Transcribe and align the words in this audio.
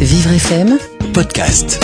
Vivre 0.00 0.30
FM 0.30 0.78
podcast. 1.14 1.82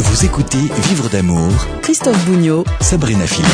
Vous 0.00 0.24
écoutez 0.24 0.58
Vivre 0.88 1.08
d'amour, 1.08 1.52
Christophe 1.82 2.26
Bougnot 2.26 2.64
Sabrina 2.80 3.24
Philippe. 3.26 3.46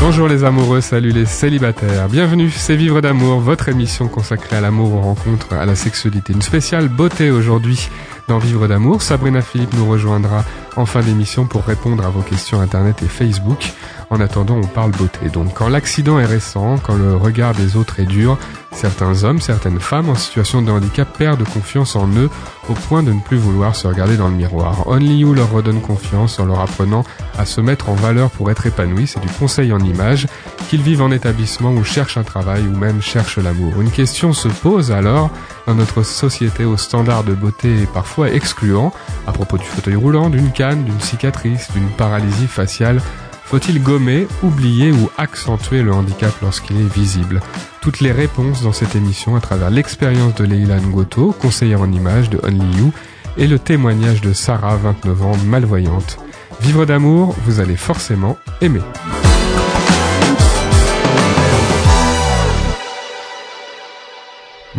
Bonjour 0.00 0.26
les 0.26 0.42
amoureux, 0.42 0.80
salut 0.80 1.12
les 1.12 1.26
célibataires. 1.26 2.08
Bienvenue, 2.08 2.50
c'est 2.50 2.74
Vivre 2.74 3.00
d'amour, 3.00 3.38
votre 3.38 3.68
émission 3.68 4.08
consacrée 4.08 4.56
à 4.56 4.60
l'amour, 4.60 4.94
aux 4.94 5.00
rencontres, 5.00 5.52
à 5.52 5.64
la 5.64 5.76
sexualité. 5.76 6.32
Une 6.32 6.42
spéciale 6.42 6.88
beauté 6.88 7.30
aujourd'hui 7.30 7.88
dans 8.26 8.38
Vivre 8.38 8.66
d'amour. 8.66 9.02
Sabrina 9.02 9.42
Philippe 9.42 9.74
nous 9.74 9.88
rejoindra 9.88 10.44
en 10.76 10.86
fin 10.86 11.02
d'émission 11.02 11.46
pour 11.46 11.64
répondre 11.64 12.04
à 12.04 12.10
vos 12.10 12.22
questions 12.22 12.60
internet 12.60 12.96
et 13.02 13.08
Facebook. 13.08 13.72
En 14.12 14.18
attendant, 14.18 14.56
on 14.56 14.66
parle 14.66 14.90
beauté. 14.90 15.28
Donc 15.32 15.54
quand 15.54 15.68
l'accident 15.68 16.18
est 16.18 16.26
récent, 16.26 16.78
quand 16.78 16.96
le 16.96 17.14
regard 17.14 17.54
des 17.54 17.76
autres 17.76 18.00
est 18.00 18.06
dur, 18.06 18.38
certains 18.72 19.22
hommes, 19.22 19.40
certaines 19.40 19.78
femmes 19.78 20.08
en 20.08 20.16
situation 20.16 20.62
de 20.62 20.72
handicap 20.72 21.16
perdent 21.16 21.44
confiance 21.44 21.94
en 21.94 22.08
eux 22.16 22.28
au 22.68 22.72
point 22.72 23.04
de 23.04 23.12
ne 23.12 23.20
plus 23.20 23.36
vouloir 23.36 23.76
se 23.76 23.86
regarder 23.86 24.16
dans 24.16 24.26
le 24.26 24.34
miroir. 24.34 24.88
Only 24.88 25.18
You 25.18 25.32
leur 25.32 25.52
redonne 25.52 25.80
confiance 25.80 26.40
en 26.40 26.46
leur 26.46 26.58
apprenant 26.58 27.04
à 27.38 27.46
se 27.46 27.60
mettre 27.60 27.88
en 27.88 27.94
valeur 27.94 28.30
pour 28.30 28.50
être 28.50 28.66
épanouis. 28.66 29.06
C'est 29.06 29.20
du 29.20 29.28
conseil 29.28 29.72
en 29.72 29.78
image, 29.78 30.26
qu'ils 30.68 30.82
vivent 30.82 31.02
en 31.02 31.12
établissement 31.12 31.70
ou 31.70 31.84
cherchent 31.84 32.16
un 32.16 32.24
travail 32.24 32.62
ou 32.62 32.76
même 32.76 33.00
cherchent 33.00 33.38
l'amour. 33.38 33.80
Une 33.80 33.92
question 33.92 34.32
se 34.32 34.48
pose 34.48 34.90
alors 34.90 35.30
dans 35.68 35.76
notre 35.76 36.02
société 36.02 36.64
aux 36.64 36.76
standards 36.76 37.22
de 37.22 37.34
beauté 37.34 37.86
parfois 37.94 38.30
excluants 38.30 38.92
à 39.28 39.32
propos 39.32 39.56
du 39.56 39.66
fauteuil 39.66 39.94
roulant, 39.94 40.30
d'une 40.30 40.50
canne, 40.50 40.82
d'une 40.82 41.00
cicatrice, 41.00 41.70
d'une 41.72 41.90
paralysie 41.90 42.48
faciale 42.48 43.00
faut-il 43.50 43.82
gommer, 43.82 44.28
oublier 44.44 44.92
ou 44.92 45.10
accentuer 45.18 45.82
le 45.82 45.92
handicap 45.92 46.32
lorsqu'il 46.40 46.76
est 46.76 46.94
visible? 46.94 47.40
Toutes 47.80 47.98
les 47.98 48.12
réponses 48.12 48.62
dans 48.62 48.72
cette 48.72 48.94
émission 48.94 49.34
à 49.34 49.40
travers 49.40 49.70
l'expérience 49.70 50.36
de 50.36 50.44
Leila 50.44 50.78
Ngoto, 50.78 51.32
conseillère 51.32 51.80
en 51.80 51.90
images 51.90 52.30
de 52.30 52.38
Only 52.44 52.78
You, 52.78 52.92
et 53.36 53.48
le 53.48 53.58
témoignage 53.58 54.20
de 54.20 54.32
Sarah, 54.32 54.76
29 54.76 55.22
ans, 55.24 55.36
malvoyante. 55.46 56.18
Vivre 56.60 56.84
d'amour, 56.84 57.34
vous 57.44 57.58
allez 57.58 57.76
forcément 57.76 58.38
aimer. 58.60 58.82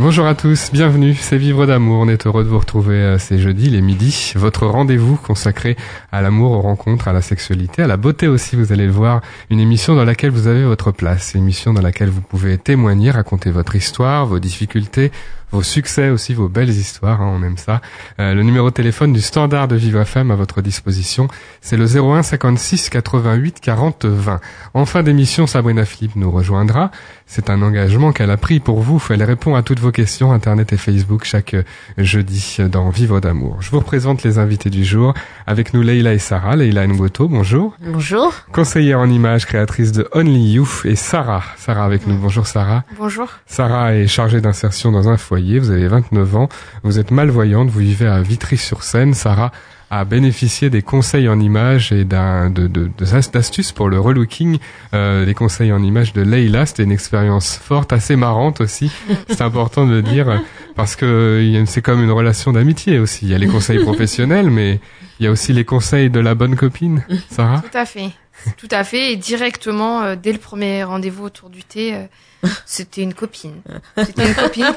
Bonjour 0.01 0.25
à 0.25 0.33
tous, 0.33 0.71
bienvenue, 0.71 1.13
c'est 1.13 1.37
Vivre 1.37 1.67
d'amour, 1.67 1.99
on 1.99 2.07
est 2.07 2.25
heureux 2.25 2.43
de 2.43 2.49
vous 2.49 2.57
retrouver 2.57 2.95
euh, 2.95 3.19
ces 3.19 3.37
jeudis, 3.37 3.69
les 3.69 3.81
midis, 3.81 4.33
votre 4.35 4.65
rendez-vous 4.65 5.15
consacré 5.15 5.77
à 6.11 6.23
l'amour, 6.23 6.53
aux 6.53 6.61
rencontres, 6.61 7.07
à 7.07 7.13
la 7.13 7.21
sexualité, 7.21 7.83
à 7.83 7.87
la 7.87 7.97
beauté 7.97 8.27
aussi, 8.27 8.55
vous 8.55 8.73
allez 8.73 8.87
le 8.87 8.91
voir, 8.91 9.21
une 9.51 9.59
émission 9.59 9.93
dans 9.93 10.03
laquelle 10.03 10.31
vous 10.31 10.47
avez 10.47 10.63
votre 10.63 10.89
place, 10.89 11.35
émission 11.35 11.71
dans 11.71 11.83
laquelle 11.83 12.09
vous 12.09 12.21
pouvez 12.21 12.57
témoigner, 12.57 13.11
raconter 13.11 13.51
votre 13.51 13.75
histoire, 13.75 14.25
vos 14.25 14.39
difficultés, 14.39 15.11
vos 15.51 15.63
succès 15.63 16.09
aussi, 16.09 16.33
vos 16.33 16.47
belles 16.47 16.69
histoires, 16.69 17.21
hein, 17.21 17.37
on 17.37 17.43
aime 17.43 17.57
ça. 17.57 17.81
Euh, 18.19 18.33
le 18.33 18.43
numéro 18.43 18.69
de 18.69 18.73
téléphone 18.73 19.11
du 19.11 19.21
standard 19.21 19.67
de 19.67 19.75
Viva 19.75 20.05
Femme 20.05 20.31
à 20.31 20.35
votre 20.35 20.61
disposition, 20.61 21.27
c'est 21.59 21.77
le 21.77 21.85
01 21.85 22.23
56 22.23 22.89
88 22.89 23.59
40 23.59 24.05
20. 24.05 24.39
En 24.73 24.85
fin 24.85 25.03
d'émission, 25.03 25.47
Sabrina 25.47 25.83
Philippe 25.83 26.15
nous 26.15 26.31
rejoindra. 26.31 26.91
C'est 27.25 27.49
un 27.49 27.61
engagement 27.61 28.11
qu'elle 28.11 28.31
a 28.31 28.37
pris 28.37 28.59
pour 28.59 28.81
vous. 28.81 29.01
Elle 29.09 29.23
répond 29.23 29.55
à 29.55 29.61
toutes 29.61 29.79
vos 29.79 29.91
questions 29.91 30.31
Internet 30.31 30.71
et 30.73 30.77
Facebook 30.77 31.25
chaque 31.25 31.53
euh, 31.53 31.63
jeudi 31.97 32.57
dans 32.69 32.89
Vivre 32.89 33.19
d'amour. 33.19 33.57
Je 33.61 33.71
vous 33.71 33.79
représente 33.79 34.23
les 34.23 34.37
invités 34.37 34.69
du 34.69 34.85
jour. 34.85 35.13
Avec 35.47 35.73
nous 35.73 35.81
Leila 35.81 36.13
et 36.13 36.19
Sarah. 36.19 36.55
Leila 36.55 36.87
Ngoto, 36.87 37.27
bonjour. 37.27 37.75
Bonjour. 37.85 38.33
Conseillère 38.51 38.99
en 38.99 39.09
images, 39.09 39.45
créatrice 39.45 39.91
de 39.91 40.07
Only 40.13 40.53
You 40.53 40.67
et 40.85 40.95
Sarah. 40.95 41.43
Sarah 41.57 41.83
avec 41.83 42.07
nous. 42.07 42.17
Bonjour 42.17 42.47
Sarah. 42.47 42.83
Bonjour. 42.97 43.27
Sarah 43.45 43.95
est 43.95 44.07
chargée 44.07 44.39
d'insertion 44.39 44.91
dans 44.91 45.09
un 45.09 45.17
foyer 45.17 45.40
vous 45.59 45.71
avez 45.71 45.87
29 45.87 46.35
ans, 46.35 46.49
vous 46.83 46.99
êtes 46.99 47.11
malvoyante, 47.11 47.69
vous 47.69 47.79
vivez 47.79 48.07
à 48.07 48.21
Vitry-sur-Seine. 48.21 49.13
Sarah 49.13 49.51
a 49.89 50.05
bénéficié 50.05 50.69
des 50.69 50.81
conseils 50.81 51.27
en 51.27 51.39
images 51.39 51.91
et 51.91 52.05
d'un 52.05 52.49
de, 52.49 52.67
de, 52.67 52.89
d'astuces 52.97 53.73
pour 53.73 53.89
le 53.89 53.99
relooking, 53.99 54.57
euh, 54.93 55.25
les 55.25 55.33
conseils 55.33 55.73
en 55.73 55.83
images 55.83 56.13
de 56.13 56.21
Leila. 56.21 56.65
C'était 56.65 56.83
une 56.83 56.93
expérience 56.93 57.57
forte, 57.57 57.91
assez 57.91 58.15
marrante 58.15 58.61
aussi. 58.61 58.89
C'est 59.27 59.41
important 59.41 59.85
de 59.85 59.91
le 59.91 60.01
dire 60.01 60.41
parce 60.75 60.95
que 60.95 61.63
c'est 61.67 61.81
comme 61.81 62.01
une 62.01 62.11
relation 62.11 62.53
d'amitié 62.53 62.99
aussi. 62.99 63.25
Il 63.25 63.31
y 63.31 63.35
a 63.35 63.37
les 63.37 63.47
conseils 63.47 63.79
professionnels, 63.83 64.49
mais 64.49 64.79
il 65.19 65.25
y 65.25 65.27
a 65.27 65.31
aussi 65.31 65.51
les 65.51 65.65
conseils 65.65 66.09
de 66.09 66.21
la 66.21 66.35
bonne 66.35 66.55
copine. 66.55 67.03
Sarah? 67.29 67.61
Tout 67.61 67.77
à 67.77 67.85
fait. 67.85 68.11
Tout 68.57 68.67
à 68.71 68.83
fait. 68.83 69.11
Et 69.11 69.15
directement, 69.15 70.01
euh, 70.01 70.15
dès 70.15 70.31
le 70.31 70.39
premier 70.39 70.83
rendez-vous 70.83 71.25
autour 71.25 71.49
du 71.49 71.63
thé, 71.63 71.93
euh, 71.93 72.47
c'était 72.65 73.01
une 73.01 73.13
copine. 73.13 73.61
C'était 73.97 74.27
une 74.27 74.35
copine. 74.35 74.71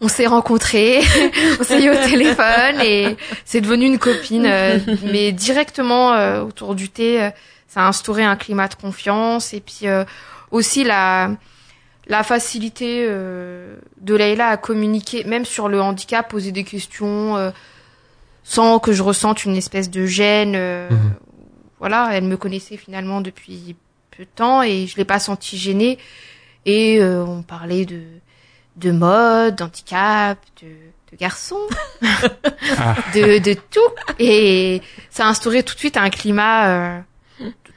on 0.00 0.08
s'est 0.08 0.26
rencontrés, 0.26 1.00
on 1.60 1.64
s'est 1.64 1.82
eu 1.82 1.90
au 1.90 1.94
téléphone 1.94 2.80
et 2.82 3.16
c'est 3.44 3.60
devenu 3.60 3.86
une 3.86 3.98
copine. 3.98 4.46
Euh, 4.46 4.78
mais 5.04 5.32
directement 5.32 6.42
autour 6.42 6.74
du 6.74 6.88
thé, 6.88 7.30
ça 7.68 7.80
a 7.80 7.88
instauré 7.88 8.24
un 8.24 8.36
climat 8.36 8.68
de 8.68 8.74
confiance 8.74 9.54
et 9.54 9.60
puis 9.60 9.86
aussi 10.50 10.84
la 10.84 11.30
la 12.08 12.24
facilité 12.24 13.06
de 13.06 14.14
Leïla 14.14 14.48
à 14.48 14.56
communiquer, 14.56 15.24
même 15.24 15.44
sur 15.44 15.68
le 15.68 15.80
handicap, 15.80 16.28
poser 16.28 16.50
des 16.50 16.64
questions 16.64 17.52
sans 18.42 18.80
que 18.80 18.92
je 18.92 19.02
ressente 19.02 19.44
une 19.44 19.56
espèce 19.56 19.88
de 19.88 20.04
gêne. 20.04 20.56
Mhm 20.90 21.16
voilà, 21.82 22.10
elle 22.12 22.22
me 22.22 22.36
connaissait 22.36 22.76
finalement 22.76 23.20
depuis 23.20 23.74
peu 24.16 24.22
de 24.22 24.28
temps 24.32 24.62
et 24.62 24.86
je 24.86 24.96
l'ai 24.96 25.04
pas 25.04 25.18
senti 25.18 25.58
gênée. 25.58 25.98
Et 26.64 27.00
euh, 27.00 27.24
on 27.24 27.42
parlait 27.42 27.84
de 27.84 28.02
de 28.76 28.92
mode, 28.92 29.56
d'handicap, 29.56 30.38
de, 30.62 30.68
de 30.68 31.16
garçons, 31.18 31.66
de, 32.00 33.38
de 33.38 33.54
tout. 33.54 33.80
Et 34.20 34.80
ça 35.10 35.26
a 35.26 35.28
instauré 35.28 35.64
tout 35.64 35.74
de 35.74 35.78
suite 35.80 35.96
un 35.96 36.08
climat 36.08 36.68
euh, 36.68 37.00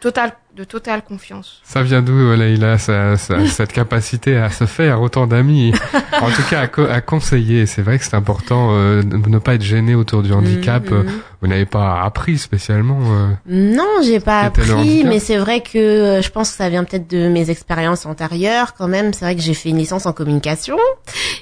total 0.06 0.34
de 0.56 0.64
totale 0.64 1.02
confiance. 1.02 1.62
Ça 1.64 1.82
vient 1.82 2.04
d'où, 2.04 2.36
Leïla, 2.36 2.78
ça, 2.78 3.18
ça, 3.18 3.44
cette 3.48 3.74
capacité 3.74 4.38
à 4.38 4.52
se 4.52 4.66
faire 4.66 5.02
autant 5.02 5.26
d'amis, 5.26 5.74
en 6.22 6.30
tout 6.30 6.44
cas 6.48 6.68
à, 6.68 6.94
à 6.94 7.02
conseiller. 7.02 7.66
C'est 7.66 7.82
vrai 7.82 7.98
que 7.98 8.06
c'est 8.06 8.16
important 8.16 8.70
euh, 8.74 9.02
de 9.02 9.18
ne 9.18 9.40
pas 9.40 9.56
être 9.56 9.64
gêné 9.64 9.96
autour 9.96 10.22
du 10.22 10.32
handicap. 10.32 10.88
Mm-hmm. 10.88 11.06
Vous 11.42 11.48
n'avez 11.48 11.66
pas 11.66 12.04
appris 12.04 12.38
spécialement 12.38 13.00
euh, 13.02 13.32
Non, 13.48 14.04
j'ai 14.04 14.20
pas 14.20 14.42
appris, 14.42 15.04
mais 15.06 15.18
c'est 15.18 15.38
vrai 15.38 15.62
que 15.62 15.80
euh, 15.80 16.22
je 16.22 16.30
pense 16.30 16.52
que 16.52 16.58
ça 16.58 16.70
vient 16.70 16.84
peut-être 16.84 17.10
de 17.10 17.28
mes 17.28 17.50
expériences 17.50 18.06
antérieures 18.06 18.76
quand 18.76 18.88
même. 18.88 19.12
C'est 19.12 19.26
vrai 19.26 19.36
que 19.36 19.42
j'ai 19.42 19.56
fait 19.56 19.70
une 19.70 19.80
licence 19.80 20.06
en 20.06 20.14
communication 20.14 20.78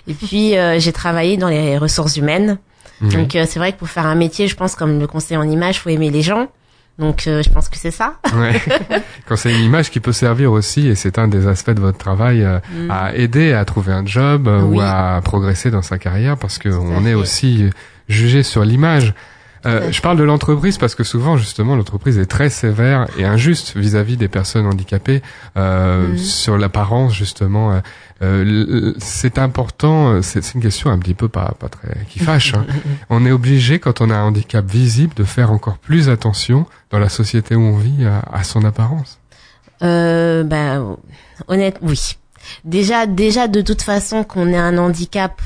et 0.08 0.14
puis 0.14 0.58
euh, 0.58 0.80
j'ai 0.80 0.94
travaillé 0.94 1.36
dans 1.36 1.50
les 1.50 1.78
ressources 1.78 2.16
humaines. 2.16 2.60
Donc 3.02 3.32
c'est 3.34 3.58
vrai 3.58 3.74
que 3.74 3.80
pour 3.80 3.90
faire 3.90 4.06
un 4.06 4.16
métier, 4.16 4.48
je 4.48 4.56
pense 4.56 4.76
comme 4.76 4.98
le 4.98 5.08
conseiller 5.08 5.36
en 5.36 5.50
image, 5.50 5.82
faut 5.82 5.90
aimer 5.90 6.10
les 6.10 6.22
gens. 6.22 6.48
Donc 7.00 7.26
euh, 7.26 7.42
je 7.42 7.50
pense 7.50 7.70
que 7.70 7.78
c'est 7.78 7.92
ça. 7.92 8.16
ouais. 8.36 8.62
Quand 9.28 9.36
c'est 9.36 9.54
une 9.54 9.64
image 9.64 9.90
qui 9.90 10.00
peut 10.00 10.12
servir 10.12 10.52
aussi, 10.52 10.88
et 10.88 10.96
c'est 10.96 11.18
un 11.18 11.28
des 11.28 11.48
aspects 11.48 11.72
de 11.72 11.82
votre 11.82 11.98
travail, 11.98 12.44
euh, 12.44 12.60
mm. 12.72 12.92
à 12.92 13.16
aider 13.16 13.54
à 13.54 13.66
trouver 13.66 13.94
un 13.94 14.06
job 14.06 14.48
euh, 14.48 14.62
ou 14.62 14.80
à 14.80 15.20
progresser 15.24 15.72
dans 15.72 15.82
sa 15.82 15.98
carrière, 15.98 16.38
parce 16.38 16.60
qu'on 16.60 17.06
est 17.06 17.16
aussi 17.16 17.70
jugé 18.08 18.44
sur 18.44 18.64
l'image. 18.64 19.14
Euh, 19.66 19.92
je 19.92 20.02
parle 20.02 20.18
de 20.18 20.24
l'entreprise 20.24 20.78
parce 20.78 20.96
que 20.96 21.04
souvent, 21.04 21.38
justement, 21.38 21.76
l'entreprise 21.76 22.18
est 22.18 22.26
très 22.26 22.50
sévère 22.50 23.08
et 23.18 23.26
injuste 23.26 23.78
vis-à-vis 23.78 24.18
des 24.18 24.28
personnes 24.28 24.66
handicapées 24.66 25.22
euh, 25.58 26.14
mm. 26.14 26.18
sur 26.18 26.58
l'apparence, 26.58 27.14
justement. 27.14 27.82
Euh, 28.22 28.94
c'est 28.98 29.38
important. 29.38 30.22
C'est 30.22 30.54
une 30.54 30.62
question 30.62 30.90
un 30.92 31.00
petit 31.00 31.14
peu 31.14 31.28
pas 31.28 31.56
pas 31.60 31.70
très 31.70 32.06
qui 32.10 32.20
fâche. 32.20 32.54
Hein. 32.54 32.66
on 33.10 33.26
est 33.26 33.32
obligé, 33.32 33.80
quand 33.80 34.02
on 34.02 34.10
a 34.10 34.16
un 34.16 34.24
handicap 34.24 34.66
visible, 34.66 35.14
de 35.16 35.24
faire 35.24 35.52
encore 35.52 35.78
plus 35.78 36.10
attention 36.10 36.66
dans 36.92 37.00
la 37.00 37.10
société 37.10 37.56
où 37.56 37.62
on 37.62 37.78
vit 37.78 38.06
à, 38.06 38.20
à 38.32 38.44
son 38.44 38.66
apparence. 38.66 39.20
Euh, 39.84 40.44
ben, 40.44 40.98
honnête, 41.48 41.78
oui. 41.82 42.18
Déjà, 42.64 43.06
déjà 43.06 43.48
de 43.48 43.62
toute 43.62 43.82
façon, 43.82 44.24
qu'on 44.24 44.50
ait 44.50 44.58
un 44.58 44.78
handicap 44.78 45.42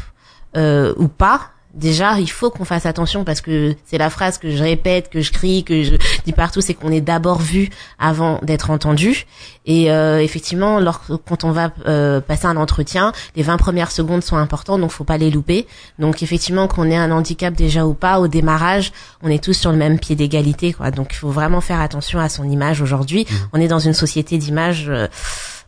euh, 0.55 0.93
ou 0.97 1.07
pas, 1.07 1.51
déjà 1.77 2.19
il 2.19 2.29
faut 2.29 2.49
qu'on 2.49 2.65
fasse 2.65 2.85
attention 2.85 3.23
parce 3.23 3.41
que 3.41 3.75
c'est 3.85 3.97
la 3.97 4.09
phrase 4.09 4.37
que 4.37 4.49
je 4.49 4.61
répète, 4.61 5.09
que 5.09 5.21
je 5.21 5.31
crie, 5.31 5.63
que 5.63 5.83
je 5.83 5.95
dis 6.25 6.33
partout, 6.33 6.61
c'est 6.61 6.73
qu'on 6.73 6.91
est 6.91 7.01
d'abord 7.01 7.39
vu 7.39 7.69
avant 7.99 8.39
d'être 8.43 8.69
entendu. 8.69 9.25
Et 9.65 9.91
euh, 9.91 10.21
effectivement, 10.21 10.79
quand 11.27 11.43
on 11.43 11.51
va 11.51 11.71
euh, 11.87 12.19
passer 12.21 12.45
un 12.47 12.57
entretien, 12.57 13.11
les 13.35 13.43
20 13.43 13.57
premières 13.57 13.91
secondes 13.91 14.23
sont 14.23 14.37
importantes, 14.37 14.81
donc 14.81 14.91
faut 14.91 15.03
pas 15.03 15.17
les 15.17 15.29
louper. 15.29 15.67
Donc 15.99 16.23
effectivement, 16.23 16.67
qu'on 16.67 16.89
ait 16.89 16.97
un 16.97 17.11
handicap 17.11 17.53
déjà 17.53 17.85
ou 17.85 17.93
pas, 17.93 18.19
au 18.19 18.27
démarrage, 18.27 18.91
on 19.21 19.29
est 19.29 19.43
tous 19.43 19.53
sur 19.53 19.71
le 19.71 19.77
même 19.77 19.99
pied 19.99 20.15
d'égalité, 20.15 20.73
quoi. 20.73 20.91
Donc 20.91 21.09
il 21.11 21.17
faut 21.17 21.29
vraiment 21.29 21.61
faire 21.61 21.81
attention 21.81 22.19
à 22.19 22.29
son 22.29 22.49
image 22.49 22.81
aujourd'hui. 22.81 23.27
Mmh. 23.29 23.35
On 23.53 23.61
est 23.61 23.67
dans 23.67 23.79
une 23.79 23.93
société 23.93 24.37
d'image. 24.37 24.85
Euh, 24.89 25.07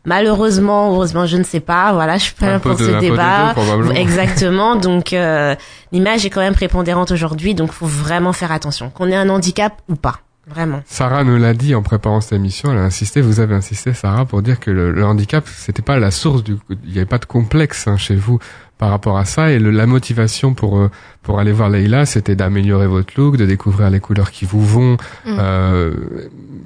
Malheureusement, 0.06 0.92
heureusement, 0.94 1.26
je 1.26 1.38
ne 1.38 1.44
sais 1.44 1.60
pas. 1.60 1.94
Voilà, 1.94 2.18
je 2.18 2.24
suis 2.24 2.34
pas 2.36 2.60
pour 2.60 2.78
ce 2.80 3.00
débat. 3.00 3.54
Exactement. 3.96 4.76
Donc, 4.88 5.14
euh, 5.14 5.56
l'image 5.92 6.26
est 6.26 6.30
quand 6.30 6.42
même 6.42 6.54
prépondérante 6.54 7.12
aujourd'hui, 7.12 7.54
donc 7.54 7.72
faut 7.72 7.86
vraiment 7.86 8.34
faire 8.34 8.52
attention, 8.52 8.90
qu'on 8.90 9.08
ait 9.08 9.16
un 9.16 9.30
handicap 9.30 9.74
ou 9.90 9.96
pas. 9.96 10.20
vraiment. 10.48 10.82
Sarah 10.88 11.24
nous 11.24 11.38
l'a 11.38 11.54
dit 11.54 11.76
en 11.76 11.84
préparant 11.84 12.22
cette 12.22 12.34
émission, 12.34 12.72
elle 12.72 12.80
a 12.80 12.84
insisté, 12.84 13.22
vous 13.22 13.40
avez 13.40 13.56
insisté 13.56 13.94
Sarah 13.94 14.26
pour 14.26 14.42
dire 14.42 14.60
que 14.60 14.72
le, 14.72 14.92
le 14.92 15.06
handicap 15.06 15.44
c'était 15.48 15.82
pas 15.84 16.00
la 16.00 16.10
source 16.12 16.44
du 16.44 16.58
il 16.86 16.92
n'y 16.92 16.98
avait 16.98 17.06
pas 17.06 17.20
de 17.20 17.26
complexe 17.26 17.88
hein, 17.88 17.98
chez 17.98 18.16
vous 18.16 18.40
par 18.80 18.90
rapport 18.90 19.18
à 19.20 19.26
ça 19.26 19.52
et 19.52 19.60
le, 19.60 19.70
la 19.70 19.86
motivation 19.86 20.54
pour 20.56 20.80
euh, 20.80 20.90
pour 21.22 21.40
aller 21.40 21.52
voir 21.52 21.70
Leïla 21.70 22.06
c'était 22.08 22.36
d'améliorer 22.36 22.88
votre 22.88 23.14
look, 23.18 23.38
de 23.38 23.46
découvrir 23.46 23.90
les 23.92 24.00
couleurs 24.00 24.32
qui 24.32 24.46
vous 24.46 24.66
vont. 24.66 24.94
Mm. 25.26 25.38
Euh, 25.38 25.94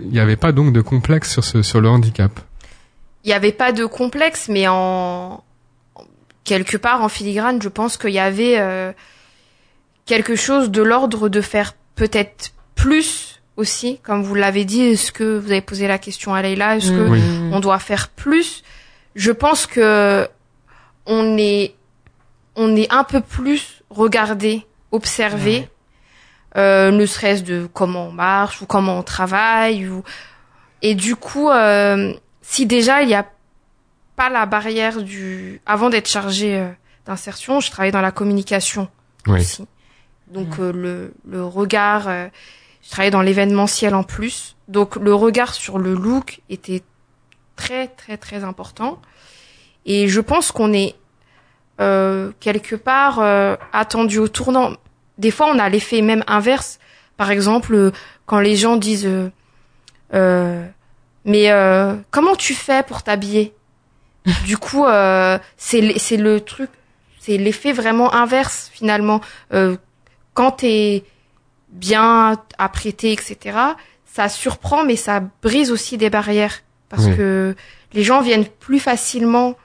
Il 0.02 0.10
n'y 0.12 0.20
avait 0.20 0.38
pas 0.38 0.52
donc 0.54 0.72
de 0.74 0.82
complexe 0.82 1.32
sur 1.32 1.44
ce 1.44 1.62
sur 1.62 1.82
le 1.82 1.90
handicap. 1.90 2.32
Il 3.24 3.28
n'y 3.28 3.34
avait 3.34 3.52
pas 3.52 3.72
de 3.72 3.86
complexe, 3.86 4.50
mais 4.50 4.68
en 4.68 5.44
quelque 6.44 6.78
part 6.78 7.02
en 7.02 7.10
filigrane, 7.10 7.62
je 7.62 7.70
pense 7.70 7.98
qu'il 7.98 8.12
y 8.12 8.20
avait 8.20 8.60
euh, 8.60 8.92
quelque 10.06 10.36
chose 10.36 10.72
de 10.72 10.82
l'ordre 10.82 11.30
de 11.30 11.42
faire 11.42 11.74
peut-être 11.96 12.52
plus 12.76 13.42
aussi, 13.56 14.00
comme 14.04 14.24
vous 14.24 14.36
l'avez 14.36 14.66
dit. 14.66 14.82
Est-ce 14.82 15.12
que 15.12 15.38
vous 15.38 15.52
avez 15.52 15.62
posé 15.62 15.88
la 15.88 15.98
question 15.98 16.34
à 16.34 16.42
Leïla 16.42 16.78
Est-ce 16.78 16.92
que 16.92 17.10
Oui. 17.10 17.22
Mm. 17.22 17.54
on 17.54 17.60
doit 17.60 17.80
faire 17.80 18.10
plus? 18.10 18.64
Je 19.16 19.32
pense 19.32 19.68
que 19.68 20.28
on 21.06 21.38
est 21.38 21.76
on 22.56 22.76
est 22.76 22.92
un 22.92 23.04
peu 23.04 23.22
plus 23.22 23.82
regardé, 23.90 24.66
observé, 24.92 25.68
euh, 26.56 26.92
ne 26.92 27.06
serait-ce 27.06 27.44
de 27.44 27.68
comment 27.72 28.08
on 28.08 28.12
marche 28.12 28.62
ou 28.62 28.66
comment 28.66 29.00
on 29.00 29.04
travaille 29.04 29.88
ou 29.88 30.04
et 30.82 30.94
du 30.94 31.16
coup 31.16 31.50
euh, 31.50 32.14
si 32.44 32.66
déjà 32.68 33.02
il 33.02 33.10
y 33.10 33.16
a 33.16 33.26
pas 34.16 34.30
la 34.30 34.46
barrière 34.46 35.02
du 35.02 35.60
avant 35.66 35.90
d'être 35.90 36.08
chargé 36.08 36.60
euh, 36.60 36.70
d'insertion, 37.08 37.60
je 37.60 37.72
travaillais 37.72 37.92
dans 37.92 38.02
la 38.02 38.12
communication 38.12 38.88
Oui. 39.28 39.40
aussi. 39.40 39.66
Donc 40.28 40.60
euh, 40.60 40.72
le 40.72 41.14
le 41.28 41.44
regard 41.44 42.08
euh, 42.08 42.28
je 42.84 42.90
travaillais 42.92 43.12
dans 43.12 43.22
l'événementiel 43.24 43.96
en 43.96 44.04
plus. 44.04 44.56
Donc 44.68 44.98
le 44.98 45.14
regard 45.16 45.54
sur 45.56 45.80
le 45.80 45.94
look 45.96 46.42
était 46.50 46.84
très 47.56 47.88
très 47.88 48.18
très 48.18 48.44
important. 48.44 49.02
Et 49.86 50.08
je 50.08 50.22
pense 50.22 50.52
qu'on 50.52 50.74
est 50.74 50.96
euh, 51.82 52.32
quelque 52.40 52.76
part 52.76 53.20
euh, 53.20 53.56
attendu 53.74 54.20
au 54.20 54.28
tournant. 54.28 54.74
Des 55.18 55.32
fois, 55.32 55.48
on 55.54 55.60
a 55.60 55.70
l'effet 55.70 56.02
même 56.02 56.24
inverse. 56.28 56.80
Par 57.18 57.32
exemple, 57.32 57.92
quand 58.26 58.40
les 58.40 58.56
gens 58.56 58.76
disent 58.78 59.06
euh, 59.08 59.30
euh, 60.14 60.66
mais 61.26 61.52
euh, 61.52 61.96
comment 62.12 62.36
tu 62.36 62.54
fais 62.54 62.84
pour 62.84 63.04
t'habiller? 63.04 63.54
Du 64.46 64.58
coup, 64.58 64.86
euh, 64.86 65.38
c'est 65.58 65.82
le 66.18 66.40
truc, 66.40 66.70
c'est 67.20 67.38
l'effet 67.38 67.74
vraiment 67.74 68.14
inverse 68.14 68.70
finalement. 68.74 69.20
Euh, 69.54 69.76
quand 70.34 70.52
t'es 70.52 71.04
bien 71.70 72.38
apprêté, 72.58 73.12
etc., 73.12 73.58
ça 74.06 74.30
surprend, 74.30 74.84
mais 74.86 74.96
ça 74.96 75.22
brise 75.42 75.72
aussi 75.72 75.98
des 75.98 76.10
barrières 76.10 76.62
parce 76.90 77.06
Oui. 77.06 77.18
que 77.18 77.56
les 77.94 78.04
gens 78.04 78.22
viennent 78.22 78.46
plus 78.46 78.80
facilement. 78.80 79.56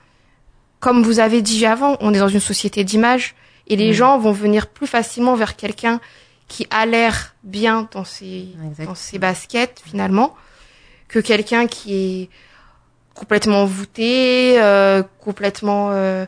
Comme 0.79 1.03
vous 1.03 1.19
avez 1.19 1.41
dit 1.41 1.65
avant, 1.65 1.97
on 1.99 2.13
est 2.13 2.19
dans 2.19 2.27
une 2.29 2.39
société 2.39 2.83
d'image 2.83 3.35
et 3.67 3.75
les 3.75 3.91
Mm. 3.91 3.93
gens 3.93 4.17
vont 4.17 4.31
venir 4.31 4.67
plus 4.67 4.87
facilement 4.87 5.35
vers 5.35 5.55
quelqu'un 5.55 5.99
qui 6.47 6.65
a 6.71 6.85
l'air 6.87 7.35
bien 7.43 7.87
dans 7.91 8.03
ses 8.05 8.47
dans 8.85 8.95
ses 8.95 9.19
baskets 9.19 9.81
finalement 9.85 10.35
que 11.09 11.19
quelqu'un 11.19 11.67
qui 11.67 11.93
est 12.21 12.29
complètement 13.13 13.65
voûté, 13.65 14.61
euh, 14.61 15.03
complètement 15.19 15.89
euh, 15.91 16.25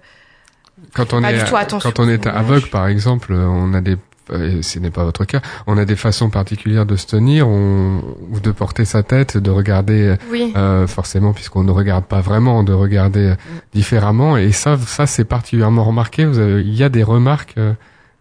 Quand 0.94 1.13
on 1.13 1.22
Pas 1.22 1.31
est 1.31 1.44
du 1.44 1.50
tout 1.50 1.56
attention 1.56 1.89
quand 1.89 2.04
on 2.04 2.10
est 2.10 2.28
aveugle 2.28 2.68
par 2.69 2.88
exemple, 2.88 3.31
on 3.33 3.74
a 3.74 3.80
des 3.81 3.98
euh, 4.31 4.62
ce 4.62 4.80
n'est 4.80 4.92
pas 4.92 5.04
votre 5.04 5.25
cas, 5.25 5.42
on 5.68 5.78
a 5.78 5.83
des 5.83 5.95
façons 5.95 6.30
particulières 6.30 6.86
de 6.86 6.95
se 6.95 7.06
tenir, 7.06 7.48
on, 7.50 8.01
ou 8.30 8.39
de 8.39 8.51
porter 8.51 8.86
sa 8.86 9.04
tête, 9.04 9.36
de 9.38 9.51
regarder 9.51 10.16
oui. 10.30 10.54
euh, 10.56 10.88
forcément 10.88 11.34
puisqu'on 11.34 11.63
ne 11.63 11.72
regarde 11.72 12.06
pas 12.06 12.22
vraiment, 12.22 12.63
de 12.63 12.72
regarder 12.74 13.31
euh, 13.31 13.36
différemment 13.74 14.38
et 14.38 14.51
ça 14.51 14.77
ça 14.77 15.06
c'est 15.06 15.25
particulièrement 15.25 15.84
remarqué, 15.84 16.25
vous 16.25 16.39
avez- 16.39 16.62
il 16.62 16.74
y 16.74 16.84
a 16.84 16.89
des 16.89 17.04
remarques 17.04 17.56
euh, 17.57 17.74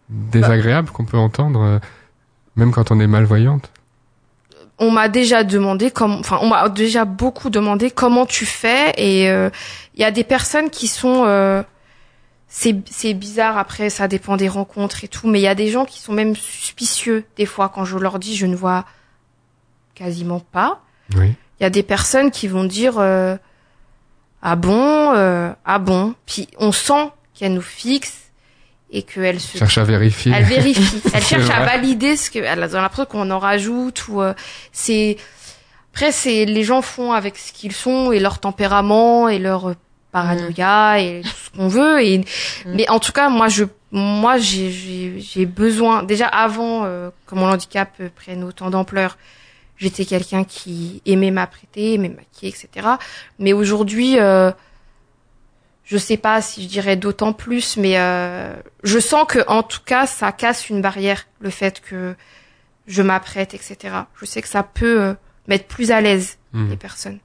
désagréables 0.08 0.90
qu'on 0.90 1.04
peut 1.04 1.18
entendre 1.18 1.62
euh, 1.62 1.78
même 2.56 2.72
quand 2.72 2.90
on 2.90 2.98
est 3.00 3.06
malvoyante? 3.06 3.70
On 4.80 4.90
m'a 4.90 5.08
déjà 5.08 5.44
demandé 5.44 5.90
comment 5.92 6.18
enfin 6.18 6.38
on 6.42 6.48
m'a 6.48 6.68
déjà 6.70 7.04
beaucoup 7.04 7.50
demandé 7.50 7.90
comment 7.90 8.26
tu 8.26 8.46
fais 8.46 8.92
et 8.96 9.30
euh, 9.30 9.50
il 9.94 10.00
y 10.00 10.04
a 10.04 10.10
des 10.10 10.24
personnes 10.24 10.70
qui 10.70 10.88
sont 10.88 11.24
euh, 11.26 11.62
c'est 12.48 12.74
c'est 12.90 13.14
bizarre 13.14 13.58
après 13.58 13.90
ça 13.90 14.08
dépend 14.08 14.36
des 14.36 14.48
rencontres 14.48 15.04
et 15.04 15.08
tout 15.08 15.28
mais 15.28 15.38
il 15.38 15.42
y 15.42 15.48
a 15.48 15.54
des 15.54 15.68
gens 15.68 15.84
qui 15.84 16.00
sont 16.00 16.12
même 16.12 16.34
suspicieux 16.34 17.24
des 17.36 17.46
fois 17.46 17.68
quand 17.68 17.84
je 17.84 17.96
leur 17.98 18.18
dis 18.18 18.34
je 18.36 18.46
ne 18.46 18.56
vois 18.56 18.84
quasiment 19.94 20.40
pas 20.40 20.80
Oui. 21.16 21.34
il 21.60 21.62
y 21.62 21.66
a 21.66 21.70
des 21.70 21.82
personnes 21.82 22.30
qui 22.30 22.48
vont 22.48 22.64
dire 22.64 22.94
euh, 22.98 23.36
ah 24.42 24.56
bon 24.56 25.12
euh, 25.14 25.52
ah 25.66 25.78
bon? 25.78 26.14
Puis 26.26 26.48
on 26.58 26.72
sent 26.72 27.10
qu'elles 27.34 27.52
nous 27.52 27.60
fixent 27.60 28.29
et 28.92 29.02
qu'elles 29.02 29.40
se 29.40 29.58
Cherche 29.58 29.78
à 29.78 29.84
vérifier. 29.84 30.32
elle 30.34 30.44
vérifie. 30.44 31.00
Elle 31.14 31.22
cherche 31.22 31.50
à 31.50 31.64
valider 31.64 32.16
ce 32.16 32.30
que, 32.30 32.38
elle 32.38 32.62
a 32.62 32.66
l'impression 32.66 33.04
qu'on 33.06 33.30
en 33.30 33.38
rajoute 33.38 34.08
ou 34.08 34.20
euh, 34.20 34.34
c'est. 34.72 35.16
Après, 35.92 36.12
c'est 36.12 36.44
les 36.44 36.62
gens 36.62 36.82
font 36.82 37.12
avec 37.12 37.36
ce 37.36 37.52
qu'ils 37.52 37.72
sont 37.72 38.12
et 38.12 38.20
leur 38.20 38.38
tempérament 38.38 39.28
et 39.28 39.38
leur 39.38 39.70
euh, 39.70 39.74
paranoïa 40.12 41.00
et 41.00 41.22
tout 41.22 41.28
ce 41.28 41.56
qu'on 41.56 41.68
veut. 41.68 42.02
Et 42.02 42.24
mais 42.66 42.88
en 42.88 42.98
tout 42.98 43.12
cas, 43.12 43.28
moi, 43.28 43.48
je, 43.48 43.64
moi, 43.92 44.38
j'ai, 44.38 44.70
j'ai, 44.70 45.20
j'ai 45.20 45.46
besoin. 45.46 46.02
Déjà 46.02 46.26
avant 46.26 46.84
euh, 46.84 47.10
que 47.26 47.34
mon 47.34 47.46
handicap 47.46 47.90
euh, 48.00 48.08
prenne 48.14 48.44
autant 48.44 48.70
d'ampleur, 48.70 49.18
j'étais 49.76 50.04
quelqu'un 50.04 50.44
qui 50.44 51.02
aimait 51.06 51.30
m'apprêter, 51.30 51.94
aimait 51.94 52.08
me 52.08 52.16
maquiller, 52.16 52.52
etc. 52.52 52.86
Mais 53.38 53.52
aujourd'hui. 53.52 54.18
Euh, 54.18 54.52
je 55.90 55.98
sais 55.98 56.16
pas 56.16 56.40
si 56.40 56.62
je 56.62 56.68
dirais 56.68 56.94
d'autant 56.96 57.32
plus, 57.32 57.76
mais 57.76 57.98
euh, 57.98 58.54
je 58.84 58.98
sens 59.00 59.24
que 59.28 59.40
en 59.48 59.64
tout 59.64 59.80
cas 59.84 60.06
ça 60.06 60.30
casse 60.30 60.70
une 60.70 60.80
barrière, 60.80 61.26
le 61.40 61.50
fait 61.50 61.80
que 61.80 62.14
je 62.86 63.02
m'apprête, 63.02 63.54
etc. 63.54 63.76
Je 64.20 64.24
sais 64.24 64.40
que 64.40 64.48
ça 64.48 64.62
peut 64.62 65.02
euh, 65.02 65.14
mettre 65.48 65.66
plus 65.66 65.90
à 65.90 66.00
l'aise 66.00 66.36
Hmm. 66.52 66.68
les 66.70 66.76
personnes. 66.76 67.18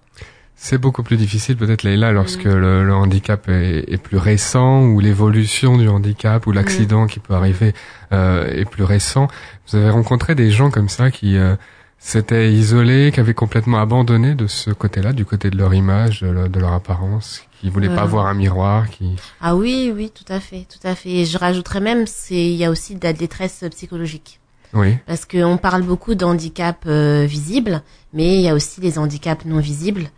C'est 0.55 0.77
beaucoup 0.77 1.01
plus 1.03 1.17
difficile 1.17 1.57
peut-être 1.57 1.83
Leïla 1.83 2.11
lorsque 2.11 2.45
Mm. 2.45 2.55
le, 2.55 2.85
le 2.85 2.93
handicap 2.93 3.49
est, 3.49 3.85
est 3.91 3.97
plus 3.97 4.17
récent 4.17 4.83
ou 4.83 4.99
l'évolution 4.99 5.77
du 5.77 5.87
handicap 5.89 6.45
ou 6.47 6.51
l'accident 6.51 7.07
qui 7.07 7.19
peut 7.19 7.33
arriver 7.33 7.73
euh, 8.13 8.45
est 8.51 8.65
plus 8.69 8.83
récent. 8.83 9.27
Vous 9.67 9.77
avez 9.77 9.89
rencontré 9.89 10.33
des 10.35 10.49
gens 10.51 10.69
comme 10.71 10.89
ça 10.89 11.09
qui 11.11 11.37
euh, 11.37 11.55
s'étaient 11.97 12.51
isolés, 12.53 13.11
qui 13.13 13.19
avaient 13.19 13.33
complètement 13.33 13.79
abandonné 13.79 14.35
de 14.35 14.47
ce 14.47 14.69
côté-là, 14.71 15.11
du 15.11 15.25
côté 15.25 15.49
de 15.49 15.57
leur 15.57 15.73
image, 15.73 16.21
de 16.21 16.27
leur, 16.29 16.49
de 16.49 16.59
leur 16.59 16.73
apparence, 16.73 17.43
qui 17.61 17.69
voulaient 17.69 17.89
pas 17.89 18.03
Euh. 18.03 18.05
voir 18.05 18.27
un 18.27 18.33
miroir, 18.33 18.89
qui 18.89 19.15
Ah 19.41 19.55
oui, 19.55 19.91
oui, 19.95 20.11
tout 20.13 20.31
à 20.31 20.39
fait, 20.39 20.65
tout 20.69 20.85
à 20.87 20.95
fait. 20.95 21.09
Et 21.09 21.25
je 21.25 21.37
rajouterais 21.37 21.81
même, 21.81 22.05
c'est 22.07 22.35
il 22.35 22.55
y 22.55 22.65
a 22.65 22.69
aussi 22.71 22.95
de 22.95 23.03
la 23.03 23.13
détresse 23.13 23.63
psychologique. 23.71 24.39
oui, 24.73 24.97
Parce 25.07 25.25
qu'on 25.25 25.57
parle 25.57 25.83
beaucoup 25.83 26.15
d'handicaps 26.15 26.85
euh, 26.87 27.25
visibles, 27.27 27.81
mais 28.13 28.35
il 28.35 28.41
y 28.41 28.49
a 28.49 28.53
aussi 28.53 28.81
les 28.81 28.97
handicaps 28.99 29.45
non 29.45 29.59
visibles. 29.59 30.09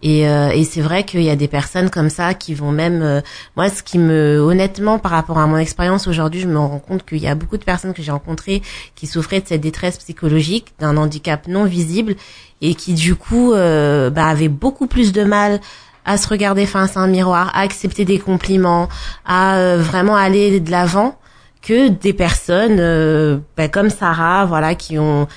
Et, 0.00 0.28
euh, 0.28 0.50
et 0.50 0.62
c'est 0.62 0.80
vrai 0.80 1.02
qu'il 1.02 1.22
y 1.24 1.28
a 1.30 1.34
des 1.34 1.48
personnes 1.48 1.90
comme 1.90 2.08
ça 2.08 2.32
qui 2.32 2.54
vont 2.54 2.70
même... 2.70 3.02
euh, 3.02 3.20
moi, 3.56 3.68
ce 3.68 3.82
qui 3.82 3.98
me... 3.98 4.38
Honnêtement, 4.38 5.00
par 5.00 5.10
rapport 5.10 5.38
à 5.38 5.46
mon 5.48 5.56
expérience 5.58 6.06
aujourd'hui, 6.06 6.40
je 6.40 6.46
me 6.46 6.56
rends 6.56 6.78
compte 6.78 7.04
qu'il 7.04 7.18
y 7.18 7.26
a 7.26 7.34
beaucoup 7.34 7.56
de 7.58 7.64
personnes 7.64 7.92
que 7.94 8.00
j'ai 8.02 8.12
rencontrées 8.12 8.62
qui 8.94 9.08
souffraient 9.08 9.40
de 9.40 9.48
cette 9.48 9.60
détresse 9.60 9.98
psychologique, 9.98 10.72
d'un 10.78 10.96
handicap 10.96 11.48
non 11.48 11.64
visible, 11.64 12.14
et 12.62 12.76
qui 12.76 12.94
du 12.94 13.16
coup 13.16 13.52
euh, 13.54 14.08
bah, 14.08 14.26
avaient 14.26 14.46
beaucoup 14.48 14.86
plus 14.86 15.10
de 15.12 15.24
mal 15.24 15.60
à 16.08 16.16
se 16.16 16.26
regarder 16.26 16.64
face 16.64 16.96
à 16.96 17.00
un 17.00 17.06
miroir, 17.06 17.50
à 17.54 17.60
accepter 17.60 18.06
des 18.06 18.18
compliments, 18.18 18.88
à 19.26 19.56
euh, 19.58 19.76
vraiment 19.78 20.16
aller 20.16 20.58
de 20.58 20.70
l'avant 20.70 21.18
que 21.60 21.88
des 21.88 22.14
personnes 22.14 22.78
euh, 22.80 23.36
bah, 23.58 23.68
comme 23.68 23.90
Sarah, 23.90 24.46
voilà, 24.46 24.74
qui 24.74 24.98
ont 24.98 25.28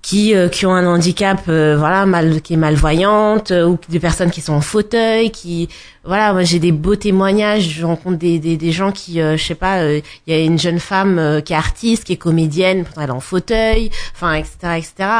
qui 0.00 0.34
euh, 0.34 0.48
qui 0.48 0.64
ont 0.64 0.72
un 0.72 0.86
handicap 0.86 1.40
euh, 1.48 1.76
voilà 1.76 2.06
mal 2.06 2.40
qui 2.40 2.54
est 2.54 2.56
malvoyante 2.56 3.50
euh, 3.50 3.66
ou 3.66 3.78
des 3.88 4.00
personnes 4.00 4.30
qui 4.30 4.40
sont 4.40 4.54
en 4.54 4.62
fauteuil 4.62 5.30
qui 5.30 5.68
voilà 6.04 6.32
moi 6.32 6.42
j'ai 6.42 6.58
des 6.58 6.72
beaux 6.72 6.96
témoignages 6.96 7.68
je 7.68 7.84
rencontre 7.84 8.16
des 8.16 8.38
des, 8.38 8.56
des 8.56 8.72
gens 8.72 8.92
qui 8.92 9.20
euh, 9.20 9.36
je 9.36 9.44
sais 9.44 9.54
pas 9.54 9.84
il 9.92 10.02
y 10.26 10.32
a 10.32 10.38
une 10.38 10.58
jeune 10.58 10.78
femme 10.78 11.42
qui 11.44 11.52
est 11.52 11.56
artiste 11.56 12.04
qui 12.04 12.14
est 12.14 12.16
comédienne 12.16 12.86
elle 12.96 13.10
est 13.10 13.10
en 13.10 13.20
fauteuil 13.20 13.90
enfin 14.14 14.32
etc 14.32 14.54
etc 14.78 15.10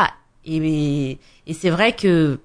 et 0.47 1.19
et 1.47 1.53
c'est 1.53 1.71
vrai 1.71 1.93
que 1.93 2.39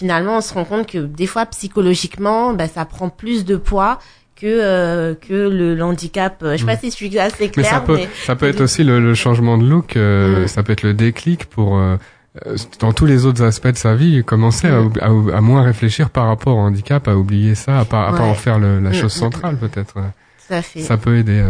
finalement 0.00 0.38
on 0.38 0.40
se 0.40 0.54
rend 0.54 0.64
compte 0.64 0.86
que 0.86 0.98
des 0.98 1.26
fois 1.26 1.44
psychologiquement 1.46 2.52
bah, 2.54 2.68
ça 2.68 2.84
prend 2.86 3.08
plus 3.10 3.44
de 3.44 3.56
poids 3.56 3.98
que 4.34 4.46
euh, 4.46 5.14
que 5.14 5.34
le, 5.34 5.74
le 5.74 5.82
handicap 5.84 6.42
euh, 6.42 6.52
je 6.56 6.60
sais 6.60 6.64
pas 6.66 6.76
si 6.78 6.90
je 6.90 6.94
suis 6.96 7.18
assez 7.18 7.36
mais 7.44 7.48
claire 7.50 7.70
ça 7.70 7.80
peut 7.80 7.96
mais- 7.96 8.08
ça 8.24 8.34
peut 8.36 8.48
être 8.48 8.62
aussi 8.62 8.82
le, 8.84 8.98
le 8.98 9.14
changement 9.14 9.58
de 9.58 9.64
look, 9.68 9.96
euh, 9.96 10.44
Mm. 10.44 10.48
ça 10.48 10.62
peut 10.62 10.72
être 10.72 10.82
le 10.82 10.94
déclic 10.94 11.44
pour 11.44 11.76
euh, 11.76 11.96
dans 12.78 12.92
tous 12.92 13.04
les 13.06 13.26
autres 13.26 13.42
aspects 13.42 13.68
de 13.68 13.76
sa 13.76 13.94
vie, 13.94 14.22
commencer 14.24 14.68
à, 14.68 14.80
Mm. 14.80 14.92
à, 15.00 15.36
à 15.36 15.40
moins 15.42 15.62
réfléchir 15.62 16.08
par 16.10 16.26
rapport 16.28 16.56
au 16.56 16.60
handicap, 16.60 17.06
à 17.08 17.14
oublier 17.16 17.54
ça, 17.54 17.80
à 17.80 17.84
pas, 17.84 18.06
à 18.08 18.12
pas 18.12 18.22
en 18.24 18.34
faire 18.34 18.58
le- 18.58 18.80
la 18.80 18.90
Mm, 18.90 18.94
chose 18.94 19.14
mm, 19.16 19.20
centrale 19.24 19.56
peut-être. 19.58 19.94
tout 19.94 20.54
à 20.54 20.62
fait 20.62 20.80
Ça 20.80 20.96
peut 20.96 21.16
aider 21.18 21.42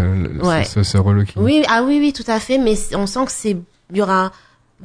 Ouais. 0.42 0.64
ce, 0.64 0.82
ce 0.82 0.98
relooking. 0.98 1.40
Oui, 1.42 1.62
ah 1.68 1.82
oui, 1.86 1.98
oui, 2.00 2.12
tout 2.12 2.28
à 2.30 2.40
fait. 2.40 2.58
Mais 2.58 2.74
on 2.96 3.06
sent 3.06 3.24
que 3.26 3.32
c'est, 3.32 3.56
il 3.92 3.96
y 3.96 4.02
aura 4.02 4.32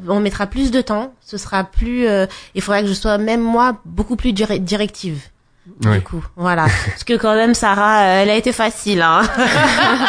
on 0.08 0.20
mettra 0.20 0.48
plus 0.48 0.72
de 0.72 0.82
temps, 0.82 1.14
ce 1.22 1.38
sera 1.38 1.64
plus, 1.64 2.08
euh, 2.08 2.26
il 2.54 2.62
faudra 2.62 2.82
que 2.82 2.88
je 2.88 2.94
sois 2.94 3.18
même 3.18 3.42
moi 3.42 3.80
beaucoup 3.86 4.16
plus 4.16 4.34
dire- 4.34 4.60
directive. 4.60 5.22
Oui. 5.86 5.98
Du 5.98 6.02
coup, 6.04 6.24
voilà. 6.36 6.68
Parce 6.88 7.04
que 7.04 7.14
quand 7.18 7.34
même, 7.36 7.54
Sarah, 7.54 8.02
euh, 8.04 8.22
elle 8.24 8.30
a 8.30 8.36
été 8.36 8.52
facile. 8.52 9.02
Hein. 9.02 9.24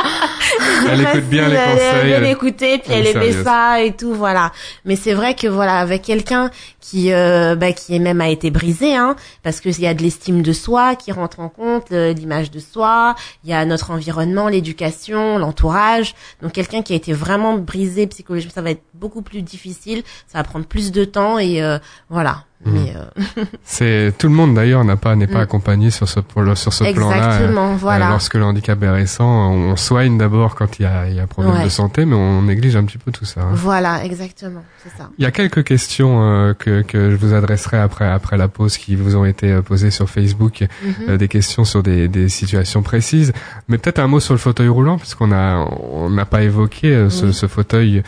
Elle 0.89 1.01
écoute 1.03 1.25
bien 1.25 1.49
les 1.49 1.57
conseils. 1.57 2.11
Elle, 2.11 2.25
elle- 2.25 2.27
écoutait, 2.31 2.79
puis 2.79 2.93
elle 2.93 3.07
aimait 3.07 3.33
ça 3.43 3.83
et 3.83 3.93
tout, 3.93 4.15
voilà. 4.15 4.53
Mais 4.85 4.95
c'est 4.97 5.15
vrai 5.15 5.35
que 5.35 5.47
voilà, 5.47 5.79
avec 5.79 6.03
quelqu'un 6.03 6.51
qui, 6.81 7.13
euh, 7.13 7.57
bah, 7.57 7.73
qui 7.73 7.99
même 7.99 8.21
a 8.21 8.29
été 8.29 8.51
brisé, 8.51 8.95
hein, 8.95 9.17
parce 9.43 9.61
que 9.61 9.69
il 9.71 9.81
y 9.81 9.87
a 9.87 9.95
de 9.95 10.03
l'estime 10.03 10.43
de 10.43 10.53
soi 10.53 10.95
qui 10.95 11.11
rentre 11.13 11.41
en 11.41 11.49
compte, 11.49 11.91
euh, 11.93 12.13
l'image 12.13 12.51
de 12.51 12.61
soi, 12.61 13.15
il 13.45 13.51
y 13.51 13.53
a 13.55 13.65
notre 13.65 13.91
environnement, 13.91 14.49
l'éducation, 14.49 15.39
l'entourage. 15.39 16.15
Donc 16.43 16.53
quelqu'un 16.53 16.83
qui 16.83 16.93
a 16.93 16.97
été 16.97 17.13
vraiment 17.13 17.55
brisé 17.55 18.07
psychologiquement, 18.07 18.55
ça 18.55 18.63
va 18.63 18.71
être 18.71 18.83
beaucoup 18.95 19.23
plus 19.23 19.43
difficile, 19.43 20.03
ça 20.29 20.39
va 20.39 20.45
prendre 20.45 20.67
plus 20.67 20.93
de 20.93 21.05
temps 21.05 21.39
et 21.39 21.63
euh, 21.63 21.79
voilà. 22.09 22.45
Mhm. 22.67 22.73
Mais 22.75 22.95
euh, 22.97 23.45
C'est 23.65 24.13
tout 24.19 24.29
le 24.29 24.35
monde 24.35 24.55
d'ailleurs 24.55 24.85
n'a 24.85 24.97
pas 24.97 25.15
n'est 25.17 25.27
pas 25.27 25.39
Mm. 25.39 25.43
accompagné 25.43 25.91
sur 25.91 26.09
ce 26.09 26.21
sur 26.55 26.73
ce 26.73 26.93
plan-là. 26.93 27.17
exactement, 27.17 27.73
Euh, 27.73 27.77
voilà. 27.79 28.09
lorsque 28.11 28.35
le 28.35 28.45
handicap 28.45 28.83
est 28.83 28.91
récent, 28.91 29.27
on 29.53 29.77
soigne 29.77 30.19
d'abord 30.19 30.55
quand 30.55 30.79
il 30.79 30.83
y 30.83 30.85
a, 30.87 31.09
il 31.09 31.15
y 31.15 31.21
a 31.21 31.23
un 31.23 31.27
problème 31.27 31.55
Ouais. 31.55 31.65
de 31.65 31.69
santé, 31.69 32.05
mais 32.05 32.15
on 32.17 32.43
néglige 32.43 32.77
un 32.77 32.85
petit 32.85 32.99
peu 32.99 33.13
tout 33.13 33.25
ça. 33.25 33.43
hein. 33.43 33.51
Voilà, 33.55 34.05
exactement, 34.05 34.63
c'est 34.83 34.97
ça. 34.97 35.11
Il 35.19 35.23
y 35.23 35.27
a 35.27 35.31
quelques 35.31 35.65
questions 35.65 36.23
euh, 36.23 36.55
que, 36.55 36.83
que 36.83 37.11
je 37.11 37.17
vous 37.17 37.35
adresserai 37.35 37.79
après 37.79 38.09
après 38.09 38.37
la 38.37 38.49
pause 38.49 38.77
qui 38.79 38.97
vous 38.97 39.17
ont 39.17 39.25
été 39.25 39.51
euh, 39.53 39.63
posées 39.63 39.91
sur 39.91 40.09
Facebook, 40.09 40.65
euh, 41.09 41.17
des 41.17 41.29
questions 41.29 41.65
sur 41.65 41.83
des, 41.83 42.09
des 42.09 42.29
situations 42.29 42.83
précises. 42.83 43.33
Mais 43.69 43.79
peut-être 43.79 43.99
un 43.99 44.07
mot 44.07 44.21
sur 44.21 44.35
le 44.35 44.39
fauteuil 44.39 44.69
roulant, 44.69 44.97
parce 44.99 45.15
qu'on 45.15 45.33
a 45.33 45.57
on 45.93 46.11
n'a 46.11 46.25
pas 46.25 46.43
évoqué 46.43 46.89
euh, 46.89 47.11
ce, 47.11 47.27
Oui. 47.27 47.35
ce 47.35 47.47
fauteuil 47.47 48.03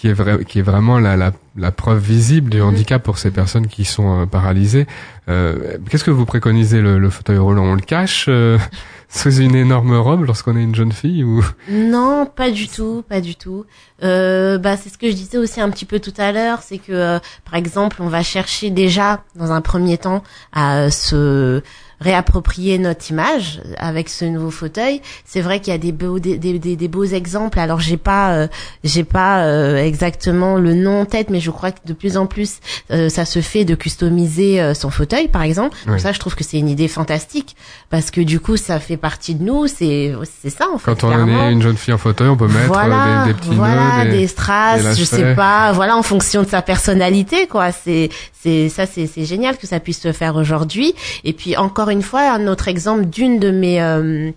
qui 0.00 0.06
est 0.08 0.12
vrai, 0.12 0.44
qui 0.44 0.60
est 0.60 0.62
vraiment 0.62 1.00
la, 1.00 1.16
la, 1.16 1.32
la 1.56 1.72
preuve 1.72 1.98
visible 1.98 2.50
du 2.50 2.58
Mhm. 2.60 2.68
handicap 2.68 3.02
pour 3.02 3.18
ces 3.18 3.32
personnes 3.32 3.66
qui 3.66 3.84
sont 3.84 4.22
euh, 4.22 4.26
paralysées. 4.26 4.86
Euh, 5.28 5.76
Qu'est-ce 5.90 6.04
que 6.04 6.12
vous 6.12 6.24
préconisez 6.24 6.80
le, 6.80 6.98
le 7.00 7.10
fauteuil 7.10 7.38
roulant? 7.38 7.64
On 7.64 7.74
le 7.74 7.80
cache 7.80 8.26
euh, 8.28 8.58
sous 9.08 9.34
une 9.40 9.56
énorme 9.56 9.96
robe 9.96 10.24
lorsqu'on 10.24 10.56
est 10.56 10.62
une 10.62 10.74
jeune 10.76 10.92
fille 10.92 11.24
ou? 11.24 11.44
Non, 11.68 12.26
pas 12.26 12.50
du 12.52 12.68
tout, 12.68 13.02
pas 13.08 13.20
du 13.20 13.34
tout. 13.34 13.64
Euh, 14.04 14.56
bah, 14.58 14.76
c'est 14.76 14.88
ce 14.88 14.98
que 14.98 15.08
je 15.10 15.16
disais 15.16 15.36
aussi 15.38 15.60
un 15.60 15.70
petit 15.70 15.84
peu 15.84 15.98
tout 15.98 16.14
à 16.16 16.30
l'heure, 16.30 16.60
c'est 16.62 16.78
que 16.78 16.92
euh, 16.92 17.18
par 17.44 17.54
exemple, 17.56 17.96
on 18.00 18.08
va 18.08 18.22
chercher 18.22 18.70
déjà 18.70 19.24
dans 19.34 19.50
un 19.50 19.60
premier 19.60 19.98
temps 19.98 20.22
à 20.52 20.90
se 20.92 21.60
réapproprier 22.00 22.78
notre 22.78 23.10
image 23.10 23.60
avec 23.76 24.08
ce 24.08 24.24
nouveau 24.24 24.50
fauteuil. 24.50 25.00
C'est 25.24 25.40
vrai 25.40 25.60
qu'il 25.60 25.72
y 25.72 25.76
a 25.76 25.78
des 25.78 25.92
beaux 25.92 26.18
des, 26.18 26.38
des, 26.38 26.58
des- 26.58 26.76
des 26.76 26.88
beaux 26.88 27.04
exemples. 27.04 27.58
Alors 27.58 27.80
j'ai 27.80 27.96
pas 27.96 28.32
euh, 28.34 28.48
j'ai 28.84 29.04
pas 29.04 29.44
euh, 29.44 29.76
exactement 29.76 30.56
le 30.58 30.74
nom 30.74 31.00
en 31.00 31.04
tête, 31.06 31.28
mais 31.30 31.40
je 31.40 31.50
crois 31.50 31.72
que 31.72 31.78
de 31.84 31.92
plus 31.92 32.16
en 32.16 32.26
plus 32.26 32.58
euh, 32.90 33.08
ça 33.08 33.24
se 33.24 33.40
fait 33.40 33.64
de 33.64 33.74
customiser 33.74 34.60
euh, 34.60 34.74
son 34.74 34.90
fauteuil, 34.90 35.28
par 35.28 35.42
exemple. 35.42 35.76
Donc 35.86 36.00
ça, 36.00 36.12
je 36.12 36.18
trouve 36.18 36.34
que 36.36 36.44
c'est 36.44 36.58
une 36.58 36.68
idée 36.68 36.88
fantastique 36.88 37.56
parce 37.90 38.10
que 38.10 38.20
du 38.20 38.40
coup, 38.40 38.56
ça 38.56 38.78
fait 38.80 38.96
partie 38.96 39.34
de 39.34 39.42
nous. 39.44 39.66
C'est 39.66 40.12
c'est 40.40 40.50
ça 40.50 40.66
en 40.72 40.78
fait. 40.78 40.90
quand 40.94 41.04
on 41.04 41.28
est 41.28 41.52
une 41.52 41.62
jeune 41.62 41.76
fille 41.76 41.94
en 41.94 41.98
fauteuil, 41.98 42.28
on 42.28 42.36
peut 42.36 42.46
mettre 42.48 42.66
voilà, 42.68 43.22
euh, 43.22 43.26
des, 43.26 43.32
des 43.32 43.38
petits 43.40 43.54
voilà, 43.54 44.04
nœuds, 44.04 44.10
des, 44.10 44.18
des... 44.18 44.26
strass, 44.28 44.96
je 44.98 45.04
sais 45.04 45.34
pas, 45.34 45.72
voilà, 45.72 45.96
en 45.96 46.02
fonction 46.02 46.42
de 46.42 46.48
sa 46.48 46.62
personnalité, 46.62 47.46
quoi. 47.48 47.72
C'est, 47.72 48.08
c'est, 48.40 48.68
ça, 48.68 48.86
c'est, 48.86 49.06
c'est 49.06 49.24
génial 49.24 49.56
que 49.56 49.66
ça 49.66 49.80
puisse 49.80 50.00
se 50.00 50.12
faire 50.12 50.36
aujourd'hui. 50.36 50.94
Et 51.24 51.32
puis 51.32 51.56
encore 51.56 51.87
une 51.90 52.02
fois, 52.02 52.30
un 52.30 52.46
autre 52.46 52.68
exemple 52.68 53.06
d'une 53.06 53.38
de 53.38 53.50
mes 53.50 53.82
euh, 53.82 54.30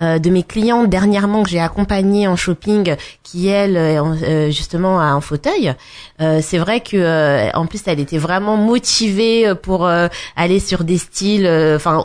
de 0.00 0.30
mes 0.30 0.42
clientes 0.42 0.88
dernièrement 0.90 1.42
que 1.42 1.50
j'ai 1.50 1.60
accompagnée 1.60 2.26
en 2.28 2.36
shopping, 2.36 2.94
qui 3.22 3.48
elle 3.48 3.76
euh, 3.76 4.02
en- 4.02 4.16
euh, 4.22 4.50
justement 4.50 5.00
a 5.00 5.04
un 5.04 5.20
fauteuil. 5.20 5.74
Euh, 6.20 6.40
c'est 6.42 6.58
vrai 6.58 6.80
que 6.80 6.96
euh, 6.96 7.50
en 7.54 7.66
plus 7.66 7.82
elle 7.86 8.00
était 8.00 8.18
vraiment 8.18 8.56
motivée 8.56 9.52
pour 9.62 9.86
euh, 9.86 10.08
aller 10.36 10.60
sur 10.60 10.84
des 10.84 10.98
styles, 10.98 11.46
euh, 11.46 11.76
enfin 11.76 12.02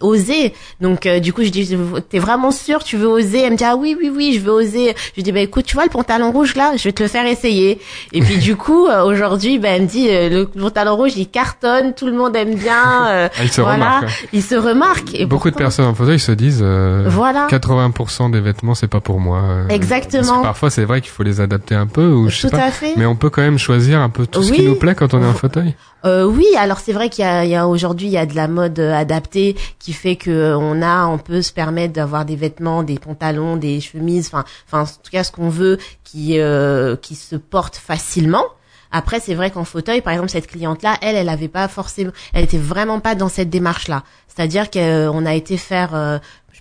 oser. 0.00 0.54
Donc 0.80 1.06
euh, 1.06 1.20
du 1.20 1.32
coup 1.32 1.42
je 1.42 1.48
dis 1.48 1.76
t'es 2.08 2.18
vraiment 2.18 2.50
sûre 2.50 2.84
tu 2.84 2.96
veux 2.96 3.08
oser? 3.08 3.42
Elle 3.42 3.52
me 3.52 3.56
dit 3.56 3.64
ah 3.64 3.76
oui 3.76 3.96
oui 3.98 4.10
oui 4.14 4.32
je 4.34 4.40
veux 4.40 4.52
oser. 4.52 4.94
Je 5.10 5.14
lui 5.16 5.22
dis 5.22 5.32
bah 5.32 5.40
écoute 5.40 5.64
tu 5.66 5.74
vois 5.74 5.84
le 5.84 5.90
pantalon 5.90 6.30
rouge 6.32 6.54
là 6.54 6.72
je 6.76 6.84
vais 6.84 6.92
te 6.92 7.02
le 7.02 7.08
faire 7.08 7.26
essayer. 7.26 7.80
Et 8.12 8.20
puis 8.20 8.38
du 8.38 8.56
coup 8.56 8.86
euh, 8.86 9.02
aujourd'hui 9.04 9.58
bah, 9.58 9.70
elle 9.70 9.82
me 9.82 9.86
dit 9.86 10.08
euh, 10.08 10.28
le 10.28 10.46
pantalon 10.46 10.96
rouge 10.96 11.12
il 11.16 11.28
cartonne 11.28 11.94
tout 11.94 12.06
le 12.06 12.12
monde 12.12 12.36
aime 12.36 12.54
bien. 12.54 13.06
euh, 13.08 13.28
Ah, 13.38 13.42
il 13.42 13.50
se 13.52 13.60
voilà, 13.60 13.74
remarque. 13.98 14.28
il 14.32 14.42
se 14.42 14.54
remarque. 14.54 15.14
Et 15.14 15.26
Beaucoup 15.26 15.50
de 15.50 15.56
personnes 15.56 15.86
en 15.86 15.94
fauteuil 15.94 16.18
se 16.18 16.32
disent 16.32 16.60
euh, 16.62 17.07
Voilà. 17.08 17.46
80% 17.50 18.30
des 18.30 18.40
vêtements 18.40 18.74
c'est 18.74 18.88
pas 18.88 19.00
pour 19.00 19.20
moi. 19.20 19.40
Euh, 19.42 19.68
Exactement. 19.68 20.22
parce 20.26 20.38
que 20.38 20.42
parfois 20.42 20.70
c'est 20.70 20.84
vrai 20.84 21.00
qu'il 21.00 21.10
faut 21.10 21.22
les 21.22 21.40
adapter 21.40 21.74
un 21.74 21.86
peu 21.86 22.06
ou 22.12 22.28
je 22.28 22.36
sais 22.40 22.50
Tout 22.50 22.56
pas. 22.56 22.64
à 22.64 22.70
fait. 22.70 22.94
Mais 22.96 23.06
on 23.06 23.16
peut 23.16 23.30
quand 23.30 23.42
même 23.42 23.58
choisir 23.58 24.00
un 24.00 24.08
peu 24.10 24.26
tout 24.26 24.42
ce 24.42 24.52
qui 24.52 24.62
nous 24.64 24.76
plaît 24.76 24.94
quand 24.94 25.14
on 25.14 25.22
est 25.22 25.26
en 25.26 25.34
fauteuil. 25.34 25.74
Euh, 26.04 26.24
oui, 26.24 26.46
alors 26.56 26.78
c'est 26.78 26.92
vrai 26.92 27.08
qu'il 27.08 27.24
y 27.24 27.28
a, 27.28 27.44
il 27.44 27.50
y 27.50 27.56
a 27.56 27.66
aujourd'hui 27.66 28.06
il 28.06 28.12
y 28.12 28.18
a 28.18 28.24
de 28.26 28.36
la 28.36 28.46
mode 28.46 28.78
euh, 28.78 28.94
adaptée 28.94 29.56
qui 29.80 29.92
fait 29.92 30.14
que 30.14 30.30
euh, 30.30 30.56
on 30.56 30.80
a, 30.80 31.06
on 31.06 31.18
peut 31.18 31.42
se 31.42 31.52
permettre 31.52 31.92
d'avoir 31.92 32.24
des 32.24 32.36
vêtements, 32.36 32.84
des 32.84 32.98
pantalons, 33.00 33.56
des 33.56 33.80
chemises, 33.80 34.28
enfin, 34.32 34.44
enfin 34.68 34.82
en 34.82 34.86
tout 34.86 35.10
cas 35.10 35.24
ce 35.24 35.32
qu'on 35.32 35.48
veut 35.48 35.78
qui 36.04 36.38
euh, 36.38 36.94
qui 36.96 37.16
se 37.16 37.34
porte 37.34 37.74
facilement. 37.76 38.44
Après, 38.90 39.20
c'est 39.20 39.34
vrai 39.34 39.50
qu'en 39.50 39.64
fauteuil, 39.64 40.00
par 40.00 40.14
exemple, 40.14 40.30
cette 40.30 40.46
cliente-là, 40.46 40.96
elle, 41.02 41.14
elle 41.14 41.28
avait 41.28 41.48
pas 41.48 41.68
forcément, 41.68 42.10
elle 42.32 42.44
était 42.44 42.56
vraiment 42.56 43.00
pas 43.00 43.14
dans 43.14 43.28
cette 43.28 43.50
démarche-là. 43.50 44.02
C'est-à-dire 44.28 44.70
qu'on 44.70 45.26
a 45.26 45.34
été 45.34 45.58
faire, 45.58 45.94
euh, 45.94 46.18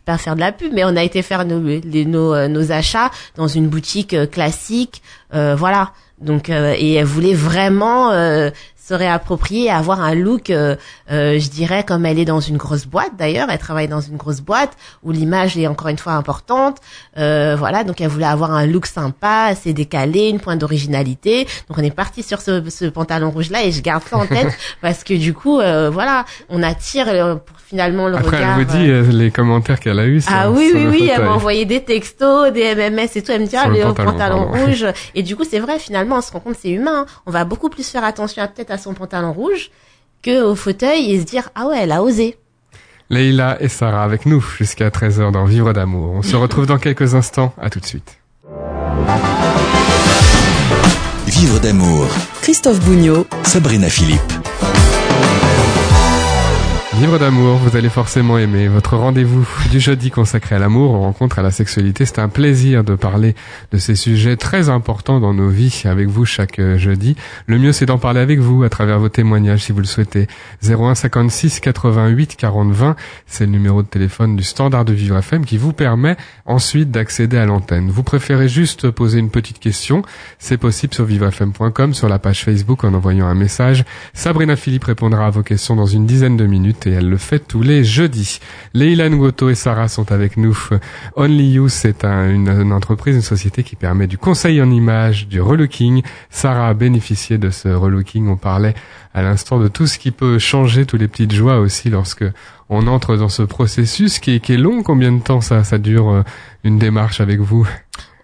pas 0.07 0.17
faire 0.17 0.35
de 0.35 0.39
la 0.39 0.53
pub, 0.53 0.71
mais 0.73 0.85
on 0.85 0.95
a 0.95 1.03
été 1.03 1.21
faire 1.21 1.45
nos 1.45 1.59
les, 1.59 2.05
nos, 2.05 2.33
euh, 2.33 2.47
nos 2.47 2.71
achats 2.71 3.11
dans 3.35 3.47
une 3.47 3.67
boutique 3.67 4.13
euh, 4.13 4.25
classique, 4.25 5.03
euh, 5.35 5.53
voilà. 5.55 5.91
Donc, 6.19 6.49
et 6.49 6.93
elle 6.95 7.05
voulait 7.05 7.35
vraiment 7.35 8.09
se 8.87 8.93
réapproprier, 8.93 9.69
avoir 9.69 10.01
un 10.01 10.15
look, 10.15 10.49
euh, 10.49 10.75
euh, 11.11 11.39
je 11.39 11.49
dirais, 11.49 11.83
comme 11.83 12.05
elle 12.05 12.19
est 12.19 12.25
dans 12.25 12.39
une 12.39 12.57
grosse 12.57 12.85
boîte 12.85 13.11
d'ailleurs. 13.17 13.47
Elle 13.49 13.57
travaille 13.57 13.87
dans 13.87 14.01
une 14.01 14.17
grosse 14.17 14.41
boîte 14.41 14.71
où 15.03 15.11
l'image 15.11 15.57
est 15.57 15.67
encore 15.67 15.87
une 15.87 15.97
fois 15.97 16.13
importante. 16.13 16.77
Euh, 17.17 17.55
voilà, 17.57 17.83
donc 17.83 17.99
elle 18.01 18.07
voulait 18.07 18.25
avoir 18.25 18.51
un 18.53 18.65
look 18.65 18.85
sympa, 18.85 19.47
assez 19.49 19.73
décalé, 19.73 20.29
une 20.29 20.39
pointe 20.39 20.59
d'originalité. 20.59 21.45
Donc 21.67 21.77
on 21.77 21.83
est 21.83 21.91
parti 21.95 22.23
sur 22.23 22.41
ce, 22.41 22.69
ce 22.69 22.85
pantalon 22.85 23.29
rouge 23.29 23.49
là 23.49 23.63
et 23.63 23.71
je 23.71 23.81
garde 23.81 24.03
ça 24.03 24.17
en 24.17 24.25
tête 24.35 24.57
parce 24.81 25.03
que 25.03 25.13
du 25.13 25.33
coup, 25.33 25.59
euh, 25.59 25.89
voilà, 25.89 26.25
on 26.49 26.63
attire 26.63 27.05
pour 27.45 27.57
finalement 27.59 28.07
le 28.07 28.15
Après 28.17 28.37
regard. 28.37 28.57
elle 28.59 28.65
vous 28.65 28.77
dit 29.11 29.17
les 29.17 29.31
commentaires 29.31 29.79
qu'elle 29.79 29.99
a 29.99 30.05
eu 30.05 30.21
ah 30.27 30.49
oui, 30.49 30.71
oui, 30.73 30.85
oui, 30.89 31.11
elle 31.13 31.23
m'a 31.23 31.31
envoyé 31.33 31.65
des 31.65 31.83
textos, 31.83 32.51
des 32.51 32.75
MMS 32.75 33.07
et 33.15 33.21
tout. 33.21 33.31
Elle 33.31 33.41
me 33.41 33.47
dit, 33.47 33.55
ah, 33.55 33.67
le 33.67 33.81
pantalon, 33.93 34.11
pantalon, 34.11 34.51
rouge. 34.51 34.85
Et 35.15 35.23
du 35.23 35.35
coup, 35.35 35.43
c'est 35.49 35.59
vrai, 35.59 35.79
finalement, 35.79 36.17
on 36.17 36.21
se 36.21 36.31
rend 36.31 36.39
compte, 36.39 36.55
c'est 36.59 36.69
humain. 36.69 37.05
hein. 37.07 37.21
On 37.25 37.31
va 37.31 37.45
beaucoup 37.45 37.69
plus 37.69 37.87
faire 37.87 38.03
attention 38.03 38.41
à 38.41 38.47
peut-être 38.47 38.71
à 38.71 38.76
son 38.77 38.93
pantalon 38.93 39.33
rouge 39.33 39.71
que 40.23 40.43
au 40.43 40.55
fauteuil 40.55 41.11
et 41.11 41.19
se 41.19 41.25
dire, 41.25 41.49
ah 41.55 41.67
ouais, 41.67 41.79
elle 41.79 41.91
a 41.91 42.01
osé. 42.01 42.37
Leïla 43.09 43.57
et 43.61 43.69
Sarah 43.69 44.03
avec 44.03 44.25
nous 44.25 44.41
jusqu'à 44.57 44.89
13h 44.89 45.31
dans 45.31 45.45
Vivre 45.45 45.73
d'amour. 45.73 46.13
On 46.13 46.21
se 46.21 46.35
retrouve 46.43 46.65
dans 46.65 46.77
quelques 46.77 47.15
instants. 47.15 47.53
À 47.61 47.69
tout 47.69 47.79
de 47.79 47.85
suite. 47.85 48.17
Vivre 51.27 51.59
d'amour. 51.59 52.07
Christophe 52.41 52.79
Bougnot, 52.81 53.27
Sabrina 53.43 53.89
Philippe. 53.89 54.46
Vivre 56.99 57.19
d'amour, 57.19 57.57
vous 57.57 57.77
allez 57.77 57.89
forcément 57.89 58.39
aimer 58.39 58.67
votre 58.67 58.97
rendez-vous 58.97 59.47
du 59.69 59.79
jeudi 59.79 60.09
consacré 60.09 60.55
à 60.55 60.59
l'amour, 60.59 60.93
aux 60.93 61.01
rencontres, 61.01 61.37
à 61.37 61.43
la 61.43 61.51
sexualité. 61.51 62.05
C'est 62.05 62.17
un 62.17 62.27
plaisir 62.27 62.83
de 62.83 62.95
parler 62.95 63.35
de 63.71 63.77
ces 63.77 63.93
sujets 63.93 64.35
très 64.35 64.69
importants 64.69 65.19
dans 65.19 65.35
nos 65.35 65.47
vies 65.47 65.83
avec 65.85 66.07
vous 66.07 66.25
chaque 66.25 66.57
euh, 66.57 66.79
jeudi. 66.79 67.15
Le 67.45 67.59
mieux, 67.59 67.71
c'est 67.71 67.85
d'en 67.85 67.99
parler 67.99 68.19
avec 68.19 68.39
vous 68.39 68.63
à 68.63 68.69
travers 68.69 68.97
vos 68.97 69.09
témoignages 69.09 69.65
si 69.65 69.71
vous 69.71 69.79
le 69.79 69.85
souhaitez. 69.85 70.25
01 70.67 70.95
56 70.95 71.59
88 71.59 72.35
40 72.35 72.71
20, 72.71 72.95
c'est 73.27 73.45
le 73.45 73.51
numéro 73.51 73.83
de 73.83 73.87
téléphone 73.87 74.35
du 74.35 74.43
standard 74.43 74.83
de 74.83 74.93
Vivre 74.93 75.17
FM 75.17 75.45
qui 75.45 75.59
vous 75.59 75.73
permet 75.73 76.17
ensuite 76.47 76.89
d'accéder 76.89 77.37
à 77.37 77.45
l'antenne. 77.45 77.91
Vous 77.91 78.01
préférez 78.01 78.47
juste 78.47 78.89
poser 78.89 79.19
une 79.19 79.29
petite 79.29 79.59
question, 79.59 80.01
c'est 80.39 80.57
possible 80.57 80.95
sur 80.95 81.05
vivrefm.com, 81.05 81.93
sur 81.93 82.09
la 82.09 82.17
page 82.17 82.43
Facebook 82.43 82.83
en 82.83 82.95
envoyant 82.95 83.27
un 83.27 83.35
message. 83.35 83.85
Sabrina 84.15 84.55
Philippe 84.55 84.85
répondra 84.85 85.27
à 85.27 85.29
vos 85.29 85.43
questions 85.43 85.75
dans 85.75 85.85
une 85.85 86.07
dizaine 86.07 86.37
de 86.37 86.47
minutes 86.47 86.86
et 86.87 86.91
elle 86.93 87.09
le 87.09 87.17
fait 87.17 87.39
tous 87.39 87.61
les 87.61 87.83
jeudis. 87.83 88.39
Leila 88.73 89.09
Ngoto 89.09 89.49
et 89.49 89.55
Sarah 89.55 89.87
sont 89.87 90.11
avec 90.11 90.37
nous. 90.37 90.57
Only 91.15 91.51
You, 91.53 91.69
c'est 91.69 92.03
un- 92.05 92.29
une, 92.29 92.49
une 92.49 92.71
entreprise, 92.73 93.15
une 93.15 93.21
société 93.21 93.63
qui 93.63 93.75
permet 93.75 94.07
du 94.07 94.17
conseil 94.17 94.61
en 94.61 94.71
image, 94.71 95.27
du 95.27 95.41
relooking. 95.41 96.01
Sarah 96.29 96.69
a 96.69 96.73
bénéficié 96.73 97.37
de 97.37 97.49
ce 97.49 97.67
relooking. 97.67 98.27
On 98.29 98.37
parlait 98.37 98.73
à 99.13 99.21
l'instant 99.21 99.59
de 99.59 99.67
tout 99.67 99.87
ce 99.87 99.99
qui 99.99 100.11
peut 100.11 100.39
changer, 100.39 100.85
toutes 100.85 101.01
les 101.01 101.07
petites 101.07 101.33
joies 101.33 101.59
aussi 101.59 101.89
lorsque 101.89 102.25
on 102.69 102.87
entre 102.87 103.15
dans 103.17 103.29
ce 103.29 103.43
processus 103.43 104.19
qui 104.19 104.35
est, 104.35 104.39
qui 104.39 104.53
est 104.53 104.57
long. 104.57 104.83
Combien 104.83 105.11
de 105.11 105.21
temps 105.21 105.41
ça, 105.41 105.63
ça 105.63 105.77
dure 105.77 106.09
euh, 106.09 106.23
une 106.63 106.77
démarche 106.77 107.21
avec 107.21 107.39
vous? 107.39 107.67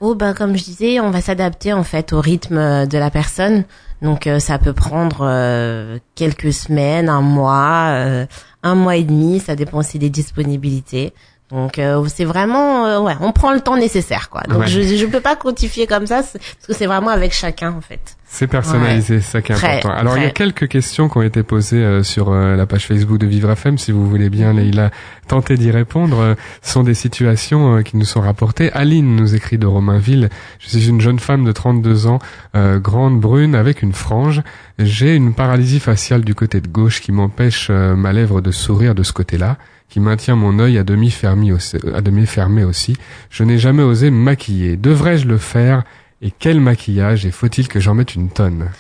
Oh, 0.02 0.16
bah, 0.16 0.34
comme 0.34 0.58
je 0.58 0.64
disais, 0.66 1.00
on 1.00 1.12
va 1.12 1.22
s'adapter, 1.22 1.72
en 1.72 1.84
fait, 1.84 2.12
au 2.12 2.20
rythme 2.20 2.58
euh, 2.58 2.86
de 2.86 2.98
la 2.98 3.10
personne. 3.10 3.64
Donc, 4.02 4.28
euh, 4.28 4.40
ça 4.40 4.60
peut 4.60 4.74
prendre 4.74 5.20
euh, 5.22 5.98
quelques 6.16 6.52
semaines, 6.52 7.08
un 7.08 7.22
mois, 7.22 7.92
euh, 7.94 8.26
un 8.64 8.76
mois 8.76 8.96
et 8.96 9.04
demi. 9.04 9.40
Ça 9.40 9.56
dépend 9.56 9.80
aussi 9.80 10.00
des 10.00 10.10
disponibilités. 10.10 11.14
Donc 11.52 11.78
euh, 11.78 12.04
c'est 12.08 12.26
vraiment 12.26 12.86
euh, 12.88 13.00
ouais, 13.02 13.14
on 13.20 13.32
prend 13.32 13.54
le 13.54 13.60
temps 13.62 13.78
nécessaire 13.78 14.30
quoi. 14.30 14.42
Donc 14.50 14.62
Ouais. 14.62 14.68
je 14.68 14.82
je 14.82 15.06
peux 15.06 15.20
pas 15.22 15.36
quantifier 15.36 15.86
comme 15.88 16.08
ça 16.08 16.18
parce 16.24 16.34
que 16.68 16.74
c'est 16.74 16.88
vraiment 16.88 17.10
avec 17.10 17.32
chacun 17.34 17.72
en 17.74 17.82
fait. 17.82 18.16
C'est 18.26 18.48
personnalisé, 18.48 19.22
c'est 19.22 19.30
ça 19.34 19.42
qui 19.44 19.52
est 19.52 19.56
Très, 19.56 19.78
important. 19.78 19.96
Alors 19.96 20.18
il 20.18 20.24
y 20.24 20.26
a 20.26 20.32
quelques 20.32 20.68
questions 20.68 21.08
qui 21.08 21.18
ont 21.20 21.22
été 21.22 21.44
posées 21.44 21.84
euh, 21.84 22.02
sur 22.02 22.32
euh, 22.32 22.56
la 22.56 22.66
page 22.66 22.88
Facebook 22.88 23.20
de 23.20 23.28
Vivre 23.28 23.52
FM. 23.52 23.78
Si 23.78 23.92
vous 23.92 24.10
voulez 24.10 24.32
bien, 24.32 24.54
Leïla, 24.54 24.90
tenter 25.28 25.56
d'y 25.56 25.70
répondre. 25.70 26.20
Euh, 26.20 26.34
Ce 26.64 26.72
sont 26.72 26.82
des 26.82 26.96
situations 26.96 27.76
euh, 27.78 27.82
qui 27.84 27.96
nous 27.98 28.06
sont 28.06 28.22
rapportées. 28.22 28.72
Aline 28.72 29.16
nous 29.16 29.36
écrit 29.36 29.60
de 29.60 29.68
Romainville. 29.68 30.30
Je 30.58 30.70
suis 30.70 30.90
une 30.90 31.00
jeune 31.02 31.20
femme 31.20 31.44
de 31.46 31.52
32 31.52 32.08
ans, 32.08 32.18
euh, 32.56 32.80
grande, 32.80 33.20
brune, 33.20 33.54
avec 33.54 33.84
une 33.84 33.94
frange. 33.94 34.42
J'ai 34.80 35.14
une 35.16 35.36
paralysie 35.36 35.80
faciale 35.80 36.24
du 36.24 36.34
côté 36.34 36.60
de 36.60 36.68
gauche 36.68 37.02
qui 37.02 37.12
m'empêche 37.12 37.68
euh, 37.70 37.96
ma 37.96 38.14
lèvre 38.14 38.42
de 38.42 38.50
sourire 38.50 38.96
de 38.96 39.04
ce 39.04 39.14
côté-là 39.14 39.58
qui 39.94 40.00
maintient 40.00 40.36
mon 40.36 40.58
œil 40.58 40.80
à 40.80 40.84
demi 40.84 41.12
fermé 41.12 41.54
aussi. 41.54 41.78
Demi 41.78 42.64
aussi. 42.64 42.98
Je 43.30 43.44
n'ai 43.44 43.60
jamais 43.60 43.84
osé 43.84 44.10
me 44.10 44.18
maquiller. 44.18 44.76
Devrais-je 44.76 45.28
le 45.28 45.38
faire? 45.38 45.84
Et 46.24 46.32
quel 46.32 46.60
maquillage? 46.60 47.28
Et 47.28 47.32
faut-il 47.32 47.68
que 47.68 47.80
j'en 47.80 47.94
mette 47.94 48.16
une 48.16 48.32
tonne? 48.32 48.72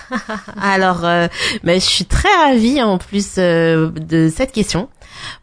Alors, 0.60 1.04
euh, 1.04 1.28
ben, 1.62 1.78
je 1.78 1.86
suis 1.86 2.04
très 2.04 2.34
ravie 2.44 2.82
en 2.82 2.98
plus 2.98 3.34
euh, 3.38 3.90
de 3.90 4.28
cette 4.28 4.50
question 4.50 4.88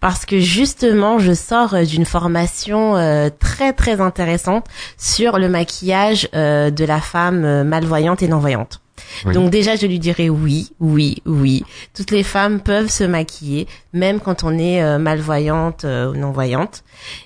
parce 0.01 0.25
que 0.25 0.41
justement, 0.41 1.19
je 1.19 1.31
sors 1.31 1.73
d'une 1.85 2.05
formation 2.05 2.97
euh, 2.97 3.29
très 3.29 3.71
très 3.71 4.01
intéressante 4.01 4.65
sur 4.97 5.39
le 5.39 5.47
maquillage 5.47 6.27
euh, 6.35 6.69
de 6.69 6.83
la 6.83 6.99
femme 6.99 7.63
malvoyante 7.63 8.21
et 8.23 8.27
non-voyante. 8.27 8.82
Oui. 9.25 9.33
Donc 9.33 9.49
déjà, 9.49 9.75
je 9.75 9.87
lui 9.87 9.99
dirais 9.99 10.29
oui, 10.29 10.71
oui, 10.79 11.21
oui. 11.25 11.63
Toutes 11.95 12.11
les 12.11 12.23
femmes 12.23 12.59
peuvent 12.59 12.89
se 12.89 13.03
maquiller, 13.03 13.67
même 13.93 14.19
quand 14.19 14.43
on 14.43 14.57
est 14.57 14.83
euh, 14.83 14.97
malvoyante 14.99 15.83
euh, 15.85 16.11
ou 16.11 16.15
non-voyante. 16.15 16.83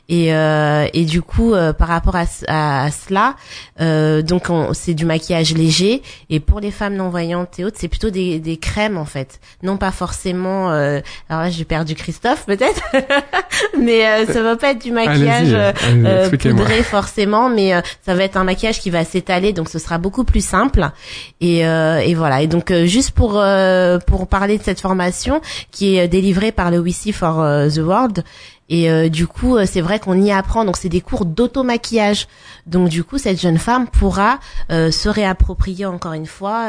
Et, 0.10 0.34
euh, 0.34 0.88
et 0.94 1.04
du 1.06 1.22
coup, 1.22 1.54
euh, 1.54 1.74
par 1.74 1.90
rapport 1.90 2.16
à, 2.16 2.24
à- 2.48 2.86
à 2.86 2.92
cela, 2.92 3.36
euh, 3.82 4.22
donc 4.22 4.50
on- 4.50 4.74
c'est 4.74 4.94
du 4.94 5.06
maquillage 5.06 5.54
léger. 5.54 6.02
Et 6.30 6.40
pour 6.40 6.60
les 6.62 6.72
femmes 6.72 6.96
non-voyantes 6.96 7.60
et 7.60 7.66
autres, 7.66 7.78
c'est 7.80 7.88
plutôt 7.90 8.10
des, 8.10 8.40
des 8.40 8.58
crèmes 8.58 8.98
en 8.98 9.06
fait, 9.06 9.40
non 9.64 9.78
pas 9.78 9.92
forcément. 9.92 10.72
euh, 10.72 11.02
alors 11.30 11.44
là, 11.44 11.50
j'ai 11.50 11.66
perdu 11.66 11.96
Christophe 11.96 12.46
peut-être, 12.46 12.82
mais 13.80 14.06
euh, 14.08 14.26
ça 14.26 14.42
va 14.42 14.56
pas 14.56 14.72
être 14.72 14.82
du 14.82 14.92
maquillage 14.92 15.54
expliquez-moi. 16.22 16.64
poudré 16.66 16.84
forcément, 16.84 17.50
mais 17.50 17.74
euh, 17.74 17.82
ça 18.06 18.14
va 18.14 18.24
être 18.24 18.38
un 18.38 18.44
maquillage 18.44 18.80
qui 18.80 18.90
va 18.90 19.04
s'étaler, 19.04 19.54
donc 19.54 19.70
ce 19.70 19.80
sera 19.80 19.98
beaucoup 19.98 20.24
plus 20.24 20.46
simple. 20.46 20.90
Et, 21.42 21.57
euh, 21.66 22.00
et 22.00 22.14
voilà. 22.14 22.42
Et 22.42 22.48
donc 22.48 22.72
euh, 22.72 22.86
juste 22.86 23.12
pour 23.12 23.40
euh, 23.40 24.00
pour 24.00 24.28
parler 24.28 24.58
de 24.58 24.64
cette 24.64 24.82
formation 24.82 25.42
qui 25.72 25.98
est 25.98 26.08
délivrée 26.08 26.52
par 26.52 26.72
le 26.72 26.80
WC 26.80 27.12
for 27.12 27.36
the 27.74 27.80
World. 27.80 28.24
Et 28.70 29.10
du 29.10 29.28
coup, 29.28 29.58
c'est 29.66 29.80
vrai 29.80 29.98
qu'on 29.98 30.22
y 30.22 30.30
apprend. 30.30 30.66
Donc, 30.66 30.76
c'est 30.76 30.90
des 30.90 31.00
cours 31.00 31.24
d'auto-maquillage. 31.24 32.28
Donc, 32.66 32.90
du 32.90 33.06
coup, 33.06 33.18
cette 33.18 33.40
jeune 33.40 33.58
femme 33.58 33.88
pourra 33.88 34.40
se 34.70 35.08
réapproprier 35.08 35.86
encore 35.86 36.12
une 36.12 36.26
fois 36.26 36.68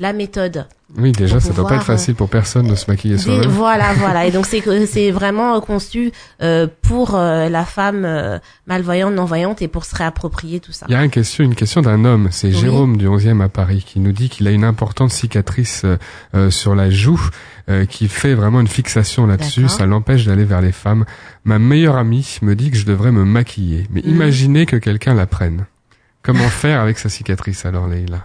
la 0.00 0.12
méthode. 0.12 0.66
Oui, 0.96 1.12
déjà, 1.12 1.38
ça 1.38 1.52
doit 1.52 1.68
pas 1.68 1.76
être 1.76 1.84
facile 1.84 2.14
pour 2.14 2.30
personne 2.30 2.66
de 2.66 2.74
se 2.74 2.90
maquiller 2.90 3.16
Des- 3.16 3.20
soi-même. 3.22 3.50
voilà, 3.50 3.92
voilà. 3.98 4.24
Et 4.26 4.30
donc, 4.30 4.46
c'est 4.46 4.60
que- 4.62 4.86
c'est 4.86 5.10
vraiment 5.10 5.54
euh, 5.56 5.60
conçu 5.60 6.12
euh, 6.42 6.66
pour 6.80 7.14
euh, 7.14 7.50
la 7.50 7.66
femme 7.66 8.06
euh, 8.06 8.38
malvoyante, 8.66 9.12
non-voyante, 9.14 9.60
et 9.60 9.68
pour 9.68 9.84
se 9.84 9.94
réapproprier 9.94 10.60
tout 10.60 10.72
ça. 10.72 10.86
Il 10.88 10.92
y 10.92 10.94
a 10.94 11.04
une 11.04 11.10
question, 11.10 11.44
une 11.44 11.54
question 11.54 11.82
d'un 11.82 12.06
homme, 12.06 12.28
c'est 12.30 12.48
Oui. 12.48 12.54
Jérôme 12.54 12.96
du 12.96 13.06
11e 13.06 13.42
à 13.42 13.50
Paris, 13.50 13.84
qui 13.86 14.00
nous 14.00 14.12
dit 14.12 14.30
qu'il 14.30 14.48
a 14.48 14.50
une 14.50 14.64
importante 14.64 15.10
cicatrice 15.10 15.82
euh, 15.84 15.98
euh, 16.34 16.50
sur 16.50 16.74
la 16.74 16.88
joue, 16.88 17.20
euh, 17.68 17.84
qui 17.84 18.08
fait 18.08 18.32
vraiment 18.32 18.60
une 18.62 18.66
fixation 18.66 19.26
là-dessus, 19.26 19.68
ça 19.68 19.84
l'empêche 19.84 20.24
d'aller 20.24 20.44
vers 20.44 20.62
les 20.62 20.72
femmes. 20.72 21.04
Ma 21.44 21.58
meilleure 21.58 21.96
amie 21.96 22.38
me 22.40 22.54
dit 22.56 22.70
que 22.70 22.78
je 22.78 22.86
devrais 22.86 23.12
me 23.12 23.26
maquiller, 23.26 23.86
mais 23.90 24.00
Mhm. 24.02 24.10
imaginez 24.10 24.64
que 24.64 24.76
quelqu'un 24.76 25.12
la 25.12 25.26
prenne. 25.26 25.66
Comment 26.22 26.48
faire 26.48 26.80
avec 26.80 26.98
sa 26.98 27.10
cicatrice 27.10 27.66
alors, 27.66 27.86
Leïla? 27.88 28.24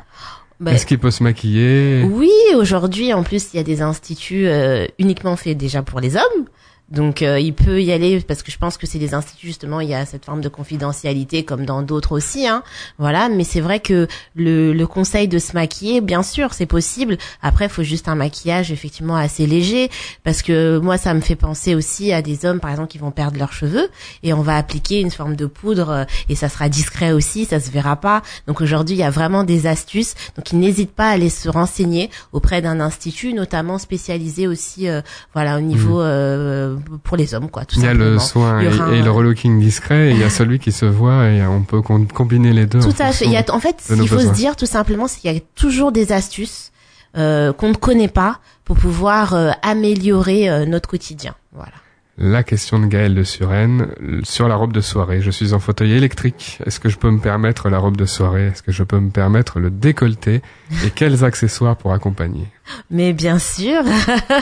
Ben, 0.59 0.73
Est-ce 0.73 0.85
qu'il 0.85 0.99
peut 0.99 1.11
se 1.11 1.23
maquiller? 1.23 2.03
Oui, 2.03 2.31
aujourd'hui, 2.55 3.13
en 3.13 3.23
plus, 3.23 3.53
il 3.53 3.57
y 3.57 3.59
a 3.59 3.63
des 3.63 3.81
instituts 3.81 4.47
euh, 4.47 4.85
uniquement 4.99 5.35
faits 5.35 5.57
déjà 5.57 5.81
pour 5.81 5.99
les 5.99 6.15
hommes. 6.15 6.45
Donc, 6.89 7.21
euh, 7.21 7.39
il 7.39 7.53
peut 7.53 7.81
y 7.81 7.91
aller 7.91 8.19
parce 8.21 8.43
que 8.43 8.51
je 8.51 8.57
pense 8.57 8.77
que 8.77 8.85
c'est 8.85 8.99
des 8.99 9.13
instituts 9.13 9.47
justement. 9.47 9.79
Il 9.79 9.89
y 9.89 9.95
a 9.95 10.05
cette 10.05 10.25
forme 10.25 10.41
de 10.41 10.49
confidentialité 10.49 11.43
comme 11.43 11.65
dans 11.65 11.81
d'autres 11.81 12.11
aussi, 12.11 12.47
hein. 12.47 12.63
Voilà. 12.97 13.29
Mais 13.29 13.43
c'est 13.43 13.61
vrai 13.61 13.79
que 13.79 14.07
le, 14.35 14.73
le 14.73 14.87
conseil 14.87 15.27
de 15.27 15.39
se 15.39 15.53
maquiller, 15.53 16.01
bien 16.01 16.23
sûr, 16.23 16.53
c'est 16.53 16.65
possible. 16.65 17.17
Après, 17.41 17.65
il 17.65 17.71
faut 17.71 17.83
juste 17.83 18.07
un 18.07 18.15
maquillage 18.15 18.71
effectivement 18.71 19.15
assez 19.15 19.47
léger 19.47 19.89
parce 20.23 20.41
que 20.41 20.77
moi, 20.77 20.97
ça 20.97 21.13
me 21.13 21.21
fait 21.21 21.35
penser 21.35 21.75
aussi 21.75 22.13
à 22.13 22.21
des 22.21 22.45
hommes, 22.45 22.59
par 22.59 22.71
exemple, 22.71 22.89
qui 22.89 22.97
vont 22.97 23.11
perdre 23.11 23.37
leurs 23.37 23.53
cheveux 23.53 23.89
et 24.21 24.33
on 24.33 24.41
va 24.41 24.57
appliquer 24.57 24.99
une 24.99 25.11
forme 25.11 25.35
de 25.35 25.45
poudre 25.45 25.89
euh, 25.89 26.03
et 26.29 26.35
ça 26.35 26.49
sera 26.49 26.69
discret 26.69 27.11
aussi, 27.11 27.45
ça 27.45 27.59
se 27.59 27.71
verra 27.71 27.95
pas. 27.95 28.21
Donc 28.47 28.61
aujourd'hui, 28.61 28.95
il 28.95 28.99
y 28.99 29.03
a 29.03 29.09
vraiment 29.09 29.43
des 29.43 29.67
astuces. 29.67 30.15
Donc 30.35 30.51
ils 30.51 30.59
n'hésitent 30.59 30.93
pas 30.93 31.09
à 31.09 31.11
aller 31.13 31.29
se 31.29 31.49
renseigner 31.49 32.09
auprès 32.31 32.61
d'un 32.61 32.79
institut, 32.79 33.33
notamment 33.33 33.77
spécialisé 33.77 34.47
aussi, 34.47 34.87
euh, 34.87 35.01
voilà, 35.33 35.57
au 35.57 35.61
niveau 35.61 36.01
euh, 36.01 36.72
pour 37.03 37.17
les 37.17 37.33
hommes, 37.33 37.49
quoi. 37.49 37.65
Tout 37.65 37.75
Il 37.77 37.83
y 37.83 37.85
a 37.85 37.89
simplement. 37.89 38.09
le 38.11 38.19
soin 38.19 38.61
Il 38.61 38.67
et, 38.67 38.71
y 38.71 38.79
aura 38.79 38.93
et 38.95 38.99
un- 38.99 39.03
le 39.05 39.11
relooking 39.11 39.59
discret, 39.59 40.09
et 40.09 40.11
il 40.11 40.17
y 40.19 40.23
a 40.23 40.29
celui 40.29 40.59
qui 40.59 40.71
se 40.71 40.85
voit, 40.85 41.27
et 41.29 41.45
on 41.45 41.61
peut 41.63 41.81
com- 41.81 42.07
combiner 42.07 42.53
les 42.53 42.65
deux. 42.65 42.79
en 42.79 42.91
Tout 42.91 42.95
à 43.01 43.11
fait. 43.11 43.25
Il 43.25 43.31
y 43.31 43.37
a, 43.37 43.43
en 43.49 43.59
fait, 43.59 43.81
ce 43.81 43.93
qu'il 43.93 44.07
faut 44.07 44.19
se 44.19 44.27
dire 44.31 44.55
tout 44.55 44.65
simplement, 44.65 45.07
c'est 45.07 45.19
qu'il 45.21 45.33
y 45.33 45.37
a 45.37 45.39
toujours 45.55 45.91
des 45.91 46.11
astuces 46.11 46.71
euh, 47.17 47.53
qu'on 47.53 47.69
ne 47.69 47.75
connaît 47.75 48.07
pas 48.07 48.39
pour 48.65 48.75
pouvoir 48.77 49.33
euh, 49.33 49.51
améliorer 49.61 50.49
euh, 50.49 50.65
notre 50.65 50.89
quotidien. 50.89 51.35
Voilà. 51.53 51.73
La 52.17 52.43
question 52.43 52.77
de 52.79 52.85
Gaël 52.85 53.15
de 53.15 53.23
euh, 53.23 54.19
sur 54.23 54.47
la 54.47 54.55
robe 54.55 54.71
de 54.71 54.81
soirée. 54.81 55.21
Je 55.21 55.31
suis 55.31 55.53
en 55.53 55.59
fauteuil 55.59 55.93
électrique. 55.93 56.59
Est-ce 56.65 56.79
que 56.79 56.87
je 56.89 56.97
peux 56.97 57.09
me 57.09 57.19
permettre 57.19 57.69
la 57.69 57.79
robe 57.79 57.97
de 57.97 58.05
soirée? 58.05 58.47
Est-ce 58.47 58.61
que 58.61 58.71
je 58.71 58.83
peux 58.83 58.99
me 58.99 59.09
permettre 59.09 59.59
le 59.59 59.71
décolleté? 59.71 60.41
Et 60.85 60.91
quels 60.91 61.23
accessoires 61.23 61.75
pour 61.75 61.91
accompagner? 61.91 62.47
Mais 62.89 63.13
bien 63.13 63.39
sûr, 63.39 63.81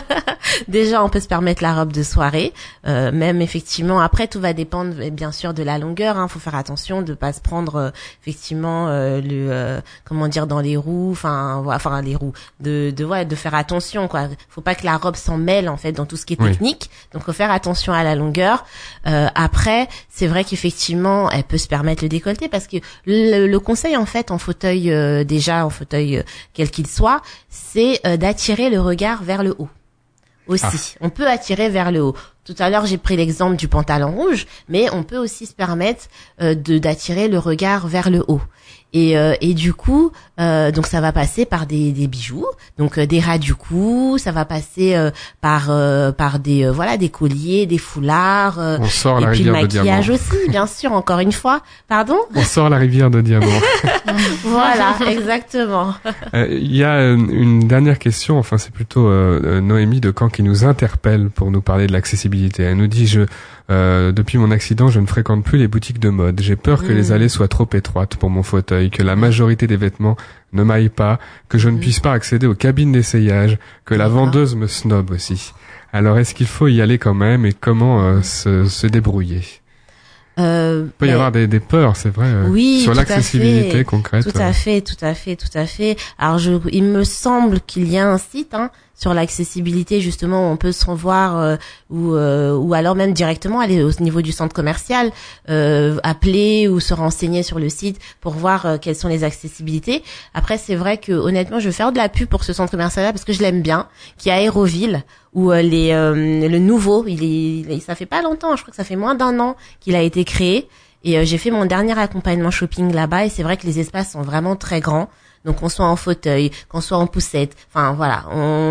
déjà 0.67 1.03
on 1.03 1.09
peut 1.09 1.19
se 1.19 1.27
permettre 1.27 1.63
la 1.63 1.73
robe 1.75 1.91
de 1.91 2.03
soirée, 2.03 2.53
euh, 2.87 3.11
même 3.11 3.41
effectivement. 3.41 3.99
Après 3.99 4.27
tout 4.27 4.39
va 4.39 4.53
dépendre 4.53 4.93
euh, 4.99 5.09
bien 5.09 5.31
sûr 5.31 5.53
de 5.53 5.63
la 5.63 5.77
longueur. 5.77 6.17
Il 6.21 6.29
faut 6.29 6.39
faire 6.39 6.55
attention 6.55 7.01
de 7.01 7.13
pas 7.13 7.33
se 7.33 7.41
prendre 7.41 7.75
euh, 7.75 7.89
effectivement 8.21 8.87
euh, 8.89 9.21
le 9.21 9.47
euh, 9.51 9.81
comment 10.05 10.27
dire 10.27 10.47
dans 10.47 10.59
les 10.59 10.77
roues, 10.77 11.09
enfin 11.11 11.63
enfin 11.67 12.01
les 12.01 12.15
roues, 12.15 12.33
de 12.59 12.93
de 12.95 13.05
ouais, 13.05 13.25
de 13.25 13.35
faire 13.35 13.55
attention 13.55 14.07
quoi. 14.07 14.27
Faut 14.49 14.61
pas 14.61 14.75
que 14.75 14.85
la 14.85 14.97
robe 14.97 15.15
s'en 15.15 15.37
mêle 15.37 15.69
en 15.69 15.77
fait 15.77 15.91
dans 15.91 16.05
tout 16.05 16.17
ce 16.17 16.25
qui 16.25 16.33
est 16.33 16.41
Oui. 16.41 16.51
technique. 16.51 16.89
Donc 17.13 17.23
faut 17.23 17.33
faire 17.33 17.51
attention 17.51 17.93
à 17.93 18.03
la 18.03 18.15
longueur. 18.15 18.65
Euh, 19.07 19.27
après 19.35 19.87
c'est 20.09 20.27
vrai 20.27 20.43
qu'effectivement 20.43 21.29
elle 21.31 21.43
peut 21.43 21.57
se 21.57 21.67
permettre 21.67 22.03
le 22.03 22.09
décolleté 22.09 22.47
parce 22.49 22.67
que 22.67 22.77
le, 23.05 23.47
le 23.47 23.59
conseil 23.59 23.97
en 23.97 24.05
fait 24.05 24.31
en 24.31 24.37
fauteuil 24.37 24.91
euh, 24.91 25.23
déjà 25.23 25.65
en 25.65 25.69
fauteuil 25.69 26.23
quel 26.53 26.69
qu'il 26.69 26.87
soit, 26.87 27.21
c'est 27.49 27.99
euh, 28.05 28.10
d'attirer 28.17 28.69
le 28.69 28.81
regard 28.81 29.23
vers 29.23 29.43
le 29.43 29.55
haut. 29.57 29.69
Aussi, 30.47 30.95
on 31.01 31.09
peut 31.09 31.27
attirer 31.27 31.69
vers 31.69 31.91
le 31.91 32.01
haut. 32.01 32.15
Tout 32.45 32.55
à 32.59 32.69
l'heure, 32.69 32.85
j'ai 32.85 32.97
pris 32.97 33.15
l'exemple 33.17 33.55
du 33.55 33.67
pantalon 33.67 34.11
rouge, 34.11 34.47
mais 34.67 34.87
on 34.91 35.03
peut 35.03 35.17
aussi 35.17 35.45
se 35.45 35.53
permettre 35.53 36.05
euh, 36.41 36.55
de 36.55 36.77
d'attirer 36.79 37.27
le 37.27 37.37
regard 37.37 37.87
vers 37.87 38.09
le 38.09 38.23
haut. 38.27 38.41
Et, 38.93 39.17
euh, 39.17 39.35
et 39.39 39.53
du 39.53 39.73
coup, 39.73 40.11
euh, 40.37 40.69
donc 40.71 40.85
ça 40.85 40.99
va 40.99 41.13
passer 41.13 41.45
par 41.45 41.65
des, 41.65 41.93
des 41.93 42.07
bijoux, 42.07 42.45
donc 42.77 42.97
euh, 42.97 43.05
des 43.05 43.21
ras 43.21 43.37
du 43.37 43.55
cou, 43.55 44.17
ça 44.17 44.33
va 44.33 44.43
passer 44.43 44.95
euh, 44.95 45.11
par 45.39 45.67
euh, 45.69 46.11
par 46.11 46.39
des 46.39 46.65
euh, 46.65 46.73
voilà 46.73 46.97
des 46.97 47.07
colliers, 47.07 47.65
des 47.67 47.77
foulards, 47.77 48.59
euh, 48.59 48.77
On 48.81 48.85
sort 48.87 49.19
et 49.19 49.21
la 49.21 49.31
puis 49.31 49.43
le 49.43 49.51
rivière 49.53 49.61
de 49.63 49.67
diamants. 49.69 49.91
maquillage 49.97 50.09
aussi, 50.09 50.49
bien 50.49 50.67
sûr. 50.79 50.91
Encore 50.91 51.19
une 51.19 51.31
fois, 51.31 51.61
pardon? 51.87 52.17
On 52.35 52.43
sort 52.43 52.69
la 52.69 52.77
rivière 52.77 53.09
de 53.09 53.21
diamants. 53.21 53.45
Voilà, 54.43 54.95
exactement. 55.09 55.93
Euh, 56.33 56.47
Il 56.49 56.75
y 56.75 56.83
a 56.83 57.11
une 57.11 57.65
dernière 57.67 57.97
question, 57.97 58.37
enfin 58.37 58.57
c'est 58.57 58.73
plutôt 58.73 59.09
Noémie 59.61 60.01
de 60.01 60.11
Caen 60.17 60.27
qui 60.27 60.43
nous 60.43 60.65
interpelle 60.65 61.29
pour 61.29 61.49
nous 61.49 61.61
parler 61.61 61.87
de 61.87 61.93
l'accessibilité. 61.93 62.30
Elle 62.59 62.77
nous 62.77 62.87
dit 62.87 63.07
je 63.07 63.21
euh, 63.69 64.11
depuis 64.11 64.37
mon 64.37 64.51
accident, 64.51 64.89
je 64.89 64.99
ne 64.99 65.05
fréquente 65.05 65.43
plus 65.45 65.57
les 65.57 65.67
boutiques 65.67 65.99
de 65.99 66.09
mode. 66.09 66.41
J'ai 66.41 66.55
peur 66.57 66.81
que 66.83 66.91
Mm. 66.91 66.95
les 66.95 67.11
allées 67.13 67.29
soient 67.29 67.47
trop 67.47 67.67
étroites 67.73 68.15
pour 68.17 68.29
mon 68.29 68.43
fauteuil, 68.43 68.89
que 68.89 69.01
la 69.03 69.15
majorité 69.15 69.65
des 69.67 69.77
vêtements 69.77 70.17
ne 70.51 70.63
m'aillent 70.63 70.89
pas, 70.89 71.19
que 71.47 71.57
je 71.57 71.69
ne 71.69 71.77
Mm. 71.77 71.79
puisse 71.79 71.99
pas 72.01 72.11
accéder 72.13 72.47
aux 72.47 72.55
cabines 72.55 72.91
d'essayage, 72.91 73.57
que 73.85 73.95
la 73.95 74.07
vendeuse 74.09 74.55
me 74.55 74.67
snob 74.67 75.11
aussi. 75.11 75.53
Alors 75.93 76.17
est-ce 76.19 76.33
qu'il 76.33 76.47
faut 76.47 76.67
y 76.67 76.81
aller 76.81 76.97
quand 76.97 77.13
même 77.13 77.45
et 77.45 77.53
comment 77.53 78.01
euh, 78.03 78.21
se, 78.21 78.65
se 78.65 78.87
débrouiller? 78.87 79.41
Euh, 80.39 80.83
Il 80.85 80.91
peut 80.91 81.05
y 81.05 81.09
ben, 81.09 81.15
avoir 81.15 81.31
des, 81.31 81.45
des 81.47 81.59
peurs, 81.59 81.95
c'est 81.97 82.09
vrai, 82.09 82.27
Oui, 82.47 82.79
sur 82.83 82.93
l'accessibilité 82.93 83.83
concrète. 83.83 84.23
Tout 84.23 84.37
à 84.39 84.53
fait, 84.53 84.79
tout 84.81 84.95
à 85.01 85.13
fait, 85.13 85.35
tout 85.35 85.55
à 85.57 85.65
fait. 85.65 85.97
Alors, 86.17 86.37
je, 86.39 86.53
il 86.71 86.85
me 86.85 87.03
semble 87.03 87.59
qu'il 87.61 87.89
y 87.89 87.97
a 87.97 88.09
un 88.09 88.17
site 88.17 88.53
hein, 88.53 88.71
sur 89.01 89.15
l'accessibilité 89.15 89.99
justement 89.99 90.51
on 90.51 90.57
peut 90.57 90.71
se 90.71 90.85
revoir 90.85 91.39
euh, 91.39 91.55
ou 91.89 92.13
euh, 92.13 92.55
ou 92.55 92.75
alors 92.75 92.93
même 92.93 93.13
directement 93.13 93.59
aller 93.59 93.81
au 93.81 93.89
niveau 93.99 94.21
du 94.21 94.31
centre 94.31 94.53
commercial, 94.53 95.11
euh, 95.49 95.97
appeler 96.03 96.67
ou 96.67 96.79
se 96.79 96.93
renseigner 96.93 97.41
sur 97.41 97.57
le 97.57 97.67
site 97.67 97.99
pour 98.21 98.33
voir 98.33 98.65
euh, 98.67 98.77
quelles 98.79 98.95
sont 98.95 99.07
les 99.07 99.23
accessibilités. 99.23 100.03
Après 100.35 100.59
c'est 100.59 100.75
vrai 100.75 100.97
que 100.97 101.13
honnêtement 101.13 101.59
je 101.59 101.65
vais 101.65 101.71
faire 101.71 101.91
de 101.91 101.97
la 101.97 102.09
pub 102.09 102.29
pour 102.29 102.43
ce 102.43 102.53
centre 102.53 102.69
commercial 102.69 103.03
là 103.03 103.11
parce 103.11 103.25
que 103.25 103.33
je 103.33 103.41
l'aime 103.41 103.63
bien, 103.63 103.87
qui 104.19 104.29
est 104.29 104.33
à 104.33 104.35
Aéroville 104.35 105.03
où 105.33 105.51
euh, 105.51 105.63
les 105.63 105.91
le 105.91 106.59
nouveau 106.59 107.03
il 107.07 107.23
est, 107.23 107.73
il 107.73 107.81
ça 107.81 107.95
fait 107.95 108.05
pas 108.05 108.21
longtemps, 108.21 108.55
je 108.55 108.61
crois 108.61 108.71
que 108.71 108.77
ça 108.77 108.83
fait 108.83 108.95
moins 108.95 109.15
d'un 109.15 109.39
an 109.39 109.55
qu'il 109.79 109.95
a 109.95 110.01
été 110.01 110.23
créé. 110.25 110.67
Et 111.03 111.25
j'ai 111.25 111.39
fait 111.39 111.49
mon 111.49 111.65
dernier 111.65 111.97
accompagnement 111.97 112.51
shopping 112.51 112.93
là-bas 112.93 113.25
et 113.25 113.29
c'est 113.29 113.41
vrai 113.41 113.57
que 113.57 113.65
les 113.65 113.79
espaces 113.79 114.11
sont 114.11 114.21
vraiment 114.21 114.55
très 114.55 114.81
grands. 114.81 115.09
Donc 115.45 115.57
qu'on 115.57 115.69
soit 115.69 115.85
en 115.87 115.95
fauteuil, 115.95 116.51
qu'on 116.69 116.81
soit 116.81 116.97
en 116.97 117.07
poussette, 117.07 117.55
enfin 117.73 117.93
voilà, 117.93 118.25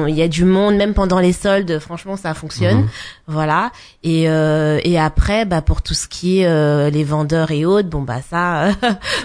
il 0.09 0.15
y 0.15 0.23
a 0.23 0.29
du 0.29 0.45
monde 0.45 0.77
même 0.77 0.95
pendant 0.95 1.19
les 1.19 1.33
soldes. 1.33 1.79
Franchement, 1.81 2.17
ça 2.17 2.33
fonctionne, 2.35 2.83
Mhm. 2.83 2.89
voilà. 3.27 3.73
Et 4.03 4.29
euh, 4.31 4.79
et 4.85 4.99
après, 4.99 5.45
bah 5.45 5.63
pour 5.63 5.83
tout 5.83 5.95
ce 5.95 6.07
qui 6.09 6.41
est 6.41 6.47
euh, 6.47 6.89
les 6.91 7.05
vendeurs 7.05 7.51
et 7.51 7.65
autres, 7.65 7.89
bon 7.89 8.03
bah 8.03 8.21
ça, 8.29 8.65
euh, 8.69 8.73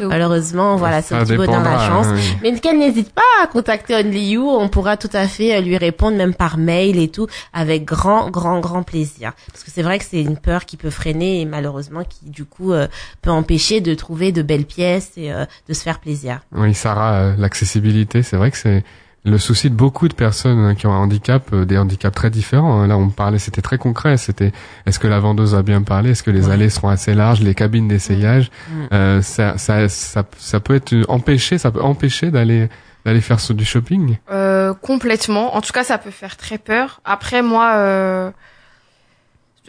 malheureusement, 0.01 0.75
voilà, 0.75 1.01
c'est 1.01 1.15
Ça 1.15 1.21
un 1.21 1.25
petit 1.25 1.35
peu 1.35 1.45
dans 1.47 1.61
la 1.61 1.79
chance. 1.87 2.07
oui. 2.13 2.21
Mais 2.41 2.59
qu'elle 2.59 2.79
n'hésite 2.79 3.11
pas 3.13 3.21
à 3.43 3.47
contacter 3.47 3.95
Only 3.95 4.31
You, 4.31 4.49
on 4.49 4.67
pourra 4.69 4.97
tout 4.97 5.09
à 5.13 5.27
fait 5.27 5.55
euh, 5.55 5.61
lui 5.61 5.77
répondre 5.77 6.17
même 6.17 6.33
par 6.33 6.57
mail 6.57 6.97
et 6.99 7.09
tout 7.09 7.27
avec 7.53 7.85
grand 7.85 8.29
grand 8.29 8.59
grand 8.59 8.83
plaisir. 8.83 9.33
Parce 9.51 9.63
que 9.63 9.71
c'est 9.71 9.81
vrai 9.83 9.99
que 9.99 10.05
c'est 10.09 10.21
une 10.21 10.37
peur 10.37 10.65
qui 10.65 10.77
peut 10.77 10.89
freiner 10.89 11.41
et 11.41 11.45
malheureusement 11.45 12.03
qui 12.03 12.29
du 12.29 12.45
coup 12.45 12.73
euh, 12.73 12.87
peut 13.21 13.31
empêcher 13.31 13.81
de 13.81 13.93
trouver 13.93 14.31
de 14.31 14.41
belles 14.41 14.65
pièces 14.65 15.11
et 15.17 15.31
euh, 15.31 15.45
de 15.69 15.73
se 15.73 15.81
faire 15.83 15.99
plaisir. 15.99 16.39
Oui, 16.53 16.73
Sarah, 16.73 17.13
euh, 17.15 17.34
l'accessibilité, 17.37 18.23
c'est 18.23 18.37
vrai 18.37 18.51
que 18.51 18.57
c'est 18.57 18.83
le 19.27 19.37
souci 19.39 19.71
de 19.71 19.75
beaucoup 19.75 20.07
de 20.07 20.13
personnes 20.13 20.59
hein, 20.59 20.75
qui 20.75 20.85
ont 20.85 20.93
un 20.93 20.97
handicap, 20.99 21.49
euh, 21.51 21.65
des 21.65 21.79
handicaps 21.79 22.15
très 22.15 22.29
différents. 22.29 22.81
hein. 22.81 22.87
Là, 22.87 22.95
on 22.95 23.09
parlait, 23.09 23.39
c'était 23.39 23.61
très 23.63 23.79
concret. 23.79 24.17
C'était, 24.17 24.51
est-ce 24.85 24.99
que 24.99 25.07
la 25.07 25.19
vendeuse 25.19 25.55
a 25.55 25.63
bien 25.63 25.81
parlé 25.81 26.11
Est-ce 26.11 26.21
que 26.21 26.29
les 26.29 26.45
Ouais. 26.47 26.53
allées 26.53 26.69
seront 26.69 26.89
assez 26.89 27.15
larges 27.15 27.41
Les 27.41 27.55
cabines 27.55 27.87
d'essayage, 27.87 28.51
euh, 28.93 29.23
ça, 29.23 29.57
ça, 29.57 29.89
ça, 29.89 30.23
ça 30.37 30.59
peut 30.59 30.75
être 30.75 30.93
empêché, 31.07 31.57
ça 31.57 31.71
peut 31.71 31.81
empêcher 31.81 32.29
d'aller 32.29 32.69
d'aller 33.03 33.21
faire 33.21 33.37
du 33.51 33.65
shopping? 33.65 34.17
Euh, 34.31 34.73
complètement. 34.73 35.55
En 35.55 35.61
tout 35.61 35.71
cas, 35.73 35.83
ça 35.83 35.97
peut 35.99 36.09
faire 36.11 36.37
très 36.37 36.57
peur. 36.57 37.01
Après, 37.05 37.43
moi, 37.43 37.73
euh, 37.77 38.31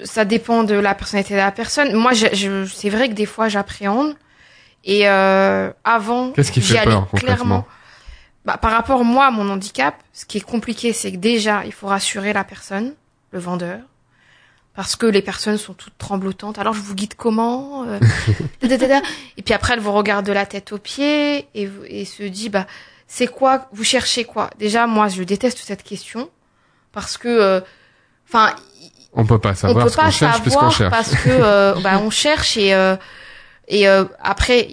ça 0.05 0.24
dépend 0.24 0.64
de 0.64 0.74
la 0.74 0.94
personnalité 0.94 1.35
de 1.35 1.38
la 1.38 1.50
personne. 1.50 1.94
Moi, 1.94 2.12
je, 2.12 2.26
je- 2.35 2.64
c'est 2.66 2.90
vrai 2.90 3.09
que 3.09 3.14
des 3.14 3.26
fois, 3.26 3.48
j'appréhende. 3.48 4.14
Et 4.87 5.09
euh, 5.09 5.70
avant, 5.85 6.31
Qu'est-ce 6.31 6.53
qui 6.53 6.62
fait 6.62 6.83
peur 6.85 7.09
clairement. 7.11 7.66
Bah, 8.46 8.57
par 8.57 8.70
rapport 8.70 9.05
moi 9.05 9.27
à 9.27 9.31
mon 9.33 9.51
handicap, 9.51 9.96
ce 10.12 10.25
qui 10.25 10.38
est 10.38 10.40
compliqué, 10.40 10.92
c'est 10.92 11.11
que 11.11 11.16
déjà, 11.16 11.64
il 11.66 11.72
faut 11.72 11.88
rassurer 11.88 12.33
la 12.33 12.44
personne, 12.44 12.94
le 13.33 13.40
vendeur, 13.40 13.81
parce 14.77 14.94
que 14.94 15.07
les 15.07 15.22
personnes 15.22 15.59
sont 15.59 15.75
toutes 15.75 15.99
tremblotantes. 15.99 16.59
Alors, 16.61 16.72
je 16.72 16.81
vous 16.81 16.94
guide 16.94 17.14
comment 17.16 17.85
euh. 17.88 17.99
Et 19.37 19.42
puis 19.42 19.53
après, 19.53 19.75
elle 19.75 19.81
vous 19.81 19.92
regarde 19.92 20.25
de 20.25 20.33
la 20.33 20.46
tête 20.46 20.70
aux 20.70 20.79
pieds 20.79 21.49
et, 21.55 22.05
se 22.05 22.22
dit, 22.22 22.49
bah, 22.49 22.66
c'est 23.09 23.27
quoi 23.27 23.66
Vous 23.72 23.83
cherchez 23.83 24.25
quoi? 24.25 24.51
Déjà, 24.61 24.87
moi, 24.87 25.09
je 25.09 25.25
déteste 25.25 25.59
cette 25.59 25.83
question 25.83 26.31
parce 26.92 27.18
que, 27.18 27.27
euh, 27.27 27.61
enfin, 28.29 28.55
On 29.12 29.27
peut 29.27 29.40
pas 29.40 29.51
on 29.51 29.55
savoir 29.55 29.85
peut 29.85 29.90
ce 29.90 29.96
qu'on 29.96 30.03
pas 30.03 30.11
cherche 30.12 30.49
savoir 30.49 30.90
parce 30.90 31.11
que 31.16 31.31
euh, 31.31 31.75
bah, 31.83 31.99
on 32.01 32.11
cherche 32.25 32.57
et 32.57 32.75
euh, 32.75 32.96
et 33.68 33.88
euh, 33.88 34.05
après 34.22 34.68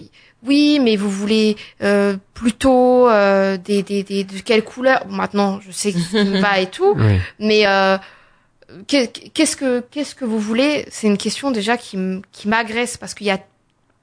oui 0.46 0.78
mais 0.82 0.96
vous 0.96 1.10
voulez 1.10 1.56
euh, 1.82 2.16
plutôt 2.34 3.08
euh, 3.08 3.56
des, 3.56 3.82
des 3.82 4.02
des 4.02 4.24
de 4.24 4.38
quelle 4.40 4.62
couleur? 4.64 5.04
Bon, 5.06 5.14
maintenant 5.16 5.60
je 5.66 5.70
sais 5.72 5.92
me 6.12 6.40
va 6.40 6.60
et 6.60 6.66
tout 6.70 6.94
Oui. 6.98 7.18
mais 7.38 7.66
euh, 7.66 7.96
qu'est- 8.86 9.30
qu'est-ce 9.32 9.56
que 9.56 9.80
qu'est-ce 9.90 10.14
que 10.14 10.24
vous 10.24 10.38
voulez? 10.38 10.84
C'est 10.90 11.06
une 11.06 11.16
question 11.18 11.50
déjà 11.50 11.76
qui 11.76 11.96
qui 12.32 12.48
m'agresse 12.48 12.96
parce 12.96 13.14
qu'il 13.14 13.26
y 13.26 13.30
a 13.30 13.38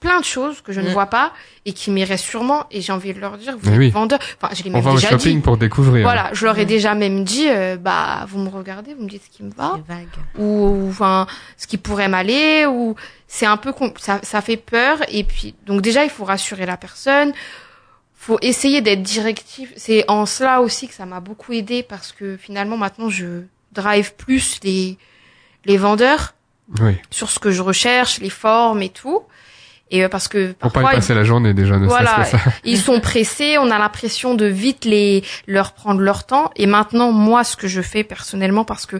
plein 0.02 0.20
de 0.20 0.26
choses 0.26 0.60
que 0.62 0.74
je 0.74 0.82
ne 0.82 0.90
Mm. 0.90 0.94
vois 0.94 1.06
pas 1.06 1.32
et 1.66 1.72
qui 1.72 1.92
m'irait 1.92 2.18
sûrement 2.18 2.66
et 2.72 2.82
j'ai 2.82 2.92
envie 2.92 3.14
de 3.14 3.20
leur 3.22 3.38
dire 3.38 3.56
vous 3.58 3.70
Mais 3.70 3.74
êtes 3.76 3.80
oui. 3.80 3.90
vendeur 3.92 4.20
enfin 4.42 4.54
je 4.54 4.64
On 4.68 4.72
même 4.72 4.86
au 4.88 4.96
déjà 4.96 5.10
shopping 5.12 5.36
dit 5.38 5.42
pour 5.42 5.56
découvrir. 5.58 6.04
voilà 6.04 6.30
je 6.34 6.44
leur 6.46 6.58
ai 6.58 6.66
Mm. 6.66 6.68
déjà 6.68 6.96
même 6.96 7.24
dit 7.24 7.48
euh, 7.48 7.78
bah 7.78 8.26
vous 8.28 8.40
me 8.40 8.50
regardez 8.50 8.94
vous 8.96 9.04
me 9.04 9.08
dites 9.10 9.24
ce 9.24 9.30
qui 9.30 9.44
me 9.44 9.52
va 9.52 9.80
ou 10.38 10.88
enfin 10.90 11.28
ce 11.56 11.68
qui 11.68 11.78
pourrait 11.78 12.08
m'aller 12.10 12.66
ou 12.66 12.96
c'est 13.28 13.46
un 13.46 13.58
peu 13.58 13.74
ça 14.00 14.20
ça 14.24 14.42
fait 14.42 14.58
peur 14.58 14.98
et 15.08 15.24
puis 15.24 15.54
donc 15.68 15.82
déjà 15.82 16.04
il 16.04 16.10
faut 16.10 16.26
rassurer 16.26 16.66
la 16.66 16.78
personne 16.78 17.32
faut 18.16 18.40
essayer 18.42 18.82
d'être 18.82 19.04
directif 19.04 19.72
c'est 19.78 20.04
en 20.10 20.26
cela 20.26 20.62
aussi 20.62 20.88
que 20.88 20.94
ça 20.94 21.06
m'a 21.06 21.20
beaucoup 21.20 21.54
aidé 21.54 21.84
parce 21.84 22.12
que 22.12 22.38
finalement 22.38 22.78
maintenant 22.78 23.10
je 23.10 23.44
drive 23.72 24.16
plus 24.16 24.60
les 24.64 24.98
les 25.66 25.78
vendeurs 25.78 26.34
Oui. 26.80 26.96
sur 27.12 27.30
ce 27.30 27.38
que 27.40 27.52
je 27.52 27.62
recherche 27.62 28.20
les 28.20 28.30
formes 28.32 28.82
et 28.82 28.90
tout 28.90 29.22
et 29.92 30.04
euh, 30.04 30.10
parce 30.10 30.28
que 30.28 30.54
Pour 30.54 30.72
pas 30.72 30.80
y 30.80 30.84
parfois 30.84 30.94
ils- 30.94 30.96
passer 31.02 31.14
la 31.14 31.24
journée 31.24 31.54
déjà, 31.54 31.78
ne 31.78 31.86
Voilà. 31.86 32.24
ça. 32.26 32.38
ils 32.64 32.80
sont 32.80 33.00
pressés, 33.12 33.58
on 33.60 33.70
a 33.70 33.78
l'impression 33.78 34.34
de 34.34 34.46
vite 34.46 34.86
les 34.86 35.24
leur 35.48 35.74
prendre 35.74 36.00
leur 36.02 36.24
temps. 36.26 36.50
Et 36.56 36.66
maintenant, 36.66 37.12
moi, 37.12 37.44
ce 37.44 37.56
que 37.56 37.68
je 37.68 37.82
fais 37.82 38.04
personnellement, 38.04 38.64
parce 38.66 38.86
que 38.86 38.96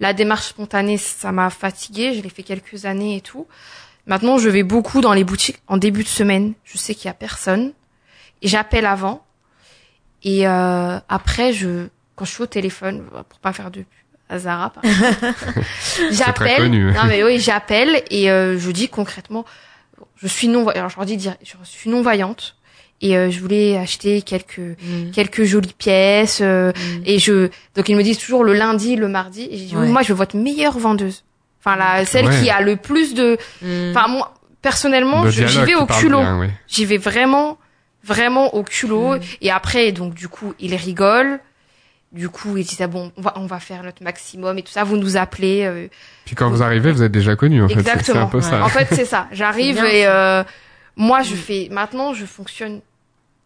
la 0.00 0.12
démarche 0.14 0.46
spontanée, 0.48 0.96
ça 0.96 1.30
m'a 1.30 1.50
fatiguée, 1.50 2.14
je 2.14 2.22
l'ai 2.22 2.30
fait 2.30 2.42
quelques 2.42 2.86
années 2.86 3.16
et 3.16 3.20
tout. 3.20 3.46
Maintenant, 4.06 4.38
je 4.38 4.48
vais 4.48 4.62
beaucoup 4.62 5.00
dans 5.02 5.12
les 5.12 5.24
boutiques 5.24 5.60
en 5.68 5.76
début 5.76 6.02
de 6.02 6.08
semaine. 6.08 6.54
Je 6.64 6.78
sais 6.78 6.94
qu'il 6.94 7.04
y 7.06 7.10
a 7.10 7.14
personne 7.14 7.72
et 8.42 8.48
j'appelle 8.48 8.86
avant. 8.86 9.22
Et 10.24 10.48
euh, 10.48 10.98
après, 11.08 11.52
je 11.52 11.86
quand 12.16 12.24
je 12.24 12.32
suis 12.32 12.42
au 12.42 12.46
téléphone, 12.46 13.04
pour 13.28 13.38
pas 13.40 13.52
faire 13.52 13.70
de 13.70 13.84
Zara, 14.36 14.70
par 14.70 14.82
j'appelle. 16.10 16.70
Non 16.70 17.04
mais 17.06 17.22
oui, 17.24 17.38
j'appelle 17.40 18.02
et 18.10 18.30
euh, 18.30 18.58
je 18.58 18.70
dis 18.70 18.88
concrètement, 18.88 19.44
je 20.16 20.26
suis 20.26 20.48
non, 20.48 20.68
alors 20.68 20.88
je 20.90 20.96
leur 20.96 21.06
dis, 21.06 21.16
dire- 21.16 21.36
je 21.42 21.52
suis 21.64 21.90
non 21.90 22.02
voyante 22.02 22.56
et 23.02 23.16
euh, 23.16 23.30
je 23.30 23.40
voulais 23.40 23.76
acheter 23.78 24.20
quelques 24.22 24.58
Mm. 24.58 25.10
quelques 25.12 25.44
jolies 25.44 25.74
pièces 25.76 26.40
euh, 26.42 26.72
Mm. 26.72 27.02
et 27.06 27.18
je 27.18 27.48
donc 27.74 27.88
ils 27.88 27.96
me 27.96 28.02
disent 28.02 28.18
toujours 28.18 28.44
le 28.44 28.52
lundi, 28.52 28.96
le 28.96 29.08
mardi 29.08 29.48
et 29.50 29.56
j'ai 29.56 29.64
dit 29.66 29.76
Ouais. 29.76 29.86
moi 29.88 30.02
je 30.02 30.08
veux 30.08 30.14
votre 30.18 30.36
meilleure 30.36 30.78
vendeuse. 30.78 31.24
Enfin 31.60 31.76
la 31.76 32.04
celle 32.04 32.26
Ouais. 32.26 32.40
qui 32.42 32.50
a 32.50 32.60
le 32.60 32.76
plus 32.76 33.14
de 33.14 33.38
Mm. 33.62 33.90
enfin 33.92 34.08
moi 34.08 34.34
personnellement 34.62 35.28
j'y 35.30 35.44
vais 35.44 35.74
au 35.74 35.86
culot. 35.86 36.20
oui. 36.40 36.48
J'y 36.68 36.84
vais 36.84 36.98
vraiment 36.98 37.56
vraiment 38.04 38.54
au 38.54 38.62
culot 38.62 39.16
et 39.40 39.50
après 39.50 39.92
donc 39.92 40.14
du 40.14 40.28
coup 40.28 40.54
ils 40.60 40.74
rigolent. 40.74 41.38
Du 42.12 42.28
coup, 42.28 42.56
ils 42.56 42.64
disent 42.64 42.80
ah 42.82 42.88
bon, 42.88 43.12
on 43.16 43.20
va 43.22 43.32
on 43.36 43.46
va 43.46 43.60
faire 43.60 43.84
notre 43.84 44.02
maximum 44.02 44.58
et 44.58 44.62
tout 44.62 44.72
ça, 44.72 44.82
vous 44.82 44.96
nous 44.96 45.16
appelez 45.16 45.62
euh, 45.64 45.86
Puis 46.24 46.34
quand 46.34 46.50
vous 46.50 46.60
arrivez, 46.62 46.90
vous 46.90 47.02
êtes 47.04 47.12
déjà 47.12 47.36
connu 47.36 47.62
en 47.62 47.68
fait. 47.68 47.74
C'est- 47.74 47.82
C'est 47.82 47.90
un 47.90 47.94
Exactement. 47.94 48.26
peu 48.26 48.40
ça. 48.40 48.64
En 48.64 48.68
fait, 48.68 48.88
c'est 48.90 49.04
ça. 49.04 49.28
J'arrive 49.30 49.78
et 49.84 50.06
euh, 50.08 50.42
moi, 50.96 51.22
je 51.22 51.36
fais. 51.36 51.68
Maintenant, 51.70 52.12
je 52.12 52.26
fonctionne 52.26 52.80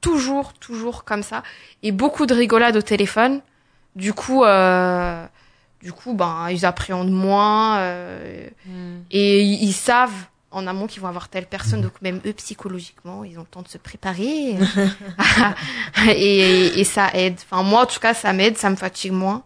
toujours, 0.00 0.54
toujours 0.54 1.04
comme 1.04 1.22
ça. 1.22 1.42
Et 1.82 1.92
beaucoup 1.92 2.24
de 2.26 2.32
rigolade 2.34 2.76
au 2.76 2.82
téléphone. 2.82 3.40
Du 3.96 4.12
coup, 4.14 4.44
euh, 4.44 5.24
du 5.82 5.92
coup, 5.92 6.14
ben, 6.14 6.48
ils 6.50 6.64
appréhendent 6.64 7.10
moins 7.12 7.78
euh, 7.80 8.48
Mm. 8.66 8.96
et 9.10 9.42
ils, 9.42 9.62
ils 9.68 9.72
savent 9.74 10.10
en 10.54 10.66
amont 10.66 10.86
qu'ils 10.86 11.02
vont 11.02 11.08
avoir 11.08 11.28
telle 11.28 11.46
personne. 11.46 11.82
Donc 11.82 11.92
même 12.02 12.20
eux, 12.26 12.32
psychologiquement, 12.32 13.24
ils 13.24 13.36
ont 13.38 13.42
le 13.42 13.46
temps 13.46 13.62
de 13.62 13.68
se 13.68 13.78
préparer. 13.78 14.56
et, 16.08 16.80
et 16.80 16.84
ça 16.84 17.10
aide. 17.14 17.36
Enfin, 17.50 17.62
moi, 17.62 17.82
en 17.82 17.86
tout 17.86 18.00
cas, 18.00 18.14
ça 18.14 18.32
m'aide, 18.32 18.56
ça 18.56 18.70
me 18.70 18.76
fatigue 18.76 19.12
moins. 19.12 19.42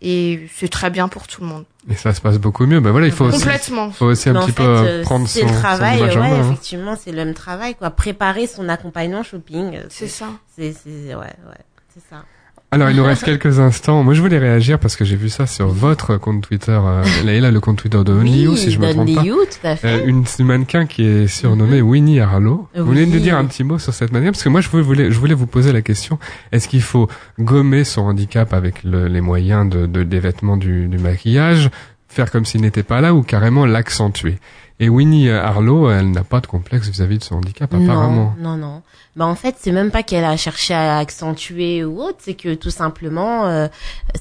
Et 0.00 0.48
c'est 0.54 0.68
très 0.68 0.90
bien 0.90 1.08
pour 1.08 1.26
tout 1.26 1.40
le 1.40 1.48
monde. 1.48 1.64
Et 1.90 1.94
ça 1.96 2.14
se 2.14 2.20
passe 2.20 2.38
beaucoup 2.38 2.66
mieux. 2.66 2.78
Ben 2.78 2.92
voilà, 2.92 3.06
il 3.06 3.12
faut 3.12 3.24
aussi, 3.24 3.40
Complètement. 3.40 3.90
faut 3.90 4.06
aussi 4.06 4.28
un 4.28 4.34
Mais 4.34 4.40
petit 4.40 4.52
fait, 4.52 4.62
peu 4.62 4.68
euh, 4.68 5.02
prendre 5.02 5.26
c'est 5.26 5.40
son, 5.40 5.46
le 5.48 5.52
son 5.54 5.58
travail, 5.60 6.00
en 6.02 6.06
ouais, 6.06 6.16
main. 6.16 6.34
hein. 6.34 6.46
effectivement, 6.52 6.94
c'est 6.96 7.10
le 7.10 7.24
même 7.24 7.34
travail, 7.34 7.74
quoi. 7.74 7.90
Préparer 7.90 8.46
son 8.46 8.68
accompagnement 8.68 9.24
shopping, 9.24 9.74
euh, 9.74 9.86
C'est 9.88 10.06
ça. 10.06 10.28
c'est, 10.56 10.68
ouais, 10.86 11.14
ouais, 11.16 11.64
c'est 11.92 12.02
ça. 12.08 12.24
Alors, 12.70 12.90
il 12.90 12.96
nous 12.96 13.04
reste 13.04 13.24
quelques 13.24 13.60
instants. 13.60 14.02
Moi, 14.04 14.12
je 14.12 14.20
voulais 14.20 14.36
réagir 14.36 14.78
parce 14.78 14.94
que 14.94 15.02
j'ai 15.02 15.16
vu 15.16 15.30
ça 15.30 15.46
sur 15.46 15.68
votre 15.68 16.18
compte 16.18 16.42
Twitter, 16.46 16.78
euh, 16.78 17.02
Leïla, 17.24 17.50
le 17.50 17.60
compte 17.60 17.78
Twitter 17.78 18.02
de 18.04 18.12
Only 18.12 18.42
You, 18.42 18.56
si 18.56 18.70
je 18.70 18.78
me 18.78 18.92
trompe 18.92 19.14
pas. 19.14 19.22
You, 19.22 19.36
tout 19.50 19.66
à 19.66 19.74
fait. 19.74 19.88
Euh, 20.02 20.06
une 20.06 20.24
mannequin 20.40 20.84
qui 20.84 21.02
est 21.06 21.26
surnommée 21.28 21.80
Winnie 21.80 22.20
Harlow. 22.20 22.68
Vous 22.76 22.84
voulez 22.84 23.04
Oui. 23.04 23.10
nous 23.10 23.20
dire 23.20 23.38
un 23.38 23.46
petit 23.46 23.64
mot 23.64 23.78
sur 23.78 23.94
cette 23.94 24.12
manière? 24.12 24.32
Parce 24.32 24.42
que 24.42 24.50
moi, 24.50 24.60
je 24.60 24.68
voulais, 24.68 25.10
je 25.10 25.18
voulais 25.18 25.32
vous 25.34 25.46
poser 25.46 25.72
la 25.72 25.80
question 25.80 26.18
est-ce 26.52 26.68
qu'il 26.68 26.82
faut 26.82 27.08
gommer 27.38 27.84
son 27.84 28.02
handicap 28.02 28.52
avec 28.52 28.84
le- 28.84 29.08
les 29.08 29.22
moyens 29.22 29.66
de, 29.70 29.86
de 29.86 30.02
des 30.02 30.20
vêtements, 30.20 30.58
du, 30.58 30.88
du 30.88 30.98
maquillage, 30.98 31.70
faire 32.08 32.30
comme 32.30 32.44
s'il 32.44 32.60
n'était 32.60 32.82
pas 32.82 33.00
là, 33.00 33.14
ou 33.14 33.22
carrément 33.22 33.64
l'accentuer? 33.64 34.36
Et 34.80 34.88
Winnie 34.88 35.28
Harlow, 35.28 35.90
elle 35.90 36.12
n'a 36.12 36.24
pas 36.24 36.40
de 36.40 36.46
complexe 36.46 36.88
vis-à-vis 36.88 37.18
de 37.18 37.24
son 37.24 37.36
handicap, 37.36 37.72
apparemment. 37.74 38.34
Non, 38.38 38.56
non, 38.56 38.56
non. 38.56 38.82
Bah 39.16 39.26
en 39.26 39.34
fait, 39.34 39.56
c'est 39.58 39.72
même 39.72 39.90
pas 39.90 40.04
qu'elle 40.04 40.24
a 40.24 40.36
cherché 40.36 40.74
à 40.74 40.98
accentuer 40.98 41.84
ou 41.84 42.00
autre, 42.00 42.18
c'est 42.20 42.34
que 42.34 42.54
tout 42.54 42.70
simplement, 42.70 43.46
euh, 43.46 43.66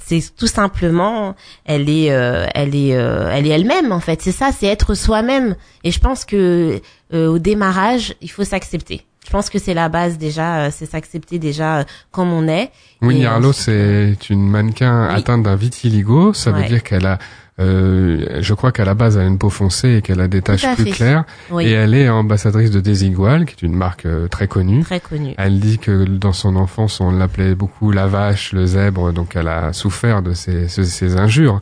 c'est 0.03 0.23
tout 0.35 0.47
simplement, 0.47 1.35
elle 1.65 1.87
est, 1.87 2.11
euh, 2.11 2.47
elle 2.55 2.73
est, 2.73 2.95
euh, 2.95 3.29
elle 3.31 3.45
est 3.45 3.51
elle-même 3.51 3.91
en 3.91 3.99
fait. 3.99 4.23
C'est 4.23 4.31
ça, 4.31 4.49
c'est 4.51 4.65
être 4.65 4.95
soi-même. 4.95 5.55
Et 5.83 5.91
je 5.91 5.99
pense 5.99 6.25
que 6.25 6.81
euh, 7.13 7.27
au 7.27 7.37
démarrage, 7.37 8.15
il 8.21 8.31
faut 8.31 8.43
s'accepter. 8.43 9.05
Je 9.27 9.31
pense 9.33 9.49
que 9.49 9.59
c'est 9.59 9.73
la 9.73 9.89
base 9.89 10.17
déjà, 10.17 10.59
euh, 10.61 10.69
c'est 10.71 10.85
s'accepter 10.85 11.37
déjà 11.37 11.79
euh, 11.79 11.83
comme 12.11 12.31
on 12.31 12.47
est. 12.47 12.71
Winnie 13.01 13.23
Et, 13.23 13.25
Harlow, 13.25 13.49
euh, 13.49 13.51
c'est 14.15 14.29
une 14.29 14.47
mannequin 14.49 15.09
Oui. 15.09 15.15
atteinte 15.19 15.43
d'un 15.43 15.57
vitiligo. 15.57 16.31
Ça 16.33 16.51
veut 16.51 16.63
dire 16.63 16.81
qu'elle 16.81 17.05
a, 17.05 17.19
euh, 17.59 18.39
je 18.41 18.53
crois 18.53 18.71
qu'à 18.71 18.85
la 18.85 18.93
base, 18.93 19.17
elle 19.17 19.23
a 19.23 19.27
une 19.27 19.37
peau 19.37 19.49
foncée 19.49 19.97
et 19.97 20.01
qu'elle 20.01 20.21
a 20.21 20.29
des 20.29 20.41
taches 20.41 20.65
plus 20.75 20.85
fait. 20.85 20.91
claires. 20.91 21.25
Oui, 21.51 21.65
Et 21.65 21.71
elle 21.71 21.93
est 21.93 22.07
ambassadrice 22.07 22.71
de 22.71 22.79
Desigual, 22.79 23.45
qui 23.45 23.53
est 23.55 23.67
une 23.67 23.75
marque 23.75 24.05
euh, 24.05 24.27
très 24.29 24.47
connue. 24.47 24.83
très 24.83 25.01
connu. 25.01 25.33
Elle 25.37 25.59
dit 25.59 25.77
que 25.77 26.05
dans 26.05 26.33
son 26.33 26.55
enfance, 26.55 27.01
on 27.01 27.11
l'appelait 27.11 27.53
beaucoup 27.55 27.91
la 27.91 28.07
vache, 28.07 28.53
le 28.53 28.65
zèbre, 28.65 29.11
donc 29.11 29.35
elle 29.35 29.49
a 29.49 29.73
souffert 29.73 30.21
de 30.21 30.33
ces, 30.33 30.69
ces, 30.69 30.85
ces 30.85 31.17
injures. 31.17 31.59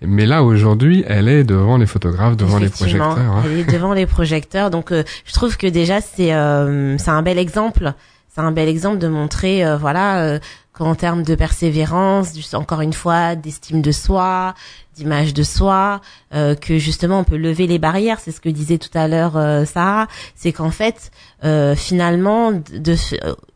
Mais 0.00 0.26
là, 0.26 0.44
aujourd'hui, 0.44 1.04
elle 1.08 1.28
est 1.28 1.42
devant 1.44 1.76
les 1.76 1.86
photographes, 1.86 2.36
devant 2.36 2.58
les 2.58 2.68
projecteurs. 2.68 3.10
hein. 3.18 3.42
Elle 3.44 3.58
est 3.58 3.72
devant 3.72 3.92
les 3.92 4.06
projecteurs. 4.06 4.70
Donc, 4.70 4.92
euh, 4.92 5.02
je 5.24 5.32
trouve 5.32 5.56
que 5.56 5.66
déjà, 5.66 6.00
c'est 6.00 6.32
euh, 6.32 6.96
c'est 6.98 7.10
un 7.10 7.22
bel 7.22 7.38
exemple. 7.38 7.92
C'est 8.32 8.40
un 8.42 8.52
bel 8.52 8.68
exemple 8.68 8.98
de 8.98 9.08
montrer, 9.08 9.64
euh, 9.66 9.76
voilà, 9.76 10.20
euh, 10.20 10.38
qu'en 10.72 10.94
termes 10.94 11.24
de 11.24 11.34
persévérance, 11.34 12.54
encore 12.54 12.82
une 12.82 12.92
fois, 12.92 13.34
d'estime 13.34 13.82
de 13.82 13.90
soi, 13.90 14.54
d'image 14.94 15.34
de 15.34 15.42
soi, 15.42 16.00
euh, 16.32 16.54
que 16.54 16.78
justement, 16.78 17.18
on 17.18 17.24
peut 17.24 17.36
lever 17.36 17.66
les 17.66 17.80
barrières. 17.80 18.20
C'est 18.20 18.30
ce 18.30 18.40
que 18.40 18.48
disait 18.48 18.78
tout 18.78 18.96
à 18.96 19.08
l'heure 19.08 19.36
euh, 19.36 19.64
Sarah. 19.64 20.06
C'est 20.36 20.52
qu'en 20.52 20.70
fait, 20.70 21.10
euh, 21.42 21.74
finalement, 21.74 22.52
de, 22.52 22.94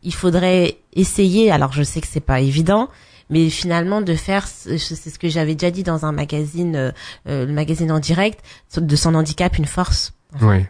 il 0.03 0.15
faudrait 0.15 0.79
essayer. 0.95 1.53
Alors, 1.53 1.73
je 1.73 1.85
sais 1.85 2.01
que 2.01 2.09
c'est 2.11 2.19
pas 2.19 2.41
évident. 2.41 2.89
Mais 3.31 3.49
finalement, 3.51 4.01
de 4.03 4.15
faire, 4.15 4.47
ce- 4.49 4.77
c'est 4.79 5.11
ce 5.11 5.19
que 5.19 5.29
j'avais 5.29 5.55
déjà 5.55 5.71
dit 5.71 5.83
dans 5.83 6.05
un 6.07 6.13
magazine, 6.13 6.77
euh, 6.77 6.91
euh, 7.29 7.47
le 7.47 7.53
magazine 7.53 7.91
en 7.93 7.99
direct, 7.99 8.41
de 8.77 8.97
son 8.97 9.15
handicap 9.15 9.57
une 9.59 9.67
force. 9.67 10.13
Oui. 10.41 10.65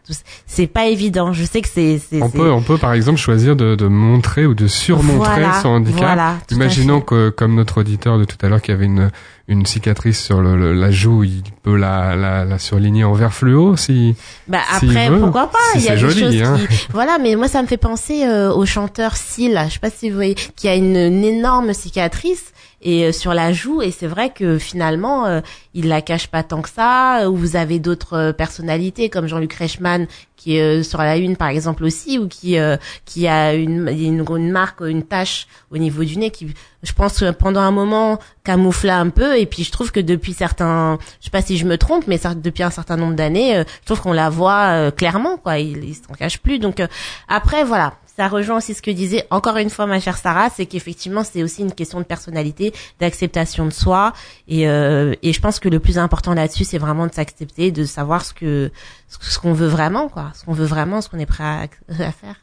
C'est 0.46 0.66
pas 0.66 0.86
évident. 0.86 1.32
Je 1.32 1.44
sais 1.44 1.60
que 1.62 1.68
c'est. 1.68 2.00
On 2.20 2.30
peut, 2.30 2.50
on 2.50 2.62
peut 2.62 2.78
par 2.78 2.94
exemple 2.94 3.18
choisir 3.20 3.54
de, 3.54 3.76
de 3.76 3.86
montrer 3.86 4.44
ou 4.44 4.54
de 4.54 4.66
surmontrer 4.66 5.18
Voilà, 5.40 5.60
son 5.60 5.68
handicap. 5.68 6.00
voilà, 6.00 6.38
Imaginons 6.50 7.00
que, 7.00 7.28
comme 7.30 7.54
notre 7.54 7.78
auditeur 7.80 8.18
de 8.18 8.24
tout 8.24 8.36
à 8.44 8.48
l'heure 8.48 8.60
qui 8.60 8.72
avait 8.72 8.86
une, 8.86 9.12
une 9.48 9.66
cicatrice 9.66 10.22
sur 10.22 10.40
le, 10.40 10.56
le- 10.56 10.72
la 10.72 10.90
joue, 10.90 11.24
il 11.24 11.42
peut 11.62 11.76
la, 11.76 12.14
la, 12.16 12.44
la 12.44 12.58
surligner 12.58 13.04
en 13.04 13.12
vert 13.12 13.32
fluo 13.34 13.76
si. 13.76 14.14
Bah 14.48 14.60
après, 14.72 15.08
veut. 15.10 15.18
pourquoi 15.20 15.48
pas 15.50 15.58
Si 15.74 15.78
Il 15.80 15.84
y 15.84 15.88
a 15.88 15.94
des 15.94 15.98
joli, 15.98 16.20
choses 16.38 16.42
hein. 16.48 16.58
qui. 16.68 16.86
Voilà, 16.92 17.18
mais 17.18 17.34
moi 17.36 17.48
ça 17.48 17.60
me 17.62 17.66
fait 17.66 17.76
penser 17.76 18.24
euh, 18.24 18.52
au 18.52 18.64
chanteur 18.66 19.16
Seal. 19.16 19.60
Je 19.68 19.74
sais 19.74 19.78
pas 19.80 19.90
si 19.90 20.08
vous 20.10 20.14
voyez, 20.16 20.36
qui 20.56 20.68
a 20.68 20.74
une, 20.74 20.96
une 20.96 21.24
énorme 21.24 21.72
cicatrice 21.74 22.52
et 22.82 23.06
euh, 23.06 23.12
sur 23.12 23.32
la 23.34 23.52
joue. 23.52 23.82
Et 23.82 23.90
c'est 23.90 24.06
vrai 24.06 24.30
que 24.30 24.58
finalement, 24.58 25.26
euh, 25.26 25.40
il 25.74 25.88
la 25.88 26.02
cache 26.02 26.26
pas 26.26 26.42
tant 26.42 26.62
que 26.62 26.68
ça. 26.68 27.30
Ou 27.30 27.36
vous 27.36 27.56
avez 27.56 27.78
d'autres 27.78 28.14
euh, 28.14 28.32
personnalités 28.32 29.08
comme 29.08 29.26
Jean-Luc 29.26 29.52
Reichmann 29.54 30.06
qui 30.36 30.56
est 30.56 30.80
euh, 30.80 30.82
sur 30.82 30.98
la 30.98 31.16
une 31.18 31.36
par 31.36 31.48
exemple 31.48 31.84
aussi, 31.84 32.18
ou 32.18 32.26
qui 32.26 32.58
euh, 32.58 32.76
qui 33.04 33.28
a 33.28 33.54
une, 33.54 33.88
une 33.88 34.50
marque, 34.50 34.80
une 34.80 35.04
tache 35.04 35.46
au 35.70 35.78
niveau 35.78 36.02
du 36.02 36.18
nez 36.18 36.30
qui, 36.30 36.52
je 36.82 36.92
pense, 36.92 37.22
pendant 37.38 37.60
un 37.60 37.70
moment 37.70 38.18
camoufla 38.42 38.98
un 38.98 39.10
peu. 39.10 39.38
Et 39.38 39.46
puis 39.46 39.62
je 39.62 39.70
trouve 39.70 39.92
que 39.92 40.00
depuis 40.00 40.32
certains, 40.32 40.98
je 41.20 41.26
sais 41.26 41.30
pas 41.30 41.42
si 41.42 41.56
je 41.56 41.64
me 41.64 41.78
trompe, 41.78 42.08
mais 42.08 42.18
depuis 42.36 42.64
un 42.64 42.70
certain 42.70 42.96
nombre 42.96 43.14
d'années, 43.14 43.56
euh, 43.56 43.64
je 43.82 43.86
trouve 43.86 44.00
qu'on 44.00 44.12
la 44.12 44.30
voit 44.30 44.70
euh, 44.70 44.90
clairement, 44.90 45.36
quoi. 45.36 45.58
Il, 45.58 45.84
il 45.84 45.94
s'en 45.94 46.14
cache 46.14 46.38
plus. 46.38 46.58
Donc 46.58 46.82
après, 47.28 47.62
voilà. 47.62 47.94
Ça 48.16 48.28
rejoint 48.28 48.58
aussi 48.58 48.74
ce 48.74 48.82
que 48.82 48.90
disait 48.90 49.26
encore 49.30 49.56
une 49.56 49.70
fois 49.70 49.86
ma 49.86 49.98
chère 49.98 50.18
Sarah, 50.18 50.50
c'est 50.50 50.66
qu'effectivement 50.66 51.24
c'est 51.24 51.42
aussi 51.42 51.62
une 51.62 51.72
question 51.72 51.98
de 51.98 52.04
personnalité, 52.04 52.74
d'acceptation 53.00 53.64
de 53.64 53.72
soi, 53.72 54.12
et, 54.48 54.68
euh, 54.68 55.14
et 55.22 55.32
je 55.32 55.40
pense 55.40 55.58
que 55.58 55.70
le 55.70 55.80
plus 55.80 55.98
important 55.98 56.34
là-dessus 56.34 56.64
c'est 56.64 56.78
vraiment 56.78 57.06
de 57.06 57.12
s'accepter, 57.14 57.70
de 57.70 57.84
savoir 57.84 58.24
ce 58.24 58.34
que 58.34 58.70
ce 59.08 59.38
qu'on 59.38 59.54
veut 59.54 59.66
vraiment, 59.66 60.08
quoi, 60.08 60.30
ce 60.34 60.44
qu'on 60.44 60.52
veut 60.52 60.66
vraiment, 60.66 61.00
ce 61.00 61.08
qu'on 61.08 61.18
est 61.18 61.26
prêt 61.26 61.44
à, 61.44 61.60
à 61.62 62.12
faire. 62.12 62.36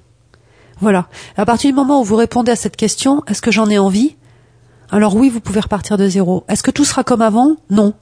Voilà. 0.81 1.09
À 1.37 1.45
partir 1.45 1.71
du 1.71 1.75
moment 1.75 2.01
où 2.01 2.05
vous 2.05 2.17
répondez 2.17 2.53
à 2.53 2.57
cette 2.57 2.77
question, 2.77 3.23
est-ce 3.27 3.43
que 3.43 3.51
j'en 3.51 3.69
ai 3.69 3.79
envie 3.79 4.17
Alors 4.91 5.15
oui, 5.15 5.29
vous 5.29 5.41
pouvez 5.41 5.61
repartir 5.61 5.99
de 5.99 6.09
zéro. 6.09 6.45
Est-ce 6.49 6.63
que 6.63 6.71
tout 6.71 6.85
sera 6.85 7.05
comme 7.05 7.23
avant? 7.23 7.57
Non. 7.69 7.95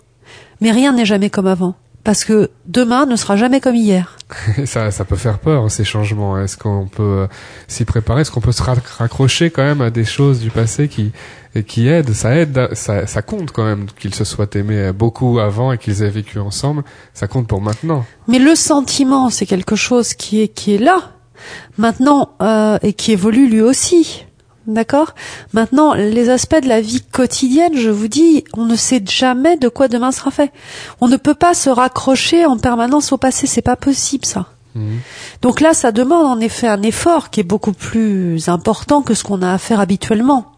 Mais 0.60 0.70
rien 0.70 0.92
n'est 0.92 1.06
jamais 1.06 1.30
comme 1.30 1.46
avant. 1.46 1.74
Parce 2.08 2.24
que 2.24 2.48
demain 2.64 3.04
ne 3.04 3.16
sera 3.16 3.36
jamais 3.36 3.60
comme 3.60 3.74
hier. 3.74 4.16
ça, 4.64 4.90
ça 4.90 5.04
peut 5.04 5.14
faire 5.16 5.38
peur, 5.38 5.70
ces 5.70 5.84
changements. 5.84 6.38
Est-ce 6.40 6.56
qu'on 6.56 6.86
peut 6.86 7.02
euh, 7.02 7.26
s'y 7.66 7.84
préparer? 7.84 8.22
Est-ce 8.22 8.30
qu'on 8.30 8.40
peut 8.40 8.50
se 8.50 8.62
rac- 8.62 8.96
raccrocher 8.96 9.50
quand 9.50 9.62
même 9.62 9.82
à 9.82 9.90
des 9.90 10.06
choses 10.06 10.40
du 10.40 10.48
passé 10.48 10.88
qui, 10.88 11.12
et 11.54 11.64
qui 11.64 11.86
aident? 11.86 12.14
Ça 12.14 12.34
aide, 12.34 12.70
ça, 12.72 13.06
ça 13.06 13.20
compte 13.20 13.52
quand 13.52 13.64
même 13.64 13.88
qu'ils 14.00 14.14
se 14.14 14.24
soient 14.24 14.48
aimés 14.54 14.90
beaucoup 14.92 15.38
avant 15.38 15.70
et 15.70 15.76
qu'ils 15.76 16.02
aient 16.02 16.08
vécu 16.08 16.38
ensemble. 16.38 16.82
Ça 17.12 17.26
compte 17.26 17.46
pour 17.46 17.60
maintenant. 17.60 18.06
Mais 18.26 18.38
le 18.38 18.54
sentiment, 18.54 19.28
c'est 19.28 19.44
quelque 19.44 19.76
chose 19.76 20.14
qui 20.14 20.40
est 20.40 20.48
qui 20.48 20.76
est 20.76 20.78
là 20.78 21.10
maintenant 21.76 22.30
euh, 22.40 22.78
et 22.80 22.94
qui 22.94 23.12
évolue 23.12 23.50
lui 23.50 23.60
aussi. 23.60 24.24
D'accord? 24.68 25.14
Maintenant, 25.54 25.94
les 25.94 26.28
aspects 26.28 26.60
de 26.62 26.68
la 26.68 26.82
vie 26.82 27.00
quotidienne, 27.00 27.74
je 27.74 27.88
vous 27.88 28.06
dis, 28.06 28.44
on 28.54 28.66
ne 28.66 28.76
sait 28.76 29.02
jamais 29.04 29.56
de 29.56 29.68
quoi 29.70 29.88
demain 29.88 30.12
sera 30.12 30.30
fait. 30.30 30.52
On 31.00 31.08
ne 31.08 31.16
peut 31.16 31.34
pas 31.34 31.54
se 31.54 31.70
raccrocher 31.70 32.44
en 32.44 32.58
permanence 32.58 33.10
au 33.12 33.16
passé, 33.16 33.46
c'est 33.46 33.62
pas 33.62 33.76
possible 33.76 34.26
ça. 34.26 34.46
Mhm. 34.74 34.98
Donc 35.40 35.62
là, 35.62 35.72
ça 35.72 35.90
demande 35.90 36.26
en 36.26 36.38
effet 36.38 36.68
un 36.68 36.82
effort 36.82 37.30
qui 37.30 37.40
est 37.40 37.44
beaucoup 37.44 37.72
plus 37.72 38.48
important 38.50 39.00
que 39.00 39.14
ce 39.14 39.24
qu'on 39.24 39.40
a 39.40 39.54
à 39.54 39.58
faire 39.58 39.80
habituellement. 39.80 40.52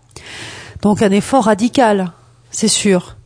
Donc 0.82 1.02
un 1.02 1.12
effort 1.12 1.44
radical, 1.44 2.10
c'est 2.50 2.66
sûr. 2.68 3.16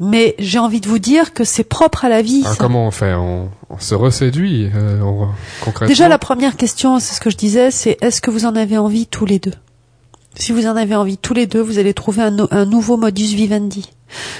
Mais 0.00 0.34
j'ai 0.38 0.58
envie 0.58 0.80
de 0.80 0.88
vous 0.88 0.98
dire 0.98 1.34
que 1.34 1.44
c'est 1.44 1.62
propre 1.62 2.06
à 2.06 2.08
la 2.08 2.22
vie. 2.22 2.42
Ça. 2.42 2.54
comment 2.58 2.86
on 2.86 2.90
fait? 2.90 3.12
On, 3.12 3.50
on 3.68 3.78
se 3.78 3.94
reséduit 3.94 4.70
euh, 4.74 5.00
on- 5.02 5.28
concrètement? 5.62 5.88
Déjà, 5.88 6.08
la 6.08 6.18
première 6.18 6.56
question, 6.56 6.98
c'est 6.98 7.14
ce 7.14 7.20
que 7.20 7.28
je 7.28 7.36
disais, 7.36 7.70
c'est 7.70 7.98
est-ce 8.00 8.22
que 8.22 8.30
vous 8.30 8.46
en 8.46 8.56
avez 8.56 8.78
envie 8.78 9.06
tous 9.06 9.26
les 9.26 9.38
deux? 9.38 9.52
Si 10.34 10.52
vous 10.52 10.66
en 10.66 10.76
avez 10.76 10.94
envie 10.96 11.18
tous 11.18 11.34
les 11.34 11.46
deux, 11.46 11.60
vous 11.60 11.78
allez 11.78 11.94
trouver 11.94 12.22
un, 12.22 12.30
no- 12.30 12.48
un 12.50 12.64
nouveau 12.64 12.96
modus 12.96 13.34
vivendi. 13.34 13.90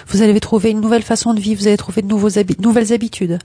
Vous 0.09 0.23
allez 0.23 0.39
trouver 0.41 0.71
une 0.71 0.81
nouvelle 0.81 1.03
façon 1.03 1.33
de 1.35 1.41
vivre, 1.41 1.61
vous 1.61 1.69
allez 1.69 1.77
trouver 1.77 2.03
de 2.03 2.07
nouveaux 2.09 2.29
nouvelles 2.61 2.93
habitudes. 2.93 3.39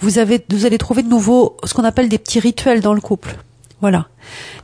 Vous, 0.00 0.18
avez, 0.18 0.44
vous 0.50 0.64
allez 0.66 0.78
trouver 0.78 1.02
de 1.02 1.08
nouveaux, 1.08 1.56
ce 1.64 1.74
qu'on 1.74 1.84
appelle 1.84 2.08
des 2.08 2.18
petits 2.18 2.40
rituels 2.40 2.80
dans 2.80 2.94
le 2.94 3.00
couple. 3.00 3.36
Voilà. 3.80 4.06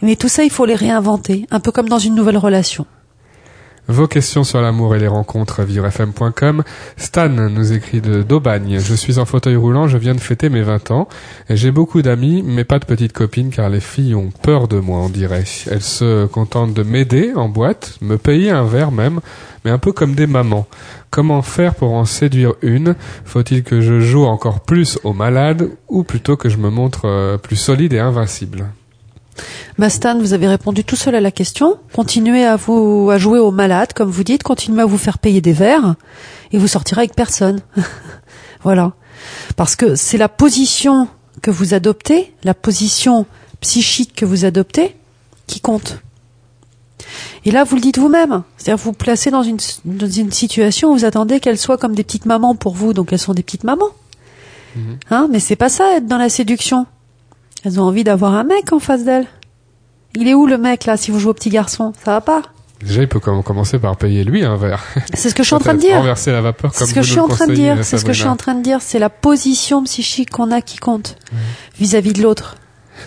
Mais 0.01 0.17
tout 0.17 0.29
ça, 0.29 0.43
il 0.45 0.51
faut 0.51 0.65
les 0.65 0.75
réinventer, 0.75 1.47
un 1.51 1.61
peu 1.61 1.71
comme 1.71 1.89
dans 1.89 1.99
une 1.99 2.15
nouvelle 2.15 2.39
relation. 2.39 2.87
Vos 3.89 4.07
questions 4.07 4.45
sur 4.45 4.61
l'amour 4.61 4.95
et 4.95 5.01
les 5.01 5.09
rencontres, 5.09 5.63
vivrefm.com. 5.63 6.63
Stan 6.97 7.29
nous 7.29 7.73
écrit 7.73 8.01
de 8.01 8.23
d'Aubagne. 8.23 8.79
Je 8.79 8.95
suis 8.95 9.19
en 9.19 9.25
fauteuil 9.25 9.57
roulant, 9.57 9.89
je 9.89 9.99
viens 9.99 10.15
de 10.15 10.21
fêter 10.21 10.49
mes 10.51 10.63
20 10.63 10.93
ans. 10.93 11.09
J'ai 11.51 11.73
beaucoup 11.73 12.01
d'amis, 12.01 12.45
mais 12.47 12.63
pas 12.63 12.79
de 12.79 12.85
petites 12.85 13.13
copines 13.13 13.51
car 13.51 13.69
les 13.69 13.81
filles 13.81 14.15
ont 14.15 14.31
peur 14.31 14.69
de 14.69 14.79
moi, 14.79 15.01
on 15.01 15.09
dirait. 15.09 15.43
Elles 15.69 15.83
se 15.83 16.27
contentent 16.27 16.75
de 16.75 16.85
m'aider 16.85 17.33
en 17.35 17.49
boîte, 17.49 17.99
me 18.01 18.19
payer 18.19 18.51
un 18.51 18.65
verre 18.65 18.93
même, 18.93 19.19
mais 19.65 19.73
un 19.73 19.79
peu 19.79 19.91
comme 19.91 20.15
des 20.15 20.29
mamans. 20.29 20.69
Comment 21.11 21.43
faire 21.43 21.75
pour 21.75 21.93
en 21.93 22.05
séduire 22.05 22.55
une? 22.63 22.95
Faut-il 23.25 23.65
que 23.65 23.81
je 23.81 23.99
joue 23.99 24.27
encore 24.27 24.61
plus 24.61 25.01
aux 25.03 25.13
malades 25.13 25.69
ou 25.89 26.05
plutôt 26.05 26.37
que 26.37 26.49
je 26.49 26.59
me 26.59 26.71
montre 26.71 27.07
euh, 27.07 27.37
plus 27.37 27.57
solide 27.57 27.93
et 27.95 27.99
invincible? 27.99 28.69
Bah, 29.79 29.91
Stan, 29.91 30.19
vous 30.19 30.33
avez 30.33 30.49
répondu 30.49 30.85
tout 30.85 30.97
seul 30.97 31.15
à 31.15 31.21
la 31.21 31.31
question. 31.31 31.79
Continuez 31.93 32.45
à 32.45 32.57
vous 32.57 33.09
à 33.11 33.19
jouer 33.19 33.39
aux 33.39 33.51
malades, 33.51 33.93
comme 33.95 34.11
vous 34.11 34.25
dites. 34.25 34.43
Continuez 34.43 34.83
à 34.83 34.87
vous 34.87 34.99
faire 34.99 35.19
payer 35.19 35.41
des 35.41 35.53
verres 35.53 35.95
et 36.53 36.59
vous 36.59 36.69
sortirez 36.69 37.03
avec 37.03 37.15
personne. 37.15 37.61
voilà. 38.63 38.93
Parce 39.57 39.77
que 39.77 39.95
c'est 39.95 40.19
la 40.19 40.29
position 40.29 41.09
que 41.41 41.51
vous 41.51 41.75
adoptez, 41.75 42.35
la 42.45 42.55
position 42.55 43.27
psychique 43.61 44.15
que 44.15 44.25
vous 44.25 44.45
adoptez, 44.45 44.97
qui 45.47 45.61
compte. 45.61 45.99
Et 47.45 47.51
là, 47.51 47.65
vous 47.65 47.77
le 47.77 47.81
dites 47.81 47.99
vous-même. 47.99 48.43
C'est-à-dire, 48.57 48.77
vous 48.77 48.91
vous 48.91 48.97
placez 48.97 49.31
dans 49.31 49.43
une, 49.43 49.59
dans 49.85 50.09
une 50.09 50.31
situation 50.31 50.91
où 50.91 50.95
vous 50.95 51.05
attendez 51.05 51.41
qu'elles 51.41 51.59
soient 51.59 51.79
comme 51.79 51.95
des 51.95 52.05
petites 52.05 52.27
mamans 52.27 52.55
pour 52.55 52.75
vous, 52.75 52.93
donc 52.93 53.13
elles 53.13 53.19
sont 53.19 53.35
des 53.35 53.43
petites 53.43 53.65
mamans. 53.65 53.91
Hein, 55.11 55.29
mais 55.31 55.41
c'est 55.41 55.57
pas 55.57 55.69
ça, 55.69 55.97
être 55.97 56.07
dans 56.07 56.19
la 56.19 56.29
séduction. 56.29 56.87
Elles 57.65 57.81
ont 57.81 57.85
envie 57.85 58.05
d'avoir 58.05 58.35
un 58.35 58.45
mec 58.45 58.73
en 58.73 58.79
face 58.79 59.05
d'elles. 59.05 59.27
Il 60.15 60.29
est 60.29 60.35
où 60.35 60.47
le 60.47 60.59
mec, 60.59 60.85
là, 60.85 60.97
si 60.97 61.11
vous 61.11 61.19
jouez 61.19 61.31
au 61.31 61.35
petit 61.35 61.49
garçon? 61.51 61.93
Ça 62.05 62.13
va 62.13 62.21
pas? 62.21 62.43
Déjà, 62.85 63.01
il 63.03 63.09
peut 63.09 63.21
com- 63.21 63.43
commencer 63.45 63.79
par 63.79 63.97
payer 63.97 64.25
lui 64.25 64.45
un 64.45 64.57
verre. 64.57 64.83
C'est 65.15 65.31
ce 65.31 65.35
que 65.35 65.43
je 65.45 65.47
suis 65.49 65.55
en 65.55 65.61
train 65.61 65.75
de 65.75 65.79
dire. 65.79 65.97
Renverser 65.99 66.33
la 66.33 66.41
vapeur 66.41 66.73
C'est 66.75 66.81
comme 66.81 66.89
ce 66.89 66.95
que 66.95 67.03
je 67.03 67.11
suis 67.13 67.21
en 67.21 67.29
train 67.29 67.47
de 67.47 67.55
dire. 67.55 67.77
C'est 67.85 67.97
ce 67.99 68.05
que 68.05 68.13
je 68.13 68.19
suis 68.19 68.29
en 68.29 68.37
train 68.37 68.55
de 68.55 68.63
dire. 68.63 68.79
C'est 68.83 68.99
la 68.99 69.09
position 69.11 69.85
psychique 69.85 70.31
qu'on 70.31 70.51
a 70.51 70.61
qui 70.61 70.79
compte 70.79 71.17
vis-à-vis 71.79 72.13
de 72.13 72.23
l'autre. 72.23 72.57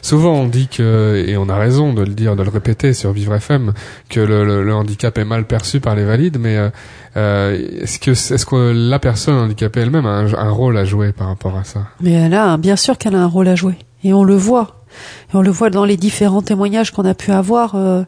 Souvent, 0.01 0.33
on 0.33 0.47
dit 0.47 0.67
que, 0.67 1.23
et 1.27 1.37
on 1.37 1.49
a 1.49 1.57
raison 1.57 1.93
de 1.93 2.01
le 2.01 2.13
dire, 2.13 2.35
de 2.35 2.43
le 2.43 2.49
répéter 2.49 2.93
sur 2.93 3.11
Vivre 3.11 3.35
FM, 3.35 3.73
que 4.09 4.19
le, 4.19 4.73
handicap 4.73 5.17
est 5.17 5.25
mal 5.25 5.45
perçu 5.45 5.79
par 5.79 5.95
les 5.95 6.03
valides, 6.03 6.37
mais 6.39 6.57
euh, 6.57 6.69
euh, 7.17 7.81
est-ce 7.81 8.45
que, 8.45 8.71
la 8.71 8.99
personne 8.99 9.35
handicapée 9.35 9.81
elle-même 9.81 10.05
a 10.05 10.09
un, 10.09 10.51
rôle 10.51 10.77
à 10.77 10.85
jouer 10.85 11.11
par 11.11 11.27
rapport 11.27 11.57
à 11.57 11.63
ça? 11.63 11.87
Mais 12.01 12.11
elle 12.11 12.33
a, 12.33 12.57
bien 12.57 12.75
sûr 12.75 12.97
qu'elle 12.97 13.15
a 13.15 13.21
un 13.21 13.27
rôle 13.27 13.47
à 13.47 13.55
jouer. 13.55 13.77
Et 14.03 14.13
on 14.13 14.23
le 14.23 14.35
voit. 14.35 14.83
Et 15.31 15.35
on 15.35 15.41
le 15.41 15.51
voit 15.51 15.69
dans 15.69 15.85
les 15.85 15.97
différents 15.97 16.41
témoignages 16.41 16.91
qu'on 16.91 17.05
a 17.05 17.13
pu 17.13 17.31
avoir, 17.31 17.75
euh, 17.75 18.03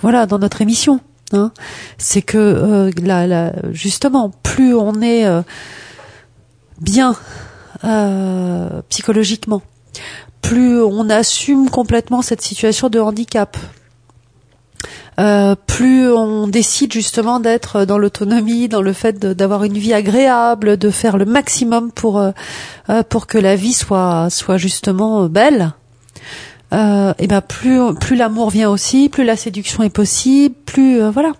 voilà, 0.00 0.26
dans 0.26 0.38
notre 0.38 0.62
émission. 0.62 1.00
Hein. 1.32 1.52
C'est 1.98 2.22
que, 2.22 2.90
justement, 3.72 4.30
plus 4.42 4.74
on 4.74 5.00
est 5.00 5.26
bien 6.80 7.14
psychologiquement, 8.88 9.62
plus 10.42 10.82
on 10.82 11.08
assume 11.08 11.70
complètement 11.70 12.20
cette 12.20 12.42
situation 12.42 12.88
de 12.90 13.00
handicap. 13.00 13.56
euh, 15.20 15.54
plus 15.66 16.10
on 16.10 16.48
décide 16.48 16.92
justement 16.92 17.38
d'être 17.40 17.84
dans 17.84 17.98
l'autonomie, 17.98 18.68
dans 18.68 18.82
le 18.82 18.92
fait 18.92 19.18
d'avoir 19.18 19.64
une 19.64 19.78
vie 19.78 19.92
agréable, 19.94 20.76
de 20.76 20.90
faire 20.90 21.16
le 21.16 21.24
maximum 21.24 21.92
pour 21.92 22.18
euh, 22.18 22.32
euh, 22.90 23.02
pour 23.02 23.26
que 23.26 23.38
la 23.38 23.56
vie 23.56 23.74
soit 23.74 24.28
soit 24.30 24.56
justement 24.58 25.26
belle. 25.28 25.72
Et 27.18 27.26
ben 27.26 27.42
plus 27.42 27.94
plus 28.00 28.16
l'amour 28.16 28.48
vient 28.48 28.70
aussi, 28.70 29.10
plus 29.10 29.24
la 29.24 29.36
séduction 29.36 29.82
est 29.82 29.90
possible, 29.90 30.54
plus 30.64 31.02
voilà. 31.10 31.32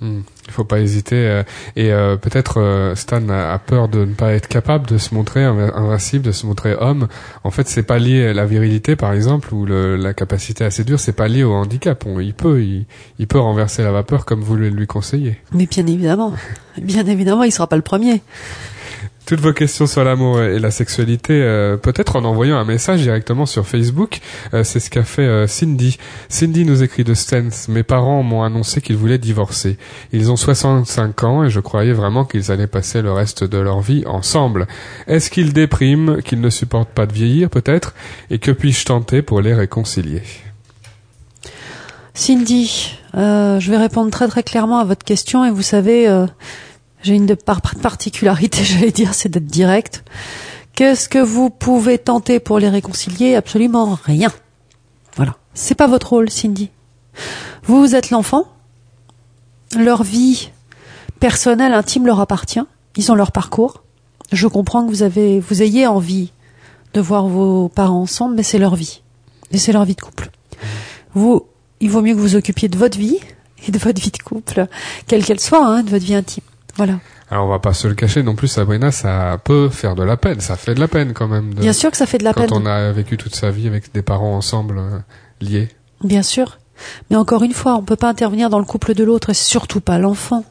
Hmm. 0.00 0.20
Il 0.46 0.52
faut 0.52 0.64
pas 0.64 0.78
hésiter. 0.78 1.16
euh, 1.16 1.42
et 1.74 1.92
euh, 1.92 2.16
peut-être 2.16 2.60
euh, 2.60 2.94
Stan 2.94 3.28
a, 3.30 3.58
peur 3.58 3.88
de 3.88 4.04
ne 4.04 4.14
pas 4.14 4.32
être 4.32 4.46
capable 4.46 4.86
de 4.86 4.96
se 4.96 5.12
montrer 5.14 5.40
inv- 5.44 5.72
invincible, 5.74 6.24
de 6.24 6.30
se 6.32 6.46
montrer 6.46 6.74
homme. 6.78 7.08
En 7.42 7.50
fait, 7.50 7.66
c'est 7.68 7.82
pas 7.82 7.98
lié 7.98 8.28
à 8.28 8.32
la 8.32 8.46
virilité, 8.46 8.94
par 8.94 9.12
exemple, 9.12 9.52
ou 9.52 9.66
le, 9.66 9.96
la 9.96 10.14
capacité 10.14 10.64
à 10.64 10.70
séduire. 10.70 11.00
C'est 11.00 11.12
pas 11.12 11.26
lié 11.26 11.42
au 11.42 11.52
handicap. 11.52 12.04
On- 12.06 12.20
il 12.20 12.32
peut, 12.32 12.62
il, 12.62 12.86
il 13.18 13.26
peut 13.26 13.40
renverser 13.40 13.82
la 13.82 13.90
vapeur 13.90 14.24
comme 14.24 14.40
vous 14.40 14.54
lui 14.56 14.86
conseillez. 14.86 15.38
Mais 15.52 15.66
bien 15.66 15.86
évidemment, 15.86 16.32
bien 16.80 17.04
évidemment, 17.06 17.42
il 17.42 17.50
sera 17.52 17.66
pas 17.66 17.76
le 17.76 17.82
premier. 17.82 18.22
Toutes 19.28 19.40
vos 19.40 19.52
questions 19.52 19.86
sur 19.86 20.04
l'amour 20.04 20.40
et 20.40 20.58
la 20.58 20.70
sexualité, 20.70 21.34
euh, 21.42 21.76
peut-être 21.76 22.16
en 22.16 22.24
envoyant 22.24 22.56
un 22.56 22.64
message 22.64 23.02
directement 23.02 23.44
sur 23.44 23.66
Facebook. 23.66 24.20
Euh, 24.54 24.64
c'est 24.64 24.80
ce 24.80 24.88
qu'a 24.88 25.02
fait 25.02 25.20
euh, 25.20 25.46
Cindy. 25.46 25.98
Cindy 26.30 26.64
nous 26.64 26.82
écrit 26.82 27.04
de 27.04 27.12
Stens. 27.12 27.68
Mes 27.68 27.82
parents 27.82 28.22
m'ont 28.22 28.42
annoncé 28.42 28.80
qu'ils 28.80 28.96
voulaient 28.96 29.18
divorcer. 29.18 29.76
Ils 30.14 30.32
ont 30.32 30.36
65 30.36 31.24
ans 31.24 31.44
et 31.44 31.50
je 31.50 31.60
croyais 31.60 31.92
vraiment 31.92 32.24
qu'ils 32.24 32.50
allaient 32.50 32.66
passer 32.66 33.02
le 33.02 33.12
reste 33.12 33.44
de 33.44 33.58
leur 33.58 33.82
vie 33.82 34.02
ensemble. 34.06 34.66
Est-ce 35.06 35.28
qu'ils 35.28 35.52
dépriment, 35.52 36.22
qu'ils 36.22 36.40
ne 36.40 36.48
supportent 36.48 36.88
pas 36.88 37.04
de 37.04 37.12
vieillir 37.12 37.50
peut-être? 37.50 37.92
Et 38.30 38.38
que 38.38 38.50
puis-je 38.50 38.86
tenter 38.86 39.20
pour 39.20 39.42
les 39.42 39.52
réconcilier? 39.52 40.22
Cindy, 42.14 42.98
euh, 43.14 43.60
je 43.60 43.70
vais 43.70 43.76
répondre 43.76 44.10
très 44.10 44.26
très 44.26 44.42
clairement 44.42 44.78
à 44.78 44.84
votre 44.84 45.04
question 45.04 45.44
et 45.44 45.50
vous 45.50 45.62
savez, 45.62 46.08
euh, 46.08 46.26
j'ai 47.02 47.14
une 47.14 47.26
de 47.26 47.34
par 47.34 47.60
particularité, 47.60 48.58
j'allais 48.64 48.92
dire, 48.92 49.14
c'est 49.14 49.28
d'être 49.28 49.46
direct. 49.46 50.04
Qu'est-ce 50.74 51.08
que 51.08 51.18
vous 51.18 51.50
pouvez 51.50 51.98
tenter 51.98 52.38
pour 52.38 52.58
les 52.58 52.68
réconcilier? 52.68 53.34
Absolument 53.34 53.98
rien. 54.04 54.30
Voilà. 55.16 55.36
C'est 55.54 55.74
pas 55.74 55.88
votre 55.88 56.10
rôle, 56.10 56.30
Cindy. 56.30 56.70
Vous, 57.64 57.80
vous 57.80 57.94
êtes 57.96 58.10
l'enfant. 58.10 58.46
Leur 59.76 60.04
vie 60.04 60.50
personnelle, 61.18 61.74
intime 61.74 62.06
leur 62.06 62.20
appartient. 62.20 62.62
Ils 62.96 63.10
ont 63.10 63.16
leur 63.16 63.32
parcours. 63.32 63.82
Je 64.30 64.46
comprends 64.46 64.84
que 64.84 64.90
vous 64.90 65.02
avez, 65.02 65.40
vous 65.40 65.62
ayez 65.62 65.86
envie 65.86 66.32
de 66.94 67.00
voir 67.00 67.26
vos 67.26 67.68
parents 67.68 68.02
ensemble, 68.02 68.36
mais 68.36 68.42
c'est 68.42 68.58
leur 68.58 68.76
vie. 68.76 69.02
Et 69.50 69.58
c'est 69.58 69.72
leur 69.72 69.84
vie 69.84 69.94
de 69.94 70.00
couple. 70.00 70.30
Vous, 71.14 71.46
il 71.80 71.90
vaut 71.90 72.02
mieux 72.02 72.14
que 72.14 72.20
vous 72.20 72.36
occupiez 72.36 72.68
de 72.68 72.78
votre 72.78 72.98
vie 72.98 73.18
et 73.66 73.72
de 73.72 73.78
votre 73.78 74.00
vie 74.00 74.10
de 74.10 74.22
couple, 74.22 74.66
quelle 75.06 75.24
qu'elle 75.24 75.40
soit, 75.40 75.66
hein, 75.66 75.82
de 75.82 75.90
votre 75.90 76.04
vie 76.04 76.14
intime. 76.14 76.44
Voilà. 76.78 76.94
Alors 77.30 77.44
on 77.44 77.48
va 77.50 77.58
pas 77.58 77.74
se 77.74 77.86
le 77.88 77.94
cacher 77.94 78.22
non 78.22 78.34
plus, 78.34 78.48
Sabrina, 78.48 78.90
ça 78.90 79.38
peut 79.44 79.68
faire 79.68 79.94
de 79.94 80.02
la 80.02 80.16
peine. 80.16 80.40
Ça 80.40 80.56
fait 80.56 80.74
de 80.74 80.80
la 80.80 80.88
peine 80.88 81.12
quand 81.12 81.28
même. 81.28 81.52
De, 81.52 81.60
Bien 81.60 81.72
sûr 81.74 81.90
que 81.90 81.96
ça 81.98 82.06
fait 82.06 82.18
de 82.18 82.24
la 82.24 82.32
quand 82.32 82.42
peine. 82.42 82.50
on 82.54 82.64
a 82.64 82.90
vécu 82.92 83.16
toute 83.18 83.34
sa 83.34 83.50
vie 83.50 83.66
avec 83.66 83.92
des 83.92 84.00
parents 84.02 84.34
ensemble 84.36 84.78
euh, 84.78 84.98
liés. 85.42 85.68
Bien 86.02 86.22
sûr. 86.22 86.58
Mais 87.10 87.16
encore 87.16 87.42
une 87.42 87.52
fois, 87.52 87.74
on 87.74 87.82
peut 87.82 87.96
pas 87.96 88.08
intervenir 88.08 88.48
dans 88.48 88.60
le 88.60 88.64
couple 88.64 88.94
de 88.94 89.02
l'autre 89.04 89.30
et 89.30 89.34
surtout 89.34 89.80
pas 89.80 89.98
l'enfant. 89.98 90.44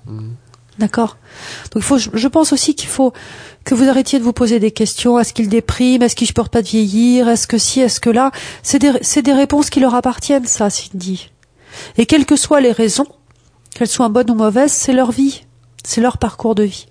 D'accord? 0.78 1.18
Donc 1.72 1.82
il 1.82 1.82
faut, 1.82 1.98
je 1.98 2.28
pense 2.28 2.52
aussi 2.54 2.76
qu'il 2.76 2.90
faut 2.90 3.14
que 3.64 3.74
vous 3.74 3.88
arrêtiez 3.90 4.20
de 4.20 4.24
vous 4.26 4.34
poser 4.34 4.60
des 4.60 4.72
questions. 4.72 5.18
Est-ce 5.18 5.34
qu'il 5.34 5.48
déprime? 5.50 6.04
Est-ce 6.04 6.16
qu'il 6.16 6.28
supporte 6.28 6.52
pas 6.52 6.62
de 6.62 6.68
vieillir? 6.68 7.30
Est-ce 7.30 7.48
que 7.48 7.58
si? 7.58 7.80
Est-ce 7.80 8.00
que 8.02 8.10
là? 8.10 8.32
C'est 8.62 8.78
des, 8.80 8.92
c'est 9.02 9.22
des 9.24 9.34
réponses 9.34 9.70
qui 9.72 9.80
leur 9.80 9.96
appartiennent, 9.96 10.46
ça, 10.46 10.70
Cindy. 10.70 11.32
Et 11.98 12.06
quelles 12.06 12.26
que 12.26 12.36
soient 12.36 12.62
les 12.62 12.74
raisons, 12.74 13.08
qu'elles 13.74 13.88
soient 13.88 14.10
bonnes 14.10 14.30
ou 14.30 14.36
mauvaises, 14.36 14.72
c'est 14.74 14.94
leur 14.94 15.12
vie, 15.12 15.46
c'est 15.88 16.02
leur 16.02 16.18
parcours 16.18 16.54
de 16.54 16.64
vie. 16.64 16.86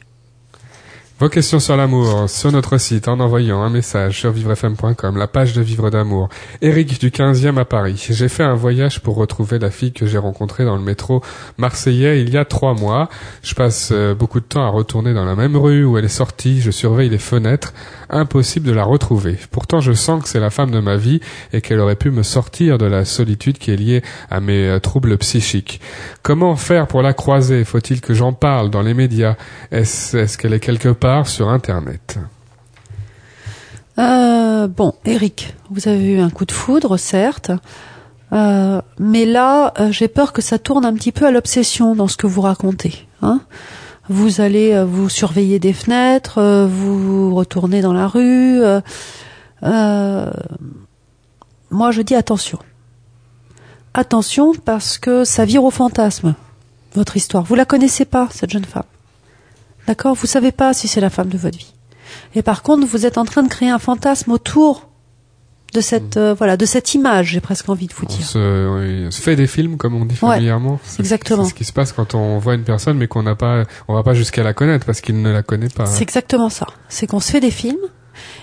Vos 1.19 1.31
questions 1.31 1.61
sur 1.61 1.79
l'amour 1.79 2.29
sur 2.29 2.53
notre 2.53 2.77
site 2.77 3.09
en 3.09 3.21
envoyant 3.21 3.63
un 3.63 3.71
message 3.71 4.19
sur 4.21 4.33
vivrefm.com, 4.33 5.17
la 5.17 5.27
page 5.27 5.55
de 5.55 5.63
Vivre 5.63 5.89
d'amour. 5.89 6.29
Eric 6.61 7.01
du 7.01 7.09
15e 7.09 7.59
à 7.59 7.65
Paris. 7.65 8.09
J'ai 8.11 8.29
fait 8.29 8.43
un 8.43 8.55
voyage 8.55 9.01
pour 9.01 9.17
retrouver 9.17 9.59
la 9.59 9.71
fille 9.71 9.93
que 9.93 10.05
j'ai 10.05 10.19
rencontrée 10.19 10.67
dans 10.67 10.77
le 10.77 10.83
métro 10.83 11.23
marseillais 11.57 12.21
il 12.21 12.29
y 12.29 12.37
a 12.37 12.45
trois 12.45 12.75
mois. 12.75 13.09
Je 13.43 13.55
passe 13.55 13.93
euh, 13.93 14.15
beaucoup 14.15 14.41
de 14.41 14.45
temps 14.45 14.67
à 14.67 14.69
retourner 14.69 15.15
dans 15.15 15.25
la 15.25 15.35
même 15.35 15.57
rue 15.57 15.87
où 15.87 15.97
elle 15.97 16.05
est 16.05 16.09
sortie. 16.09 16.61
Je 16.61 16.71
surveille 16.71 17.09
les 17.09 17.17
fenêtres. 17.17 17.73
Impossible 18.11 18.67
de 18.67 18.73
la 18.73 18.85
retrouver. 18.85 19.39
Pourtant, 19.51 19.81
je 19.81 19.93
sens 19.95 20.23
que 20.23 20.29
c'est 20.29 20.39
la 20.39 20.51
femme 20.51 20.71
de 20.71 20.81
ma 20.81 20.99
vie 20.99 21.21
et 21.55 21.63
qu'elle 21.63 21.81
aurait 21.81 21.97
pu 21.97 22.11
me 22.11 22.25
sortir 22.25 22.77
de 22.77 22.85
la 22.85 23.07
solitude 23.07 23.57
qui 23.57 23.71
est 23.71 23.77
liée 23.77 24.03
à 24.29 24.41
mes 24.41 24.69
euh, 24.69 24.81
troubles 24.81 25.17
psychiques. 25.17 25.81
Comment 26.23 26.57
faire 26.57 26.87
pour 26.87 27.01
la 27.01 27.15
croiser? 27.15 27.65
Faut-il 27.65 28.03
que 28.03 28.13
j'en 28.13 28.35
parle 28.35 28.69
dans 28.69 28.83
les 28.83 28.93
médias? 28.93 29.37
Est-ce 29.73 30.37
qu'elle 30.37 30.53
est 30.53 30.61
quelque 30.61 30.91
part 30.91 31.06
sur 31.25 31.49
Internet 31.49 32.19
Euh, 33.99 34.67
bon, 34.67 34.93
Eric, 35.05 35.55
vous 35.71 35.89
avez 35.89 36.15
eu 36.15 36.21
un 36.21 36.31
coup 36.31 36.45
de 36.45 36.53
foudre, 36.53 36.97
certes, 36.97 37.53
Euh, 38.33 38.83
mais 38.99 39.25
là, 39.25 39.73
euh, 39.79 39.93
j'ai 39.93 40.09
peur 40.09 40.33
que 40.33 40.43
ça 40.43 40.59
tourne 40.59 40.85
un 40.85 40.95
petit 40.95 41.13
peu 41.13 41.27
à 41.27 41.31
l'obsession 41.31 41.95
dans 41.95 42.09
ce 42.09 42.17
que 42.17 42.27
vous 42.27 42.41
racontez. 42.41 43.07
Hein 43.23 43.41
vous 44.09 44.41
allez 44.41 44.85
vous 44.85 45.09
surveiller 45.09 45.61
des 45.61 45.73
fenêtres, 45.73 46.67
vous 46.67 47.35
retournez 47.35 47.83
dans 47.83 47.93
la 47.93 48.09
rue. 48.09 48.61
moi, 51.71 51.91
je 51.93 52.03
dis 52.03 52.17
attention. 52.17 52.59
Attention 53.95 54.53
parce 54.55 54.99
que 54.99 55.25
ça 55.25 55.45
vire 55.45 55.63
au 55.65 55.71
fantasme, 55.71 56.35
votre 56.95 57.17
histoire. 57.17 57.45
Vous 57.45 57.55
la 57.55 57.65
connaissez 57.65 58.05
pas, 58.05 58.29
cette 58.33 58.51
jeune 58.51 58.65
femme. 58.65 58.96
D'accord 59.87 60.15
Vous 60.15 60.27
savez 60.27 60.53
pas 60.53 60.73
si 60.75 60.89
c'est 60.89 61.01
la 61.01 61.11
femme 61.11 61.29
de 61.29 61.39
votre 61.39 61.57
vie. 61.59 61.73
Et 62.35 62.43
par 62.43 62.63
contre, 62.63 62.87
vous 62.87 63.07
êtes 63.07 63.19
en 63.19 63.25
train 63.25 63.43
de 63.43 63.49
créer 63.49 63.71
un 63.71 63.79
fantasme 63.79 64.33
autour 64.33 64.89
de 65.75 65.81
cette 65.81 66.17
euh, 66.17 66.33
voilà 66.33 66.57
de 66.57 66.65
cette 66.65 66.95
image, 66.95 67.33
j'ai 67.33 67.41
presque 67.41 67.69
envie 67.69 67.87
de 67.89 67.93
vous 67.93 68.05
On 68.05 68.09
dire. 68.15 68.25
se, 68.25 68.39
on 69.07 69.11
se 69.11 69.21
fait 69.21 69.37
des 69.37 69.47
films, 69.47 69.77
comme 69.77 69.95
on 69.95 70.05
dit 70.07 70.15
familièrement. 70.15 70.79
Exactement. 70.99 71.43
C'est 71.45 71.51
ce 71.51 71.55
qui 71.55 71.65
se 71.65 71.73
passe 71.73 71.93
quand 71.93 72.15
on 72.15 72.39
voit 72.39 72.55
une 72.55 72.63
personne, 72.63 72.97
mais 72.97 73.09
qu'on 73.09 73.23
n'a 73.25 73.35
pas, 73.35 73.65
on 73.89 73.95
va 73.95 74.03
pas 74.03 74.15
jusqu'à 74.15 74.43
la 74.43 74.55
connaître 74.55 74.87
parce 74.87 75.01
qu'il 75.01 75.21
ne 75.21 75.31
la 75.31 75.43
connaît 75.43 75.69
pas. 75.69 75.85
C'est 75.87 76.03
exactement 76.03 76.49
ça. 76.49 76.67
C'est 76.89 77.07
qu'on 77.07 77.21
se 77.21 77.31
fait 77.31 77.41
des 77.41 77.51
films 77.51 77.77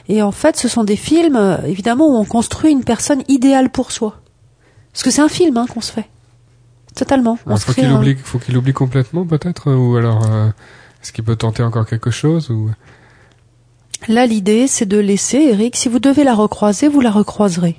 et 0.09 0.21
en 0.21 0.31
fait, 0.31 0.57
ce 0.57 0.67
sont 0.67 0.83
des 0.83 0.97
films 0.97 1.35
euh, 1.37 1.57
évidemment 1.65 2.07
où 2.07 2.17
on 2.17 2.25
construit 2.25 2.71
une 2.71 2.83
personne 2.83 3.23
idéale 3.29 3.69
pour 3.71 3.91
soi. 3.91 4.17
Parce 4.91 5.03
que 5.03 5.09
c'est 5.09 5.21
un 5.21 5.29
film 5.29 5.57
hein, 5.57 5.65
qu'on 5.73 5.81
se 5.81 5.91
fait. 5.91 6.09
Totalement. 6.95 7.39
On 7.45 7.51
Alors, 7.51 7.59
se 7.59 7.65
faut 7.65 7.73
qu'il 7.73 7.85
un- 7.85 7.95
oublie, 7.97 8.15
faut 8.15 8.37
qu'il 8.37 8.55
oublie 8.57 8.73
complètement 8.73 9.25
peut-être, 9.25 9.71
ou 9.73 9.95
alors 9.95 10.23
euh, 10.29 10.49
est-ce 11.03 11.11
qu'il 11.11 11.25
peut 11.25 11.35
tenter 11.35 11.63
encore 11.63 11.85
quelque 11.85 12.11
chose 12.11 12.49
ou 12.49 12.71
Là, 14.07 14.25
l'idée, 14.25 14.67
c'est 14.67 14.85
de 14.85 14.97
laisser, 14.97 15.37
Eric, 15.37 15.75
si 15.75 15.87
vous 15.89 15.99
devez 15.99 16.23
la 16.23 16.33
recroiser, 16.33 16.87
vous 16.87 17.01
la 17.01 17.11
recroiserez. 17.11 17.77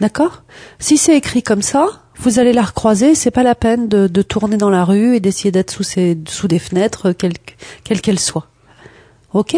D'accord? 0.00 0.42
Si 0.78 0.96
c'est 0.96 1.16
écrit 1.16 1.42
comme 1.42 1.62
ça, 1.62 2.02
vous 2.18 2.38
allez 2.38 2.52
la 2.52 2.62
recroiser, 2.62 3.14
c'est 3.14 3.30
pas 3.30 3.42
la 3.42 3.54
peine 3.54 3.88
de, 3.88 4.06
de 4.06 4.22
tourner 4.22 4.56
dans 4.56 4.70
la 4.70 4.84
rue 4.84 5.16
et 5.16 5.20
d'essayer 5.20 5.50
d'être 5.50 5.70
sous, 5.72 6.48
des 6.48 6.58
fenêtres, 6.58 7.12
quelles 7.12 7.34
quelles 7.82 8.00
qu'elles 8.00 8.20
soient. 8.20 8.46
Ok? 9.32 9.56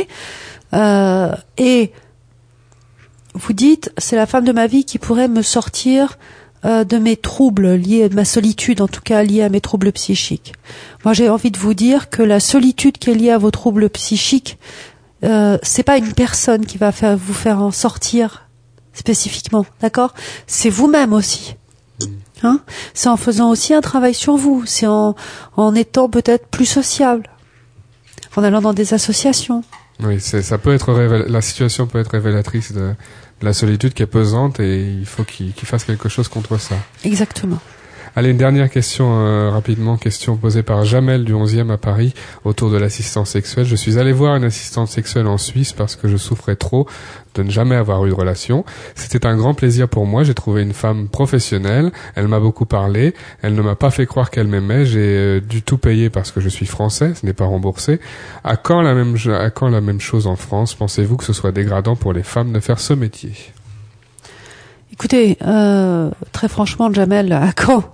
Euh, 0.72 1.34
Et 1.58 1.92
vous 3.34 3.52
dites, 3.52 3.92
c'est 3.98 4.16
la 4.16 4.26
femme 4.26 4.44
de 4.44 4.52
ma 4.52 4.66
vie 4.66 4.84
qui 4.84 4.98
pourrait 4.98 5.28
me 5.28 5.42
sortir 5.42 6.18
euh, 6.66 6.84
de 6.84 6.98
mes 6.98 7.16
troubles 7.16 7.74
liés 7.74 8.04
à 8.04 8.14
ma 8.14 8.24
solitude, 8.24 8.80
en 8.82 8.88
tout 8.88 9.00
cas 9.00 9.22
liée 9.22 9.42
à 9.42 9.48
mes 9.48 9.60
troubles 9.60 9.92
psychiques. 9.92 10.52
Moi, 11.04 11.14
j'ai 11.14 11.30
envie 11.30 11.50
de 11.50 11.58
vous 11.58 11.74
dire 11.74 12.10
que 12.10 12.22
la 12.22 12.40
solitude 12.40 12.98
qui 12.98 13.10
est 13.10 13.14
liée 13.14 13.30
à 13.30 13.38
vos 13.38 13.50
troubles 13.50 13.88
psychiques, 13.90 14.58
euh, 15.24 15.58
c'est 15.62 15.82
pas 15.82 15.96
une 15.96 16.12
personne 16.12 16.66
qui 16.66 16.76
va 16.76 16.90
vous 16.90 17.34
faire 17.34 17.60
en 17.60 17.70
sortir 17.70 18.48
spécifiquement, 18.92 19.64
d'accord? 19.80 20.14
C'est 20.46 20.70
vous-même 20.70 21.12
aussi. 21.12 21.56
Hein? 22.42 22.60
C'est 22.94 23.08
en 23.08 23.16
faisant 23.16 23.50
aussi 23.50 23.72
un 23.72 23.80
travail 23.80 24.14
sur 24.14 24.36
vous, 24.36 24.64
c'est 24.66 24.86
en, 24.86 25.14
en 25.56 25.74
étant 25.74 26.08
peut-être 26.08 26.48
plus 26.48 26.66
sociable, 26.66 27.30
en 28.36 28.42
allant 28.42 28.60
dans 28.60 28.74
des 28.74 28.92
associations. 28.92 29.62
Oui, 30.02 30.20
ça 30.20 30.58
peut 30.58 30.74
être 30.74 30.92
la 30.92 31.40
situation 31.40 31.86
peut 31.86 31.98
être 31.98 32.10
révélatrice 32.10 32.72
de, 32.72 32.80
de 32.80 32.94
la 33.42 33.52
solitude 33.52 33.92
qui 33.94 34.02
est 34.02 34.06
pesante 34.06 34.60
et 34.60 34.82
il 34.82 35.06
faut 35.06 35.24
qu'il, 35.24 35.52
fasse 35.54 35.84
quelque 35.84 36.08
chose 36.08 36.28
contre 36.28 36.58
ça. 36.58 36.76
Exactement. 37.04 37.58
Allez, 38.18 38.30
une 38.30 38.38
dernière 38.38 38.70
question 38.70 39.26
euh, 39.26 39.50
rapidement, 39.50 39.98
question 39.98 40.38
posée 40.38 40.62
par 40.62 40.86
Jamel 40.86 41.22
du 41.22 41.34
11e 41.34 41.70
à 41.70 41.76
Paris 41.76 42.14
autour 42.46 42.70
de 42.70 42.78
l'assistance 42.78 43.28
sexuelle. 43.28 43.66
Je 43.66 43.76
suis 43.76 43.98
allé 43.98 44.12
voir 44.12 44.36
une 44.36 44.44
assistante 44.44 44.88
sexuelle 44.88 45.26
en 45.26 45.36
Suisse 45.36 45.74
parce 45.74 45.96
que 45.96 46.08
je 46.08 46.16
souffrais 46.16 46.56
trop 46.56 46.88
de 47.34 47.42
ne 47.42 47.50
jamais 47.50 47.76
avoir 47.76 48.06
eu 48.06 48.08
de 48.08 48.14
relation. 48.14 48.64
C'était 48.94 49.26
un 49.26 49.36
grand 49.36 49.52
plaisir 49.52 49.86
pour 49.86 50.06
moi. 50.06 50.24
J'ai 50.24 50.32
trouvé 50.32 50.62
une 50.62 50.72
femme 50.72 51.08
professionnelle. 51.08 51.92
Elle 52.14 52.26
m'a 52.26 52.40
beaucoup 52.40 52.64
parlé. 52.64 53.12
Elle 53.42 53.54
ne 53.54 53.60
m'a 53.60 53.74
pas 53.74 53.90
fait 53.90 54.06
croire 54.06 54.30
qu'elle 54.30 54.48
m'aimait. 54.48 54.86
J'ai 54.86 55.00
euh, 55.00 55.40
dû 55.40 55.60
tout 55.60 55.76
payer 55.76 56.08
parce 56.08 56.30
que 56.30 56.40
je 56.40 56.48
suis 56.48 56.64
français. 56.64 57.12
Ce 57.20 57.26
n'est 57.26 57.34
pas 57.34 57.44
remboursé. 57.44 58.00
À 58.44 58.56
quand 58.56 58.80
la 58.80 58.94
même, 58.94 59.14
à 59.38 59.50
quand 59.50 59.68
la 59.68 59.82
même 59.82 60.00
chose 60.00 60.26
en 60.26 60.36
France? 60.36 60.74
Pensez-vous 60.74 61.18
que 61.18 61.24
ce 61.24 61.34
soit 61.34 61.52
dégradant 61.52 61.96
pour 61.96 62.14
les 62.14 62.22
femmes 62.22 62.54
de 62.54 62.60
faire 62.60 62.80
ce 62.80 62.94
métier? 62.94 63.34
Écoutez, 64.98 65.36
euh, 65.42 66.10
très 66.32 66.48
franchement, 66.48 66.92
Jamel, 66.92 67.32
à 67.32 67.52
quand 67.52 67.84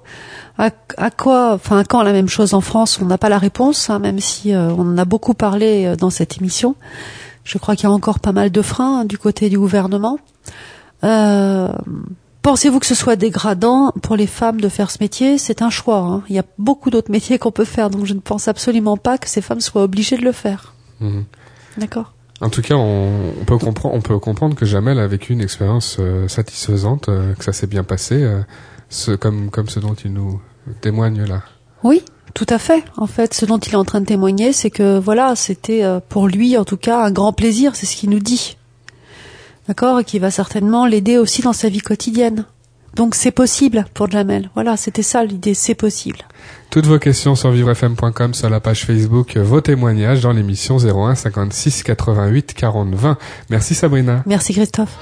à, 0.58 0.70
à 0.98 1.10
quoi, 1.10 1.54
enfin, 1.54 1.78
à 1.78 1.84
quand 1.84 2.02
la 2.02 2.12
même 2.12 2.28
chose 2.28 2.54
en 2.54 2.60
France? 2.60 3.00
On 3.02 3.06
n'a 3.06 3.18
pas 3.18 3.28
la 3.28 3.38
réponse, 3.38 3.90
hein, 3.90 3.98
même 3.98 4.20
si 4.20 4.54
euh, 4.54 4.70
on 4.70 4.82
en 4.82 4.98
a 4.98 5.04
beaucoup 5.04 5.34
parlé 5.34 5.86
euh, 5.86 5.96
dans 5.96 6.10
cette 6.10 6.38
émission. 6.38 6.76
Je 7.44 7.58
crois 7.58 7.74
qu'il 7.74 7.88
y 7.88 7.92
a 7.92 7.92
encore 7.92 8.20
pas 8.20 8.32
mal 8.32 8.50
de 8.50 8.62
freins 8.62 9.00
hein, 9.00 9.04
du 9.04 9.18
côté 9.18 9.48
du 9.48 9.58
gouvernement. 9.58 10.18
Pensez-vous 12.42 12.80
que 12.80 12.86
ce 12.86 12.94
soit 12.96 13.14
dégradant 13.16 13.92
pour 14.02 14.16
les 14.16 14.26
femmes 14.26 14.60
de 14.60 14.68
faire 14.68 14.90
ce 14.90 14.98
métier? 15.00 15.38
C'est 15.38 15.62
un 15.62 15.70
choix. 15.70 15.98
hein. 15.98 16.22
Il 16.28 16.34
y 16.34 16.40
a 16.40 16.44
beaucoup 16.58 16.90
d'autres 16.90 17.10
métiers 17.10 17.38
qu'on 17.38 17.52
peut 17.52 17.64
faire, 17.64 17.88
donc 17.90 18.04
je 18.04 18.14
ne 18.14 18.20
pense 18.20 18.48
absolument 18.48 18.96
pas 18.96 19.16
que 19.18 19.28
ces 19.28 19.40
femmes 19.42 19.60
soient 19.60 19.82
obligées 19.84 20.16
de 20.16 20.24
le 20.24 20.32
faire. 20.32 20.74
Mhm. 21.00 21.24
D'accord? 21.78 22.12
En 22.42 22.50
tout 22.50 22.60
cas, 22.60 22.74
on, 22.74 23.44
peut 23.46 23.56
comprendre, 24.18 24.56
que 24.56 24.66
Jamel 24.66 24.98
a 24.98 25.06
vécu 25.06 25.32
une 25.32 25.40
expérience 25.40 25.98
euh, 26.00 26.26
satisfaisante, 26.26 27.08
euh, 27.08 27.34
que 27.34 27.44
ça 27.44 27.52
s'est 27.52 27.68
bien 27.68 27.84
passé, 27.84 28.16
euh, 28.20 29.16
comme 29.16 29.48
comme 29.50 29.68
ce 29.68 29.78
dont 29.78 29.94
il 29.94 30.12
nous 30.12 30.40
témoigne 30.80 31.22
là. 31.22 31.42
Oui, 31.84 32.02
tout 32.34 32.46
à 32.48 32.58
fait. 32.58 32.82
En 32.96 33.06
fait, 33.06 33.32
ce 33.32 33.46
dont 33.46 33.58
il 33.58 33.72
est 33.72 33.76
en 33.76 33.84
train 33.84 34.00
de 34.00 34.06
témoigner, 34.06 34.52
c'est 34.52 34.70
que 34.70 34.98
voilà, 34.98 35.36
c'était 35.36 35.84
pour 36.08 36.26
lui, 36.26 36.56
en 36.56 36.64
tout 36.64 36.76
cas, 36.76 37.04
un 37.04 37.12
grand 37.12 37.32
plaisir. 37.32 37.76
C'est 37.76 37.86
ce 37.86 37.94
qu'il 37.94 38.10
nous 38.10 38.18
dit. 38.18 38.56
D'accord? 39.68 40.00
Et 40.00 40.04
qui 40.04 40.18
va 40.18 40.32
certainement 40.32 40.84
l'aider 40.84 41.18
aussi 41.18 41.42
dans 41.42 41.52
sa 41.52 41.68
vie 41.68 41.80
quotidienne. 41.80 42.44
Donc 42.94 43.14
c'est 43.14 43.30
possible 43.30 43.84
pour 43.94 44.10
Jamel. 44.10 44.50
Voilà, 44.54 44.76
c'était 44.76 45.02
ça 45.02 45.24
l'idée, 45.24 45.54
c'est 45.54 45.74
possible. 45.74 46.18
Toutes 46.70 46.86
vos 46.86 46.98
questions 46.98 47.34
sur 47.34 47.50
vivrefm.com, 47.50 48.34
sur 48.34 48.48
la 48.48 48.60
page 48.60 48.84
Facebook, 48.84 49.36
vos 49.36 49.60
témoignages 49.60 50.22
dans 50.22 50.32
l'émission 50.32 50.78
01 50.78 51.14
56 51.14 51.82
88 51.82 52.54
40 52.54 52.94
20. 52.94 53.18
Merci 53.50 53.74
Sabrina. 53.74 54.22
Merci 54.26 54.54
Christophe. 54.54 54.98